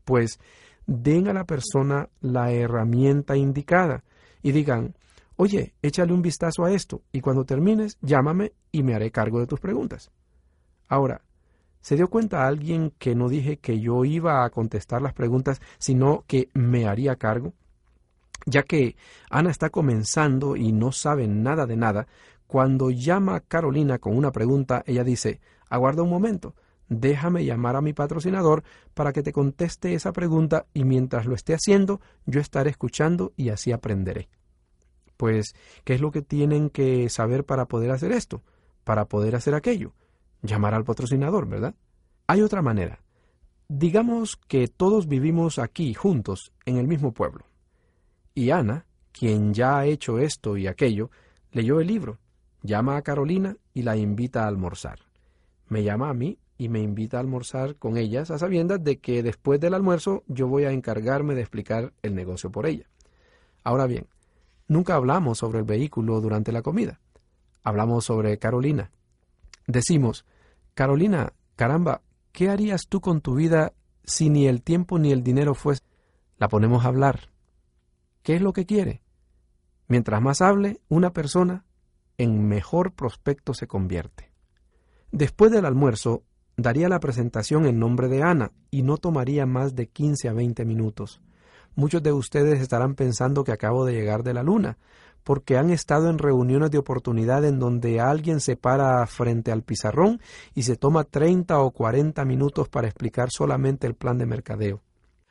Pues 0.05 0.39
den 0.87 1.28
a 1.28 1.33
la 1.33 1.45
persona 1.45 2.09
la 2.20 2.53
herramienta 2.53 3.37
indicada 3.37 4.05
y 4.43 4.53
digan, 4.53 4.95
oye, 5.37 5.74
échale 5.83 6.12
un 6.12 6.22
vistazo 6.22 6.64
a 6.64 6.72
esto 6.72 7.03
y 7.12 7.20
cuando 7.20 7.45
termines, 7.45 7.99
llámame 8.01 8.53
y 8.70 8.83
me 8.83 8.95
haré 8.95 9.11
cargo 9.11 9.41
de 9.41 9.47
tus 9.47 9.61
preguntas. 9.61 10.11
Ahora, 10.89 11.22
¿se 11.80 11.97
dio 11.97 12.09
cuenta 12.09 12.47
alguien 12.47 12.93
que 12.99 13.14
no 13.14 13.28
dije 13.28 13.59
que 13.59 13.80
yo 13.80 14.05
iba 14.05 14.45
a 14.45 14.51
contestar 14.51 15.03
las 15.03 15.14
preguntas, 15.14 15.61
sino 15.78 16.24
que 16.26 16.49
me 16.55 16.87
haría 16.87 17.16
cargo? 17.16 17.55
Ya 18.47 18.62
que 18.62 18.97
Ana 19.30 19.51
está 19.51 19.70
comenzando 19.70 20.57
y 20.57 20.72
no 20.72 20.93
sabe 20.93 21.28
nada 21.28 21.66
de 21.66 21.76
nada, 21.76 22.07
cuando 22.47 22.91
llama 22.91 23.37
a 23.37 23.41
Carolina 23.41 23.99
con 23.99 24.16
una 24.16 24.33
pregunta, 24.33 24.83
ella 24.87 25.05
dice, 25.05 25.41
aguarda 25.70 26.03
un 26.03 26.11
momento, 26.11 26.55
déjame 26.89 27.45
llamar 27.45 27.76
a 27.76 27.80
mi 27.80 27.93
patrocinador 27.93 28.62
para 28.95 29.12
que 29.12 29.22
te 29.22 29.33
conteste 29.33 29.95
esa 29.95 30.12
pregunta 30.12 30.66
y 30.74 30.85
mientras 30.85 31.26
lo 31.26 31.35
esté 31.35 31.55
haciendo, 31.55 32.01
yo 32.26 32.41
estaré 32.41 32.70
escuchando 32.70 33.33
y 33.37 33.49
así 33.49 33.72
aprenderé. 33.72 34.28
Pues, 35.22 35.54
¿qué 35.84 35.94
es 35.94 36.00
lo 36.00 36.10
que 36.10 36.20
tienen 36.20 36.68
que 36.68 37.08
saber 37.08 37.44
para 37.44 37.66
poder 37.66 37.92
hacer 37.92 38.10
esto? 38.10 38.42
Para 38.82 39.04
poder 39.04 39.36
hacer 39.36 39.54
aquello. 39.54 39.92
Llamar 40.42 40.74
al 40.74 40.82
patrocinador, 40.82 41.46
¿verdad? 41.46 41.76
Hay 42.26 42.42
otra 42.42 42.60
manera. 42.60 42.98
Digamos 43.68 44.34
que 44.34 44.66
todos 44.66 45.06
vivimos 45.06 45.60
aquí 45.60 45.94
juntos, 45.94 46.52
en 46.66 46.76
el 46.76 46.88
mismo 46.88 47.12
pueblo. 47.12 47.44
Y 48.34 48.50
Ana, 48.50 48.84
quien 49.12 49.54
ya 49.54 49.78
ha 49.78 49.86
hecho 49.86 50.18
esto 50.18 50.56
y 50.56 50.66
aquello, 50.66 51.12
leyó 51.52 51.78
el 51.78 51.86
libro 51.86 52.18
Llama 52.62 52.96
a 52.96 53.02
Carolina 53.02 53.56
y 53.74 53.82
la 53.82 53.96
invita 53.96 54.42
a 54.42 54.48
almorzar. 54.48 54.98
Me 55.68 55.84
llama 55.84 56.10
a 56.10 56.14
mí 56.14 56.36
y 56.58 56.68
me 56.68 56.80
invita 56.80 57.18
a 57.18 57.20
almorzar 57.20 57.76
con 57.76 57.96
ellas 57.96 58.32
a 58.32 58.38
sabiendas 58.38 58.82
de 58.82 58.98
que 58.98 59.22
después 59.22 59.60
del 59.60 59.74
almuerzo 59.74 60.24
yo 60.26 60.48
voy 60.48 60.64
a 60.64 60.72
encargarme 60.72 61.36
de 61.36 61.42
explicar 61.42 61.92
el 62.02 62.16
negocio 62.16 62.50
por 62.50 62.66
ella. 62.66 62.88
Ahora 63.62 63.86
bien, 63.86 64.08
nunca 64.68 64.94
hablamos 64.94 65.38
sobre 65.38 65.60
el 65.60 65.64
vehículo 65.64 66.20
durante 66.20 66.52
la 66.52 66.62
comida. 66.62 67.00
Hablamos 67.62 68.04
sobre 68.04 68.38
Carolina. 68.38 68.90
Decimos, 69.66 70.24
Carolina, 70.74 71.32
caramba, 71.56 72.02
¿qué 72.32 72.48
harías 72.48 72.86
tú 72.88 73.00
con 73.00 73.20
tu 73.20 73.34
vida 73.34 73.72
si 74.04 74.30
ni 74.30 74.46
el 74.46 74.62
tiempo 74.62 74.98
ni 74.98 75.12
el 75.12 75.22
dinero 75.22 75.54
fuese? 75.54 75.82
La 76.38 76.48
ponemos 76.48 76.84
a 76.84 76.88
hablar. 76.88 77.30
¿Qué 78.22 78.34
es 78.36 78.42
lo 78.42 78.52
que 78.52 78.66
quiere? 78.66 79.02
Mientras 79.88 80.22
más 80.22 80.40
hable 80.40 80.80
una 80.88 81.12
persona, 81.12 81.64
en 82.18 82.46
mejor 82.48 82.92
prospecto 82.92 83.54
se 83.54 83.66
convierte. 83.66 84.32
Después 85.10 85.52
del 85.52 85.66
almuerzo, 85.66 86.22
daría 86.56 86.88
la 86.88 87.00
presentación 87.00 87.66
en 87.66 87.78
nombre 87.78 88.08
de 88.08 88.22
Ana 88.22 88.52
y 88.70 88.82
no 88.82 88.96
tomaría 88.96 89.46
más 89.46 89.74
de 89.74 89.88
15 89.88 90.28
a 90.28 90.32
20 90.32 90.64
minutos. 90.64 91.20
Muchos 91.74 92.02
de 92.02 92.12
ustedes 92.12 92.60
estarán 92.60 92.94
pensando 92.94 93.44
que 93.44 93.52
acabo 93.52 93.84
de 93.84 93.94
llegar 93.94 94.22
de 94.22 94.34
la 94.34 94.42
luna, 94.42 94.78
porque 95.24 95.56
han 95.56 95.70
estado 95.70 96.10
en 96.10 96.18
reuniones 96.18 96.70
de 96.70 96.78
oportunidad 96.78 97.44
en 97.44 97.58
donde 97.58 98.00
alguien 98.00 98.40
se 98.40 98.56
para 98.56 99.06
frente 99.06 99.52
al 99.52 99.62
pizarrón 99.62 100.20
y 100.54 100.64
se 100.64 100.76
toma 100.76 101.04
30 101.04 101.58
o 101.60 101.70
40 101.70 102.24
minutos 102.24 102.68
para 102.68 102.88
explicar 102.88 103.30
solamente 103.30 103.86
el 103.86 103.94
plan 103.94 104.18
de 104.18 104.26
mercadeo. 104.26 104.82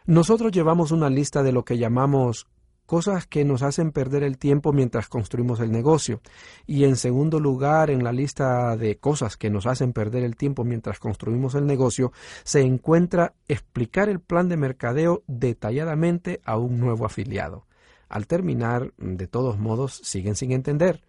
Nosotros 0.06 0.52
llevamos 0.52 0.92
una 0.92 1.10
lista 1.10 1.44
de 1.44 1.52
lo 1.52 1.64
que 1.64 1.78
llamamos 1.78 2.48
cosas 2.92 3.26
que 3.26 3.46
nos 3.46 3.62
hacen 3.62 3.94
perder 3.94 4.22
el 4.22 4.38
tiempo 4.38 4.74
mientras 4.74 5.08
construimos 5.08 5.62
el 5.62 5.72
negocio. 5.72 6.20
Y 6.68 6.84
en 6.84 6.98
segundo 6.98 7.40
lugar, 7.40 7.90
en 7.90 8.04
la 8.04 8.12
lista 8.12 8.76
de 8.76 8.98
cosas 8.98 9.38
que 9.38 9.50
nos 9.50 9.66
hacen 9.66 9.94
perder 9.94 10.26
el 10.26 10.36
tiempo 10.36 10.66
mientras 10.66 11.00
construimos 11.00 11.56
el 11.56 11.66
negocio, 11.66 12.12
se 12.44 12.60
encuentra 12.60 13.34
explicar 13.48 14.10
el 14.10 14.20
plan 14.20 14.50
de 14.50 14.58
mercadeo 14.58 15.24
detalladamente 15.28 16.42
a 16.44 16.58
un 16.58 16.82
nuevo 16.82 17.06
afiliado. 17.06 17.66
Al 18.10 18.28
terminar, 18.28 18.92
de 18.98 19.28
todos 19.28 19.58
modos, 19.58 20.02
siguen 20.04 20.36
sin 20.36 20.52
entender. 20.52 21.02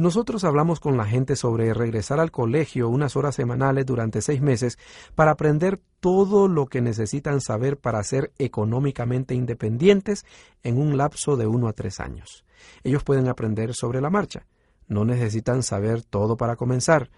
Nosotros 0.00 0.44
hablamos 0.44 0.80
con 0.80 0.96
la 0.96 1.04
gente 1.04 1.36
sobre 1.36 1.74
regresar 1.74 2.20
al 2.20 2.30
colegio 2.30 2.88
unas 2.88 3.16
horas 3.16 3.34
semanales 3.34 3.84
durante 3.84 4.22
seis 4.22 4.40
meses 4.40 4.78
para 5.14 5.32
aprender 5.32 5.78
todo 6.00 6.48
lo 6.48 6.68
que 6.68 6.80
necesitan 6.80 7.42
saber 7.42 7.76
para 7.76 8.02
ser 8.02 8.32
económicamente 8.38 9.34
independientes 9.34 10.24
en 10.62 10.78
un 10.78 10.96
lapso 10.96 11.36
de 11.36 11.46
uno 11.46 11.68
a 11.68 11.74
tres 11.74 12.00
años. 12.00 12.46
Ellos 12.82 13.04
pueden 13.04 13.28
aprender 13.28 13.74
sobre 13.74 14.00
la 14.00 14.08
marcha. 14.08 14.46
No 14.88 15.04
necesitan 15.04 15.62
saber 15.62 16.02
todo 16.02 16.38
para 16.38 16.56
comenzar. 16.56 17.10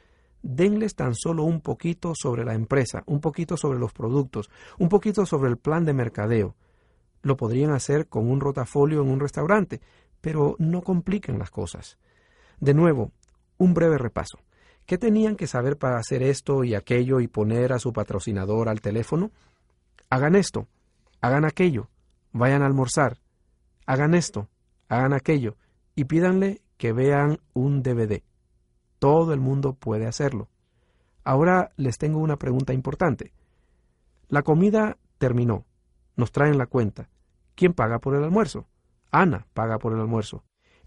Denles 0.43 0.97
tan 0.97 1.15
solo 1.15 1.45
un 1.45 1.61
poquito 1.61 2.15
sobre 2.17 2.45
la 2.45 2.55
empresa, 2.55 3.05
un 3.07 3.21
poquito 3.21 3.57
sobre 3.57 3.79
los 3.79 3.93
productos, 3.93 4.51
un 4.81 4.89
poquito 4.89 5.25
sobre 5.25 5.51
el 5.51 5.57
plan 5.57 5.85
de 5.85 5.93
mercadeo. 5.93 6.57
Lo 7.23 7.37
podrían 7.37 7.71
hacer 7.71 8.09
con 8.09 8.29
un 8.29 8.41
rotafolio 8.41 9.03
en 9.03 9.09
un 9.09 9.21
restaurante, 9.21 9.81
pero 10.21 10.57
no 10.59 10.83
compliquen 10.83 11.39
las 11.39 11.53
cosas. 11.53 11.97
De 12.63 12.75
nuevo, 12.75 13.11
un 13.59 13.75
breve 13.75 13.99
repaso. 13.99 14.39
¿Qué 14.87 14.97
tenían 14.97 15.35
que 15.35 15.49
saber 15.49 15.79
para 15.79 15.99
hacer 15.99 16.23
esto 16.23 16.63
y 16.63 16.77
aquello 16.77 17.19
y 17.19 17.27
poner 17.27 17.73
a 17.73 17.81
su 17.81 17.93
patrocinador 17.93 18.69
al 18.69 18.81
teléfono? 18.81 19.33
Hagan 20.11 20.37
esto, 20.37 20.69
hagan 21.21 21.45
aquello, 21.45 21.89
vayan 22.31 22.63
a 22.63 22.67
almorzar, 22.67 23.19
hagan 23.85 24.15
esto, 24.15 24.49
hagan 24.89 25.13
aquello 25.13 25.57
y 25.97 26.05
pídanle 26.05 26.63
que 26.77 26.93
vean 26.93 27.41
un 27.53 27.83
DVD. 27.83 28.23
Todo 29.01 29.33
el 29.33 29.41
mundo 29.41 29.75
puede 29.75 30.07
hacerlo. 30.07 30.49
Ahora 31.25 31.73
les 31.77 31.99
tengo 31.99 32.21
una 32.21 32.37
pregunta 32.37 32.73
importante. 32.73 33.33
La 34.29 34.43
comida 34.43 34.99
terminó. 35.19 35.65
Nos 36.15 36.31
traen 36.31 36.59
la 36.59 36.67
cuenta. 36.67 37.09
¿Quién 37.57 37.73
paga 37.73 37.99
por 37.99 38.15
el 38.15 38.23
almuerzo? 38.23 38.69
Ana 39.11 39.49
paga 39.53 39.81
por 39.81 39.95
el 39.95 39.99
almuerzo. 39.99 40.45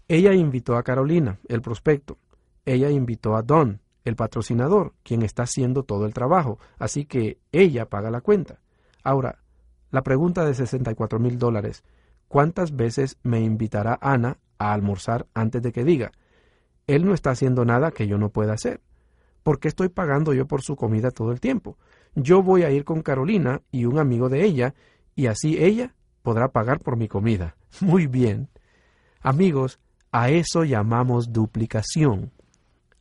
Ella 0.08 0.34
invitó 0.34 0.76
a 0.76 0.82
Carolina, 0.82 1.40
el 1.48 1.62
prospecto. 1.62 2.18
Ella 2.64 2.90
invitó 2.90 3.36
a 3.36 3.42
Don, 3.42 3.80
el 4.04 4.14
patrocinador, 4.14 4.94
quien 5.02 5.22
está 5.22 5.42
haciendo 5.42 5.82
todo 5.82 6.06
el 6.06 6.14
trabajo. 6.14 6.58
Así 6.78 7.06
que 7.06 7.38
ella 7.50 7.88
paga 7.88 8.10
la 8.10 8.20
cuenta. 8.20 8.60
Ahora, 9.02 9.40
la 9.90 10.02
pregunta 10.02 10.44
de 10.44 10.54
64 10.54 11.18
mil 11.18 11.38
dólares. 11.38 11.84
¿Cuántas 12.28 12.74
veces 12.74 13.18
me 13.22 13.40
invitará 13.40 13.98
Ana 14.00 14.38
a 14.58 14.72
almorzar 14.72 15.26
antes 15.34 15.62
de 15.62 15.72
que 15.72 15.84
diga? 15.84 16.12
Él 16.86 17.04
no 17.04 17.14
está 17.14 17.30
haciendo 17.30 17.64
nada 17.64 17.90
que 17.90 18.06
yo 18.06 18.18
no 18.18 18.30
pueda 18.30 18.52
hacer. 18.52 18.80
¿Por 19.42 19.58
qué 19.58 19.68
estoy 19.68 19.88
pagando 19.88 20.34
yo 20.34 20.46
por 20.46 20.62
su 20.62 20.76
comida 20.76 21.10
todo 21.10 21.32
el 21.32 21.40
tiempo? 21.40 21.78
Yo 22.14 22.42
voy 22.42 22.62
a 22.62 22.70
ir 22.70 22.84
con 22.84 23.02
Carolina 23.02 23.62
y 23.70 23.84
un 23.84 23.98
amigo 23.98 24.28
de 24.28 24.44
ella, 24.44 24.74
y 25.14 25.26
así 25.26 25.56
ella 25.58 25.94
podrá 26.22 26.48
pagar 26.48 26.80
por 26.80 26.96
mi 26.96 27.08
comida. 27.08 27.56
Muy 27.80 28.06
bien. 28.06 28.48
Amigos, 29.20 29.80
a 30.12 30.30
eso 30.30 30.64
llamamos 30.64 31.32
duplicación. 31.32 32.32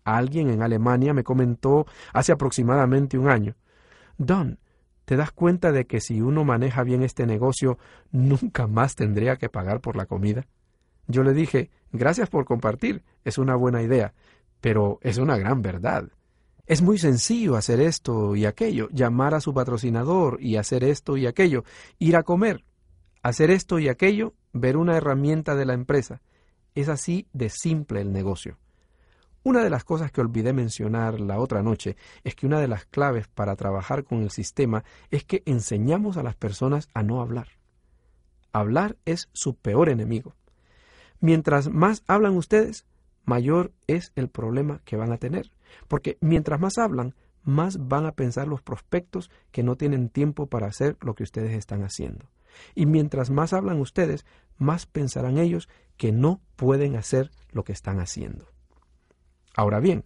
Alguien 0.03 0.49
en 0.49 0.61
Alemania 0.61 1.13
me 1.13 1.23
comentó 1.23 1.85
hace 2.13 2.31
aproximadamente 2.31 3.17
un 3.17 3.29
año, 3.29 3.55
Don, 4.17 4.59
¿te 5.05 5.15
das 5.15 5.31
cuenta 5.31 5.71
de 5.71 5.85
que 5.85 5.99
si 5.99 6.21
uno 6.21 6.45
maneja 6.45 6.83
bien 6.83 7.03
este 7.03 7.25
negocio, 7.25 7.77
nunca 8.11 8.67
más 8.67 8.95
tendría 8.95 9.35
que 9.35 9.49
pagar 9.49 9.81
por 9.81 9.95
la 9.95 10.05
comida? 10.05 10.47
Yo 11.07 11.23
le 11.23 11.33
dije, 11.33 11.69
gracias 11.91 12.29
por 12.29 12.45
compartir, 12.45 13.03
es 13.23 13.37
una 13.37 13.55
buena 13.55 13.81
idea, 13.81 14.13
pero 14.61 14.99
es 15.01 15.17
una 15.17 15.37
gran 15.37 15.61
verdad. 15.61 16.05
Es 16.65 16.81
muy 16.81 16.97
sencillo 16.97 17.57
hacer 17.57 17.79
esto 17.79 18.35
y 18.35 18.45
aquello, 18.45 18.87
llamar 18.91 19.35
a 19.35 19.41
su 19.41 19.53
patrocinador 19.53 20.41
y 20.41 20.55
hacer 20.55 20.83
esto 20.83 21.17
y 21.17 21.27
aquello, 21.27 21.63
ir 21.99 22.15
a 22.15 22.23
comer, 22.23 22.63
hacer 23.21 23.51
esto 23.51 23.77
y 23.77 23.89
aquello, 23.89 24.33
ver 24.53 24.77
una 24.77 24.97
herramienta 24.97 25.55
de 25.55 25.65
la 25.65 25.73
empresa. 25.73 26.21
Es 26.75 26.89
así 26.89 27.27
de 27.33 27.49
simple 27.49 28.01
el 28.01 28.11
negocio. 28.11 28.57
Una 29.43 29.63
de 29.63 29.69
las 29.69 29.83
cosas 29.83 30.11
que 30.11 30.21
olvidé 30.21 30.53
mencionar 30.53 31.19
la 31.19 31.39
otra 31.39 31.61
noche 31.61 31.95
es 32.23 32.35
que 32.35 32.47
una 32.47 32.59
de 32.59 32.67
las 32.67 32.85
claves 32.85 33.27
para 33.27 33.55
trabajar 33.55 34.03
con 34.03 34.21
el 34.23 34.31
sistema 34.31 34.83
es 35.11 35.23
que 35.23 35.43
enseñamos 35.45 36.17
a 36.17 36.23
las 36.23 36.35
personas 36.35 36.89
a 36.93 37.03
no 37.03 37.21
hablar. 37.21 37.47
Hablar 38.51 38.97
es 39.05 39.29
su 39.33 39.55
peor 39.55 39.89
enemigo. 39.89 40.35
Mientras 41.19 41.69
más 41.69 42.03
hablan 42.07 42.35
ustedes, 42.37 42.85
mayor 43.23 43.71
es 43.87 44.11
el 44.15 44.29
problema 44.29 44.81
que 44.83 44.97
van 44.97 45.11
a 45.11 45.17
tener. 45.17 45.51
Porque 45.87 46.17
mientras 46.21 46.59
más 46.59 46.77
hablan, 46.77 47.15
más 47.43 47.87
van 47.87 48.05
a 48.05 48.13
pensar 48.13 48.47
los 48.47 48.61
prospectos 48.61 49.29
que 49.51 49.63
no 49.63 49.75
tienen 49.75 50.09
tiempo 50.09 50.47
para 50.47 50.67
hacer 50.67 50.97
lo 51.01 51.15
que 51.15 51.23
ustedes 51.23 51.53
están 51.53 51.83
haciendo. 51.83 52.25
Y 52.73 52.85
mientras 52.85 53.29
más 53.29 53.53
hablan 53.53 53.79
ustedes, 53.79 54.25
más 54.57 54.85
pensarán 54.85 55.37
ellos 55.37 55.69
que 55.97 56.11
no 56.11 56.41
pueden 56.55 56.95
hacer 56.95 57.31
lo 57.51 57.63
que 57.63 57.73
están 57.73 57.99
haciendo. 57.99 58.47
Ahora 59.55 59.79
bien, 59.79 60.05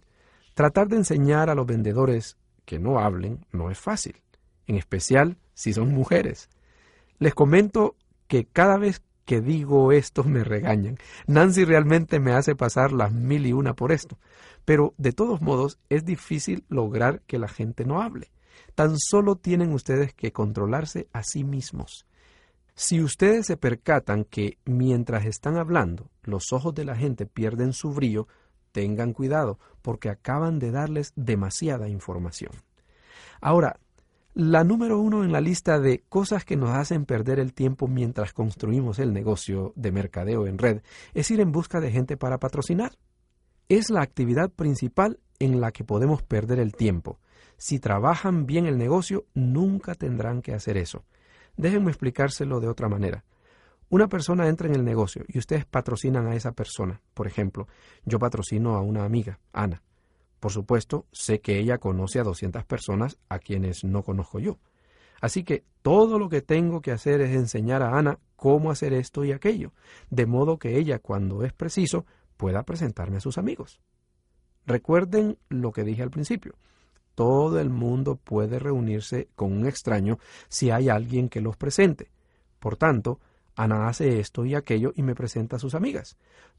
tratar 0.54 0.88
de 0.88 0.96
enseñar 0.96 1.50
a 1.50 1.54
los 1.54 1.66
vendedores 1.66 2.36
que 2.64 2.78
no 2.78 3.00
hablen 3.00 3.44
no 3.52 3.70
es 3.70 3.78
fácil, 3.78 4.16
en 4.66 4.76
especial 4.76 5.36
si 5.54 5.72
son 5.72 5.92
mujeres. 5.92 6.48
Les 7.18 7.34
comento 7.34 7.96
que 8.28 8.46
cada 8.46 8.78
vez 8.78 9.02
que 9.30 9.40
digo 9.40 9.92
esto 9.92 10.24
me 10.24 10.42
regañan. 10.42 10.98
Nancy 11.28 11.64
realmente 11.64 12.18
me 12.18 12.32
hace 12.32 12.56
pasar 12.56 12.90
las 12.90 13.12
mil 13.12 13.46
y 13.46 13.52
una 13.52 13.74
por 13.74 13.92
esto. 13.92 14.18
Pero 14.64 14.92
de 14.98 15.12
todos 15.12 15.40
modos 15.40 15.78
es 15.88 16.04
difícil 16.04 16.64
lograr 16.68 17.22
que 17.28 17.38
la 17.38 17.46
gente 17.46 17.84
no 17.84 18.02
hable. 18.02 18.32
Tan 18.74 18.98
solo 18.98 19.36
tienen 19.36 19.72
ustedes 19.72 20.14
que 20.14 20.32
controlarse 20.32 21.08
a 21.12 21.22
sí 21.22 21.44
mismos. 21.44 22.06
Si 22.74 23.02
ustedes 23.02 23.46
se 23.46 23.56
percatan 23.56 24.24
que 24.24 24.58
mientras 24.64 25.26
están 25.26 25.56
hablando 25.56 26.10
los 26.22 26.52
ojos 26.52 26.74
de 26.74 26.84
la 26.84 26.96
gente 26.96 27.26
pierden 27.26 27.72
su 27.72 27.92
brillo, 27.92 28.26
tengan 28.72 29.12
cuidado, 29.12 29.58
porque 29.82 30.08
acaban 30.08 30.58
de 30.58 30.70
darles 30.70 31.12
demasiada 31.16 31.88
información. 31.88 32.52
Ahora, 33.40 33.78
la 34.34 34.62
número 34.62 35.00
uno 35.00 35.24
en 35.24 35.32
la 35.32 35.40
lista 35.40 35.80
de 35.80 36.04
cosas 36.08 36.44
que 36.44 36.56
nos 36.56 36.70
hacen 36.70 37.04
perder 37.04 37.40
el 37.40 37.52
tiempo 37.52 37.88
mientras 37.88 38.32
construimos 38.32 39.00
el 39.00 39.12
negocio 39.12 39.72
de 39.74 39.90
mercadeo 39.90 40.46
en 40.46 40.56
red 40.56 40.82
es 41.14 41.30
ir 41.32 41.40
en 41.40 41.50
busca 41.50 41.80
de 41.80 41.90
gente 41.90 42.16
para 42.16 42.38
patrocinar. 42.38 42.92
Es 43.68 43.90
la 43.90 44.02
actividad 44.02 44.50
principal 44.50 45.18
en 45.40 45.60
la 45.60 45.72
que 45.72 45.84
podemos 45.84 46.22
perder 46.22 46.60
el 46.60 46.74
tiempo. 46.74 47.18
Si 47.56 47.80
trabajan 47.80 48.46
bien 48.46 48.66
el 48.66 48.78
negocio, 48.78 49.26
nunca 49.34 49.94
tendrán 49.94 50.42
que 50.42 50.54
hacer 50.54 50.76
eso. 50.76 51.04
Déjenme 51.56 51.90
explicárselo 51.90 52.60
de 52.60 52.68
otra 52.68 52.88
manera. 52.88 53.24
Una 53.88 54.08
persona 54.08 54.46
entra 54.48 54.68
en 54.68 54.74
el 54.76 54.84
negocio 54.84 55.24
y 55.26 55.38
ustedes 55.38 55.64
patrocinan 55.66 56.26
a 56.26 56.36
esa 56.36 56.52
persona. 56.52 57.00
Por 57.12 57.26
ejemplo, 57.26 57.66
yo 58.04 58.18
patrocino 58.18 58.76
a 58.76 58.82
una 58.82 59.04
amiga, 59.04 59.40
Ana. 59.52 59.82
Por 60.38 60.52
supuesto, 60.52 61.06
sé 61.12 61.40
que 61.40 61.58
ella 61.58 61.78
conoce 61.78 62.20
a 62.20 62.24
200 62.24 62.64
personas 62.64 63.18
a 63.28 63.40
quienes 63.40 63.84
no 63.84 64.02
conozco 64.02 64.38
yo. 64.38 64.58
Así 65.20 65.44
que 65.44 65.64
todo 65.82 66.18
lo 66.18 66.28
que 66.28 66.40
tengo 66.40 66.80
que 66.80 66.92
hacer 66.92 67.20
es 67.20 67.34
enseñar 67.34 67.82
a 67.82 67.98
Ana 67.98 68.18
cómo 68.36 68.70
hacer 68.70 68.92
esto 68.92 69.24
y 69.24 69.32
aquello, 69.32 69.72
de 70.08 70.24
modo 70.24 70.58
que 70.58 70.78
ella, 70.78 70.98
cuando 70.98 71.44
es 71.44 71.52
preciso, 71.52 72.06
pueda 72.36 72.62
presentarme 72.62 73.18
a 73.18 73.20
sus 73.20 73.36
amigos. 73.36 73.80
Recuerden 74.66 75.36
lo 75.48 75.72
que 75.72 75.84
dije 75.84 76.02
al 76.02 76.10
principio. 76.10 76.54
Todo 77.14 77.60
el 77.60 77.70
mundo 77.70 78.16
puede 78.16 78.58
reunirse 78.58 79.28
con 79.34 79.52
un 79.52 79.66
extraño 79.66 80.18
si 80.48 80.70
hay 80.70 80.88
alguien 80.88 81.28
que 81.28 81.40
los 81.40 81.56
presente. 81.56 82.10
Por 82.58 82.76
tanto, 82.76 83.20
Ana 83.56 83.88
hace 83.88 84.20
esto 84.20 84.44
y 84.44 84.54
aquello 84.54 84.92
y 84.94 85.02
me 85.02 85.14
presenta 85.14 85.56
a 85.56 85.58
sus 85.58 85.74
amigas. 85.74 86.16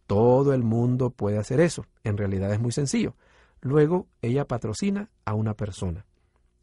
Todo 0.08 0.54
el 0.54 0.64
mundo 0.64 1.10
puede 1.10 1.38
hacer 1.38 1.60
eso. 1.60 1.86
En 2.04 2.18
realidad 2.18 2.54
es 2.54 2.60
muy 2.60 2.72
sencillo. 2.72 3.16
Luego 3.62 4.08
ella 4.22 4.46
patrocina 4.46 5.10
a 5.26 5.34
una 5.34 5.56
persona. 5.56 6.06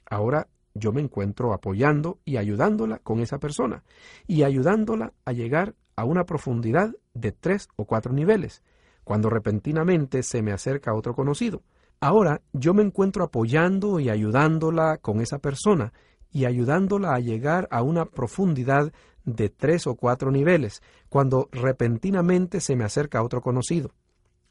Ahora 0.09 0.49
yo 0.75 0.93
me 0.93 1.01
encuentro 1.01 1.53
apoyando 1.53 2.19
y 2.25 2.37
ayudándola 2.37 2.99
con 2.99 3.21
esa 3.21 3.39
persona 3.39 3.85
y 4.27 4.43
ayudándola 4.43 5.13
a 5.25 5.33
llegar 5.33 5.75
a 5.97 6.05
una 6.05 6.25
profundidad 6.25 6.95
de 7.15 7.33
tres 7.33 7.69
o 7.77 7.85
cuatro 7.85 8.13
niveles, 8.13 8.63
cuando 9.03 9.31
repentinamente 9.31 10.23
se 10.23 10.43
me 10.43 10.53
acerca 10.53 10.95
otro 10.95 11.15
conocido. 11.15 11.63
Ahora 12.01 12.43
yo 12.53 12.75
me 12.75 12.83
encuentro 12.83 13.25
apoyando 13.25 13.99
y 13.99 14.09
ayudándola 14.09 14.99
con 14.99 15.21
esa 15.21 15.39
persona 15.39 15.93
y 16.31 16.45
ayudándola 16.45 17.15
a 17.15 17.21
llegar 17.21 17.67
a 17.71 17.83
una 17.83 18.05
profundidad 18.05 18.93
de 19.25 19.49
tres 19.49 19.87
o 19.87 19.97
cuatro 19.97 20.31
niveles, 20.31 20.83
cuando 21.09 21.49
repentinamente 21.51 22.61
se 22.61 22.77
me 22.77 22.85
acerca 22.85 23.23
otro 23.23 23.41
conocido. 23.41 23.93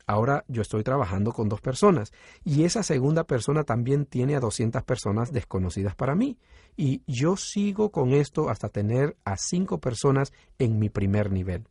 Ahora 0.05 0.45
yo 0.47 0.61
estoy 0.61 0.83
trabajando 0.83 1.33
con 1.33 1.49
dos 1.49 1.61
personas 1.61 2.13
y 2.43 2.63
esa 2.63 2.83
segunda 2.83 3.25
persona 3.25 3.63
también 3.63 4.05
tiene 4.05 4.35
a 4.35 4.39
200 4.39 4.83
personas 4.83 5.33
desconocidas 5.33 5.95
para 5.95 6.15
mí 6.15 6.37
y 6.77 7.01
yo 7.07 7.35
sigo 7.35 7.91
con 7.91 8.13
esto 8.13 8.49
hasta 8.49 8.69
tener 8.69 9.17
a 9.25 9.35
cinco 9.37 9.79
personas 9.79 10.31
en 10.59 10.79
mi 10.79 10.89
primer 10.89 11.31
nivel. 11.31 11.65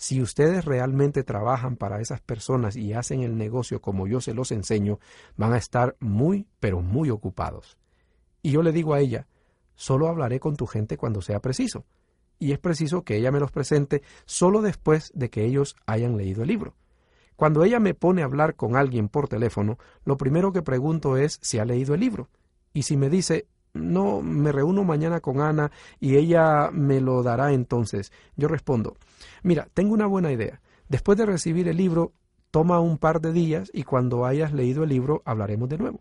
Si 0.00 0.22
ustedes 0.22 0.64
realmente 0.64 1.24
trabajan 1.24 1.76
para 1.76 2.00
esas 2.00 2.22
personas 2.22 2.74
y 2.74 2.94
hacen 2.94 3.20
el 3.20 3.36
negocio 3.36 3.82
como 3.82 4.06
yo 4.06 4.22
se 4.22 4.32
los 4.32 4.50
enseño, 4.50 4.98
van 5.36 5.52
a 5.52 5.58
estar 5.58 5.94
muy, 6.00 6.46
pero 6.58 6.80
muy 6.80 7.10
ocupados. 7.10 7.76
Y 8.40 8.52
yo 8.52 8.62
le 8.62 8.72
digo 8.72 8.94
a 8.94 9.00
ella, 9.00 9.26
solo 9.74 10.08
hablaré 10.08 10.40
con 10.40 10.56
tu 10.56 10.66
gente 10.66 10.96
cuando 10.96 11.20
sea 11.20 11.40
preciso 11.40 11.84
y 12.38 12.52
es 12.52 12.58
preciso 12.58 13.04
que 13.04 13.18
ella 13.18 13.30
me 13.30 13.40
los 13.40 13.52
presente 13.52 14.00
solo 14.24 14.62
después 14.62 15.12
de 15.14 15.28
que 15.28 15.44
ellos 15.44 15.76
hayan 15.84 16.16
leído 16.16 16.44
el 16.44 16.48
libro. 16.48 16.76
Cuando 17.36 17.62
ella 17.62 17.78
me 17.78 17.92
pone 17.92 18.22
a 18.22 18.24
hablar 18.24 18.56
con 18.56 18.76
alguien 18.76 19.10
por 19.10 19.28
teléfono, 19.28 19.76
lo 20.06 20.16
primero 20.16 20.50
que 20.50 20.62
pregunto 20.62 21.18
es 21.18 21.38
si 21.42 21.58
ha 21.58 21.66
leído 21.66 21.92
el 21.92 22.00
libro. 22.00 22.30
Y 22.72 22.84
si 22.84 22.96
me 22.96 23.10
dice, 23.10 23.48
no, 23.74 24.22
me 24.22 24.50
reúno 24.50 24.82
mañana 24.82 25.20
con 25.20 25.42
Ana 25.42 25.70
y 26.00 26.16
ella 26.16 26.70
me 26.72 27.02
lo 27.02 27.22
dará 27.22 27.52
entonces, 27.52 28.12
yo 28.36 28.48
respondo, 28.48 28.96
mira, 29.42 29.68
tengo 29.74 29.94
una 29.94 30.06
buena 30.06 30.32
idea. 30.32 30.60
Después 30.88 31.16
de 31.18 31.26
recibir 31.26 31.68
el 31.68 31.76
libro, 31.76 32.12
toma 32.50 32.80
un 32.80 32.98
par 32.98 33.20
de 33.20 33.32
días 33.32 33.70
y 33.72 33.84
cuando 33.84 34.24
hayas 34.24 34.52
leído 34.52 34.82
el 34.82 34.90
libro 34.90 35.22
hablaremos 35.24 35.68
de 35.68 35.78
nuevo. 35.78 36.00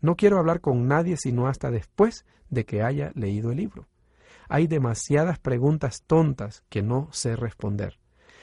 No 0.00 0.16
quiero 0.16 0.38
hablar 0.38 0.60
con 0.60 0.86
nadie 0.86 1.16
sino 1.16 1.48
hasta 1.48 1.70
después 1.70 2.26
de 2.50 2.66
que 2.66 2.82
haya 2.82 3.10
leído 3.14 3.50
el 3.50 3.56
libro. 3.56 3.88
Hay 4.48 4.66
demasiadas 4.66 5.38
preguntas 5.38 6.02
tontas 6.06 6.62
que 6.68 6.82
no 6.82 7.08
sé 7.12 7.36
responder. 7.36 7.98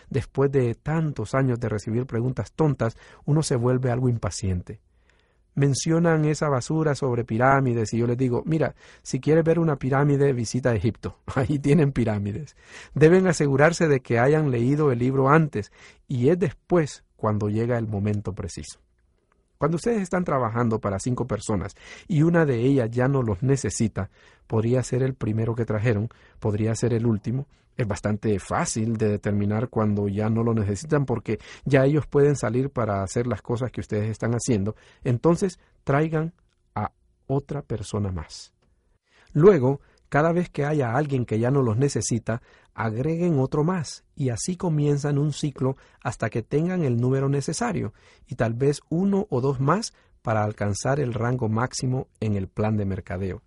Después 0.09 0.51
de 0.51 0.75
tantos 0.75 1.35
años 1.35 1.59
de 1.59 1.69
recibir 1.69 2.05
preguntas 2.05 2.51
tontas, 2.51 2.97
uno 3.25 3.43
se 3.43 3.55
vuelve 3.55 3.91
algo 3.91 4.09
impaciente. 4.09 4.81
Mencionan 5.53 6.25
esa 6.25 6.47
basura 6.47 6.95
sobre 6.95 7.25
pirámides 7.25 7.93
y 7.93 7.97
yo 7.97 8.07
les 8.07 8.17
digo, 8.17 8.41
mira, 8.45 8.73
si 9.03 9.19
quieres 9.19 9.43
ver 9.43 9.59
una 9.59 9.75
pirámide, 9.75 10.31
visita 10.33 10.73
Egipto. 10.73 11.17
Ahí 11.35 11.59
tienen 11.59 11.91
pirámides. 11.91 12.55
Deben 12.93 13.27
asegurarse 13.27 13.87
de 13.87 13.99
que 13.99 14.19
hayan 14.19 14.51
leído 14.51 14.91
el 14.91 14.99
libro 14.99 15.29
antes 15.29 15.71
y 16.07 16.29
es 16.29 16.39
después 16.39 17.03
cuando 17.15 17.49
llega 17.49 17.77
el 17.77 17.87
momento 17.87 18.33
preciso. 18.33 18.79
Cuando 19.61 19.75
ustedes 19.75 20.01
están 20.01 20.23
trabajando 20.23 20.79
para 20.79 20.97
cinco 20.97 21.27
personas 21.27 21.75
y 22.07 22.23
una 22.23 22.47
de 22.47 22.61
ellas 22.61 22.89
ya 22.89 23.07
no 23.07 23.21
los 23.21 23.43
necesita, 23.43 24.09
podría 24.47 24.81
ser 24.81 25.03
el 25.03 25.13
primero 25.13 25.53
que 25.53 25.65
trajeron, 25.65 26.09
podría 26.39 26.73
ser 26.73 26.93
el 26.93 27.05
último. 27.05 27.45
Es 27.77 27.87
bastante 27.87 28.37
fácil 28.39 28.97
de 28.97 29.09
determinar 29.09 29.69
cuando 29.69 30.07
ya 30.07 30.29
no 30.29 30.43
lo 30.43 30.53
necesitan 30.53 31.05
porque 31.05 31.39
ya 31.65 31.85
ellos 31.85 32.05
pueden 32.07 32.35
salir 32.35 32.69
para 32.69 33.03
hacer 33.03 33.27
las 33.27 33.41
cosas 33.41 33.71
que 33.71 33.81
ustedes 33.81 34.09
están 34.09 34.33
haciendo. 34.33 34.75
Entonces 35.03 35.59
traigan 35.83 36.33
a 36.75 36.91
otra 37.27 37.61
persona 37.61 38.11
más. 38.11 38.53
Luego, 39.33 39.79
cada 40.09 40.33
vez 40.33 40.49
que 40.49 40.65
haya 40.65 40.95
alguien 40.95 41.25
que 41.25 41.39
ya 41.39 41.51
no 41.51 41.61
los 41.61 41.77
necesita, 41.77 42.41
agreguen 42.73 43.39
otro 43.39 43.63
más 43.63 44.03
y 44.15 44.29
así 44.29 44.57
comienzan 44.57 45.17
un 45.17 45.31
ciclo 45.31 45.77
hasta 46.01 46.29
que 46.29 46.43
tengan 46.43 46.83
el 46.83 46.97
número 46.97 47.29
necesario 47.29 47.93
y 48.27 48.35
tal 48.35 48.53
vez 48.53 48.81
uno 48.89 49.27
o 49.29 49.39
dos 49.39 49.59
más 49.61 49.93
para 50.21 50.43
alcanzar 50.43 50.99
el 50.99 51.13
rango 51.13 51.49
máximo 51.49 52.07
en 52.19 52.35
el 52.35 52.47
plan 52.47 52.77
de 52.77 52.85
mercadeo. 52.85 53.41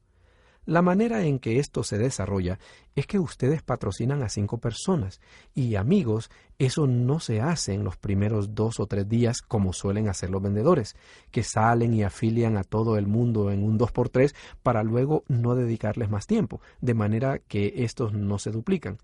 La 0.66 0.80
manera 0.80 1.24
en 1.24 1.38
que 1.38 1.58
esto 1.58 1.82
se 1.82 1.98
desarrolla 1.98 2.58
es 2.94 3.06
que 3.06 3.18
ustedes 3.18 3.62
patrocinan 3.62 4.22
a 4.22 4.30
cinco 4.30 4.58
personas 4.58 5.20
y 5.54 5.74
amigos, 5.74 6.30
eso 6.58 6.86
no 6.86 7.20
se 7.20 7.42
hace 7.42 7.74
en 7.74 7.84
los 7.84 7.98
primeros 7.98 8.54
dos 8.54 8.80
o 8.80 8.86
tres 8.86 9.06
días 9.06 9.42
como 9.42 9.74
suelen 9.74 10.08
hacer 10.08 10.30
los 10.30 10.40
vendedores, 10.40 10.96
que 11.30 11.42
salen 11.42 11.92
y 11.92 12.02
afilian 12.02 12.56
a 12.56 12.64
todo 12.64 12.96
el 12.96 13.06
mundo 13.06 13.50
en 13.50 13.62
un 13.62 13.76
dos 13.76 13.92
por 13.92 14.08
tres 14.08 14.34
para 14.62 14.82
luego 14.82 15.24
no 15.28 15.54
dedicarles 15.54 16.08
más 16.08 16.26
tiempo, 16.26 16.62
de 16.80 16.94
manera 16.94 17.40
que 17.40 17.84
estos 17.84 18.14
no 18.14 18.38
se 18.38 18.50
duplican. 18.50 18.98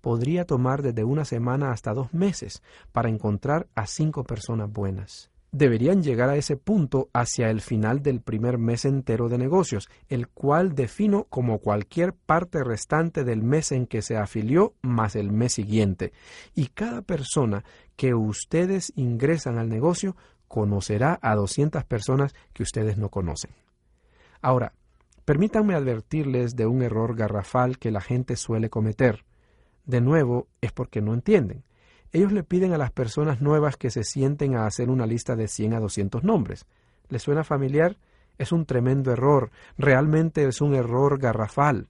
Podría 0.00 0.44
tomar 0.44 0.82
desde 0.82 1.02
una 1.02 1.24
semana 1.24 1.72
hasta 1.72 1.92
dos 1.92 2.14
meses 2.14 2.62
para 2.92 3.08
encontrar 3.08 3.66
a 3.74 3.86
cinco 3.86 4.22
personas 4.22 4.72
buenas. 4.72 5.29
Deberían 5.52 6.02
llegar 6.02 6.28
a 6.28 6.36
ese 6.36 6.56
punto 6.56 7.08
hacia 7.12 7.50
el 7.50 7.60
final 7.60 8.02
del 8.02 8.20
primer 8.20 8.58
mes 8.58 8.84
entero 8.84 9.28
de 9.28 9.38
negocios, 9.38 9.88
el 10.08 10.28
cual 10.28 10.74
defino 10.74 11.24
como 11.24 11.58
cualquier 11.58 12.12
parte 12.12 12.62
restante 12.62 13.24
del 13.24 13.42
mes 13.42 13.72
en 13.72 13.86
que 13.86 14.02
se 14.02 14.16
afilió 14.16 14.74
más 14.82 15.16
el 15.16 15.32
mes 15.32 15.52
siguiente. 15.52 16.12
Y 16.54 16.68
cada 16.68 17.02
persona 17.02 17.64
que 17.96 18.14
ustedes 18.14 18.92
ingresan 18.96 19.58
al 19.58 19.68
negocio 19.68 20.16
conocerá 20.46 21.18
a 21.22 21.34
200 21.34 21.84
personas 21.84 22.34
que 22.52 22.62
ustedes 22.62 22.96
no 22.96 23.08
conocen. 23.08 23.50
Ahora, 24.42 24.72
permítanme 25.24 25.74
advertirles 25.74 26.56
de 26.56 26.66
un 26.66 26.82
error 26.82 27.14
garrafal 27.14 27.78
que 27.78 27.90
la 27.90 28.00
gente 28.00 28.36
suele 28.36 28.70
cometer. 28.70 29.24
De 29.84 30.00
nuevo, 30.00 30.48
es 30.60 30.72
porque 30.72 31.00
no 31.00 31.14
entienden. 31.14 31.64
Ellos 32.12 32.32
le 32.32 32.42
piden 32.42 32.72
a 32.72 32.78
las 32.78 32.90
personas 32.90 33.40
nuevas 33.40 33.76
que 33.76 33.90
se 33.90 34.02
sienten 34.02 34.56
a 34.56 34.66
hacer 34.66 34.90
una 34.90 35.06
lista 35.06 35.36
de 35.36 35.46
100 35.46 35.74
a 35.74 35.80
200 35.80 36.24
nombres. 36.24 36.66
¿Les 37.08 37.22
suena 37.22 37.44
familiar? 37.44 37.96
Es 38.36 38.52
un 38.52 38.66
tremendo 38.66 39.12
error, 39.12 39.50
realmente 39.78 40.44
es 40.44 40.60
un 40.60 40.74
error 40.74 41.18
garrafal. 41.18 41.88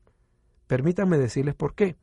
Permítanme 0.67 1.17
decirles 1.17 1.55
por 1.55 1.75
qué. 1.75 1.97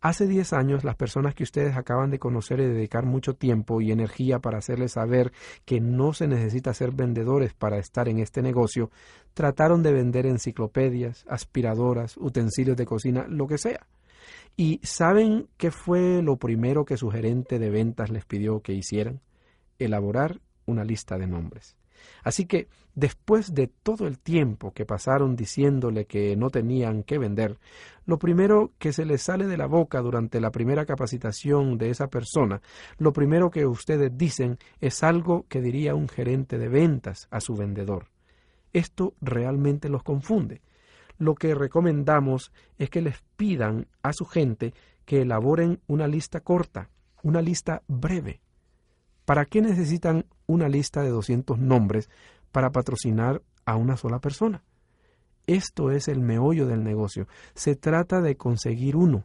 Hace 0.00 0.28
10 0.28 0.52
años 0.52 0.84
las 0.84 0.94
personas 0.94 1.34
que 1.34 1.42
ustedes 1.42 1.76
acaban 1.76 2.10
de 2.10 2.20
conocer 2.20 2.60
y 2.60 2.66
dedicar 2.66 3.04
mucho 3.04 3.34
tiempo 3.34 3.80
y 3.80 3.90
energía 3.90 4.38
para 4.38 4.58
hacerles 4.58 4.92
saber 4.92 5.32
que 5.64 5.80
no 5.80 6.12
se 6.12 6.28
necesita 6.28 6.72
ser 6.72 6.92
vendedores 6.92 7.54
para 7.54 7.78
estar 7.78 8.08
en 8.08 8.20
este 8.20 8.40
negocio, 8.40 8.90
trataron 9.34 9.82
de 9.82 9.92
vender 9.92 10.26
enciclopedias, 10.26 11.24
aspiradoras, 11.28 12.16
utensilios 12.16 12.76
de 12.76 12.86
cocina, 12.86 13.26
lo 13.28 13.48
que 13.48 13.58
sea. 13.58 13.86
¿Y 14.60 14.80
saben 14.82 15.46
qué 15.56 15.70
fue 15.70 16.20
lo 16.20 16.36
primero 16.36 16.84
que 16.84 16.96
su 16.96 17.12
gerente 17.12 17.60
de 17.60 17.70
ventas 17.70 18.10
les 18.10 18.24
pidió 18.24 18.60
que 18.60 18.72
hicieran? 18.72 19.20
Elaborar 19.78 20.40
una 20.66 20.82
lista 20.82 21.16
de 21.16 21.28
nombres. 21.28 21.76
Así 22.24 22.44
que, 22.44 22.66
después 22.96 23.54
de 23.54 23.68
todo 23.68 24.08
el 24.08 24.18
tiempo 24.18 24.72
que 24.72 24.84
pasaron 24.84 25.36
diciéndole 25.36 26.06
que 26.06 26.34
no 26.34 26.50
tenían 26.50 27.04
que 27.04 27.18
vender, 27.18 27.56
lo 28.04 28.18
primero 28.18 28.72
que 28.80 28.92
se 28.92 29.04
les 29.04 29.22
sale 29.22 29.46
de 29.46 29.56
la 29.56 29.66
boca 29.66 30.00
durante 30.00 30.40
la 30.40 30.50
primera 30.50 30.84
capacitación 30.84 31.78
de 31.78 31.90
esa 31.90 32.08
persona, 32.08 32.60
lo 32.98 33.12
primero 33.12 33.52
que 33.52 33.64
ustedes 33.64 34.10
dicen 34.18 34.58
es 34.80 35.04
algo 35.04 35.46
que 35.48 35.60
diría 35.60 35.94
un 35.94 36.08
gerente 36.08 36.58
de 36.58 36.68
ventas 36.68 37.28
a 37.30 37.40
su 37.40 37.54
vendedor. 37.54 38.06
Esto 38.72 39.14
realmente 39.20 39.88
los 39.88 40.02
confunde 40.02 40.62
lo 41.18 41.34
que 41.34 41.54
recomendamos 41.54 42.52
es 42.78 42.90
que 42.90 43.02
les 43.02 43.20
pidan 43.36 43.86
a 44.02 44.12
su 44.12 44.24
gente 44.24 44.72
que 45.04 45.22
elaboren 45.22 45.80
una 45.86 46.06
lista 46.06 46.40
corta, 46.40 46.90
una 47.22 47.42
lista 47.42 47.82
breve. 47.88 48.40
¿Para 49.24 49.44
qué 49.44 49.60
necesitan 49.60 50.24
una 50.46 50.68
lista 50.68 51.02
de 51.02 51.10
200 51.10 51.58
nombres 51.58 52.08
para 52.52 52.70
patrocinar 52.70 53.42
a 53.66 53.76
una 53.76 53.96
sola 53.96 54.20
persona? 54.20 54.64
Esto 55.46 55.90
es 55.90 56.08
el 56.08 56.20
meollo 56.20 56.66
del 56.66 56.84
negocio. 56.84 57.26
Se 57.54 57.74
trata 57.74 58.20
de 58.20 58.36
conseguir 58.36 58.96
uno. 58.96 59.24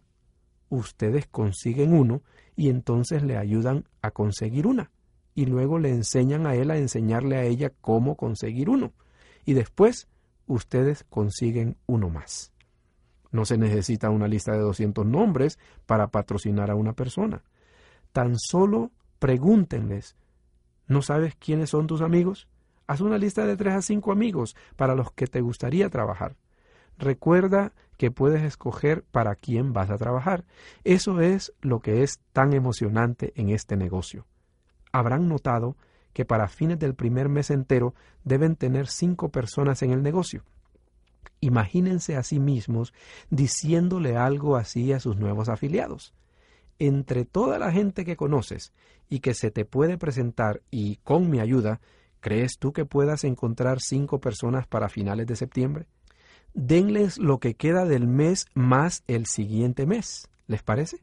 Ustedes 0.69 1.27
consiguen 1.27 1.93
uno 1.93 2.23
y 2.55 2.69
entonces 2.69 3.23
le 3.23 3.37
ayudan 3.37 3.85
a 4.01 4.11
conseguir 4.11 4.65
una. 4.67 4.91
Y 5.35 5.45
luego 5.45 5.79
le 5.79 5.89
enseñan 5.89 6.47
a 6.47 6.55
él 6.55 6.71
a 6.71 6.77
enseñarle 6.77 7.37
a 7.37 7.43
ella 7.43 7.71
cómo 7.81 8.15
conseguir 8.15 8.69
uno. 8.69 8.93
Y 9.45 9.53
después 9.53 10.07
ustedes 10.47 11.05
consiguen 11.09 11.77
uno 11.85 12.09
más. 12.09 12.51
No 13.31 13.45
se 13.45 13.57
necesita 13.57 14.09
una 14.09 14.27
lista 14.27 14.51
de 14.51 14.59
200 14.59 15.05
nombres 15.05 15.57
para 15.85 16.07
patrocinar 16.07 16.69
a 16.69 16.75
una 16.75 16.93
persona. 16.93 17.43
Tan 18.11 18.37
solo 18.37 18.91
pregúntenles, 19.19 20.15
¿no 20.87 21.01
sabes 21.01 21.35
quiénes 21.35 21.71
son 21.71 21.87
tus 21.87 22.01
amigos? 22.01 22.47
Haz 22.85 23.01
una 23.01 23.17
lista 23.17 23.45
de 23.45 23.57
tres 23.57 23.73
a 23.73 23.81
cinco 23.81 24.11
amigos 24.11 24.55
para 24.75 24.93
los 24.93 25.11
que 25.11 25.27
te 25.27 25.41
gustaría 25.41 25.89
trabajar. 25.89 26.35
Recuerda 26.97 27.73
que 27.97 28.11
puedes 28.11 28.43
escoger 28.43 29.03
para 29.03 29.35
quién 29.35 29.73
vas 29.73 29.89
a 29.89 29.97
trabajar. 29.97 30.45
Eso 30.83 31.21
es 31.21 31.53
lo 31.61 31.79
que 31.79 32.03
es 32.03 32.19
tan 32.33 32.53
emocionante 32.53 33.33
en 33.35 33.49
este 33.49 33.77
negocio. 33.77 34.27
Habrán 34.91 35.27
notado 35.27 35.75
que 36.13 36.25
para 36.25 36.47
fines 36.47 36.79
del 36.79 36.95
primer 36.95 37.27
mes 37.27 37.49
entero 37.49 37.93
deben 38.23 38.55
tener 38.55 38.87
cinco 38.87 39.29
personas 39.29 39.81
en 39.81 39.91
el 39.91 40.03
negocio. 40.03 40.43
Imagínense 41.41 42.15
a 42.15 42.23
sí 42.23 42.39
mismos 42.39 42.93
diciéndole 43.29 44.15
algo 44.15 44.55
así 44.55 44.93
a 44.93 44.99
sus 44.99 45.17
nuevos 45.17 45.49
afiliados. 45.49 46.13
Entre 46.79 47.25
toda 47.25 47.59
la 47.59 47.71
gente 47.71 48.05
que 48.05 48.15
conoces 48.15 48.71
y 49.09 49.19
que 49.19 49.33
se 49.33 49.51
te 49.51 49.65
puede 49.65 49.97
presentar 49.97 50.61
y 50.71 50.97
con 51.03 51.29
mi 51.29 51.39
ayuda, 51.39 51.81
¿crees 52.21 52.57
tú 52.57 52.71
que 52.71 52.85
puedas 52.85 53.25
encontrar 53.25 53.81
cinco 53.81 54.19
personas 54.21 54.67
para 54.67 54.89
finales 54.89 55.27
de 55.27 55.35
septiembre? 55.35 55.87
Denles 56.53 57.17
lo 57.17 57.39
que 57.39 57.55
queda 57.55 57.85
del 57.85 58.07
mes 58.07 58.45
más 58.53 59.03
el 59.07 59.25
siguiente 59.25 59.85
mes. 59.85 60.29
¿Les 60.47 60.63
parece? 60.63 61.02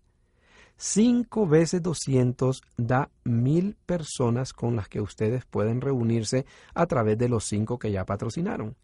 5 0.83 1.47
veces 1.47 1.83
200 1.83 2.63
da 2.79 3.11
mil 3.23 3.77
personas 3.85 4.55
con 4.55 4.77
las 4.77 4.89
que 4.89 5.03
ustedes 5.03 5.45
pueden 5.45 5.83
reunirse 5.83 6.47
a 6.73 6.87
través 6.87 7.19
de 7.19 7.29
los 7.29 7.45
cinco 7.45 7.79
que 7.79 7.93
ya 7.93 8.07
patrocinaron. 8.07 8.77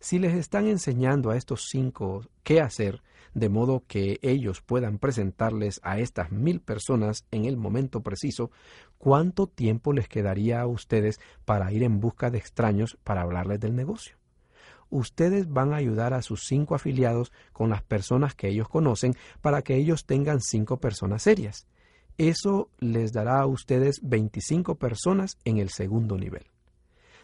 Si 0.00 0.18
les 0.18 0.34
están 0.34 0.66
enseñando 0.66 1.30
a 1.30 1.36
estos 1.36 1.68
cinco 1.70 2.26
qué 2.42 2.60
hacer, 2.60 3.04
de 3.34 3.48
modo 3.50 3.84
que 3.86 4.18
ellos 4.22 4.62
puedan 4.62 4.98
presentarles 4.98 5.78
a 5.84 6.00
estas 6.00 6.32
mil 6.32 6.60
personas 6.60 7.24
en 7.30 7.44
el 7.44 7.56
momento 7.56 8.02
preciso, 8.02 8.50
¿cuánto 8.98 9.46
tiempo 9.46 9.92
les 9.92 10.08
quedaría 10.08 10.60
a 10.60 10.66
ustedes 10.66 11.20
para 11.44 11.70
ir 11.70 11.84
en 11.84 12.00
busca 12.00 12.32
de 12.32 12.38
extraños 12.38 12.98
para 13.04 13.22
hablarles 13.22 13.60
del 13.60 13.76
negocio? 13.76 14.16
Ustedes 14.90 15.48
van 15.52 15.72
a 15.72 15.76
ayudar 15.76 16.14
a 16.14 16.22
sus 16.22 16.44
cinco 16.46 16.74
afiliados 16.74 17.32
con 17.52 17.70
las 17.70 17.82
personas 17.82 18.34
que 18.34 18.48
ellos 18.48 18.68
conocen 18.68 19.14
para 19.40 19.62
que 19.62 19.76
ellos 19.76 20.06
tengan 20.06 20.40
cinco 20.40 20.78
personas 20.78 21.22
serias. 21.22 21.66
Eso 22.16 22.68
les 22.78 23.12
dará 23.12 23.40
a 23.40 23.46
ustedes 23.46 23.96
25 24.02 24.76
personas 24.76 25.36
en 25.44 25.58
el 25.58 25.70
segundo 25.70 26.16
nivel. 26.16 26.44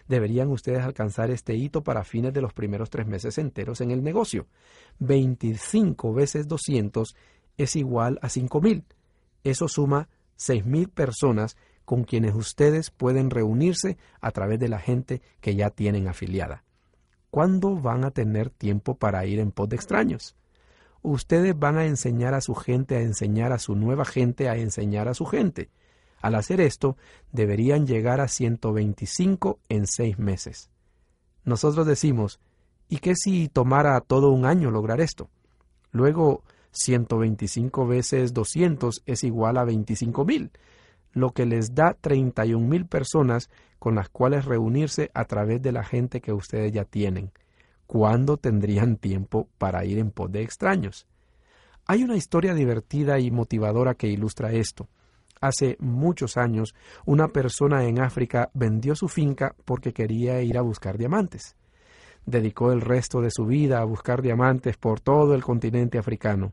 Deberían 0.08 0.50
ustedes 0.50 0.82
alcanzar 0.82 1.30
este 1.30 1.54
hito 1.54 1.84
para 1.84 2.02
fines 2.02 2.32
de 2.32 2.40
los 2.40 2.52
primeros 2.52 2.90
tres 2.90 3.06
meses 3.06 3.38
enteros 3.38 3.80
en 3.80 3.92
el 3.92 4.02
negocio. 4.02 4.48
25 4.98 6.12
veces 6.12 6.48
200 6.48 7.14
es 7.56 7.76
igual 7.76 8.18
a 8.20 8.28
5000. 8.28 8.84
Eso 9.44 9.68
suma 9.68 10.08
6000 10.34 10.88
personas 10.88 11.56
con 11.84 12.02
quienes 12.02 12.34
ustedes 12.34 12.90
pueden 12.90 13.30
reunirse 13.30 13.98
a 14.20 14.32
través 14.32 14.58
de 14.58 14.68
la 14.68 14.80
gente 14.80 15.22
que 15.40 15.54
ya 15.54 15.70
tienen 15.70 16.08
afiliada. 16.08 16.64
¿Cuándo 17.30 17.76
van 17.76 18.04
a 18.04 18.10
tener 18.10 18.50
tiempo 18.50 18.96
para 18.96 19.24
ir 19.26 19.38
en 19.38 19.52
pos 19.52 19.68
de 19.68 19.76
extraños? 19.76 20.36
Ustedes 21.02 21.58
van 21.58 21.78
a 21.78 21.86
enseñar 21.86 22.34
a 22.34 22.40
su 22.40 22.54
gente 22.54 22.96
a 22.96 23.00
enseñar 23.00 23.52
a 23.52 23.58
su 23.58 23.74
nueva 23.74 24.04
gente 24.04 24.48
a 24.48 24.56
enseñar 24.56 25.08
a 25.08 25.14
su 25.14 25.24
gente. 25.26 25.70
Al 26.20 26.34
hacer 26.34 26.60
esto, 26.60 26.96
deberían 27.32 27.86
llegar 27.86 28.20
a 28.20 28.28
125 28.28 29.58
en 29.68 29.86
seis 29.86 30.18
meses. 30.18 30.70
Nosotros 31.44 31.86
decimos, 31.86 32.40
¿y 32.88 32.98
qué 32.98 33.14
si 33.16 33.48
tomara 33.48 33.98
todo 34.00 34.30
un 34.30 34.44
año 34.44 34.70
lograr 34.70 35.00
esto? 35.00 35.30
Luego, 35.92 36.42
125 36.72 37.86
veces 37.86 38.34
200 38.34 39.02
es 39.06 39.24
igual 39.24 39.56
a 39.56 39.64
25 39.64 40.24
mil, 40.24 40.50
lo 41.12 41.30
que 41.30 41.46
les 41.46 41.74
da 41.74 41.94
31 41.94 42.66
mil 42.66 42.86
personas 42.86 43.50
con 43.80 43.94
las 43.94 44.10
cuales 44.10 44.44
reunirse 44.44 45.10
a 45.14 45.24
través 45.24 45.60
de 45.62 45.72
la 45.72 45.82
gente 45.82 46.20
que 46.20 46.34
ustedes 46.34 46.70
ya 46.70 46.84
tienen. 46.84 47.32
¿Cuándo 47.86 48.36
tendrían 48.36 48.96
tiempo 48.96 49.48
para 49.58 49.84
ir 49.86 49.98
en 49.98 50.10
pos 50.10 50.30
de 50.30 50.42
extraños? 50.42 51.08
Hay 51.86 52.04
una 52.04 52.16
historia 52.16 52.54
divertida 52.54 53.18
y 53.18 53.30
motivadora 53.30 53.94
que 53.94 54.06
ilustra 54.06 54.52
esto. 54.52 54.86
Hace 55.40 55.76
muchos 55.80 56.36
años, 56.36 56.74
una 57.06 57.28
persona 57.28 57.84
en 57.84 58.00
África 58.00 58.50
vendió 58.52 58.94
su 58.94 59.08
finca 59.08 59.56
porque 59.64 59.94
quería 59.94 60.42
ir 60.42 60.58
a 60.58 60.62
buscar 60.62 60.98
diamantes. 60.98 61.56
Dedicó 62.26 62.72
el 62.72 62.82
resto 62.82 63.22
de 63.22 63.30
su 63.30 63.46
vida 63.46 63.80
a 63.80 63.84
buscar 63.84 64.20
diamantes 64.20 64.76
por 64.76 65.00
todo 65.00 65.34
el 65.34 65.42
continente 65.42 65.96
africano 65.96 66.52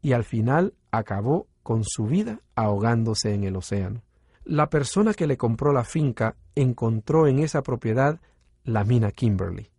y 0.00 0.12
al 0.12 0.24
final 0.24 0.72
acabó 0.90 1.46
con 1.62 1.84
su 1.84 2.06
vida 2.06 2.40
ahogándose 2.56 3.34
en 3.34 3.44
el 3.44 3.56
océano 3.56 4.02
la 4.44 4.68
persona 4.68 5.14
que 5.14 5.26
le 5.26 5.36
compró 5.36 5.72
la 5.72 5.84
finca 5.84 6.36
encontró 6.54 7.26
en 7.26 7.38
esa 7.38 7.62
propiedad 7.62 8.20
la 8.64 8.84
mina 8.84 9.10
Kimberly. 9.10 9.70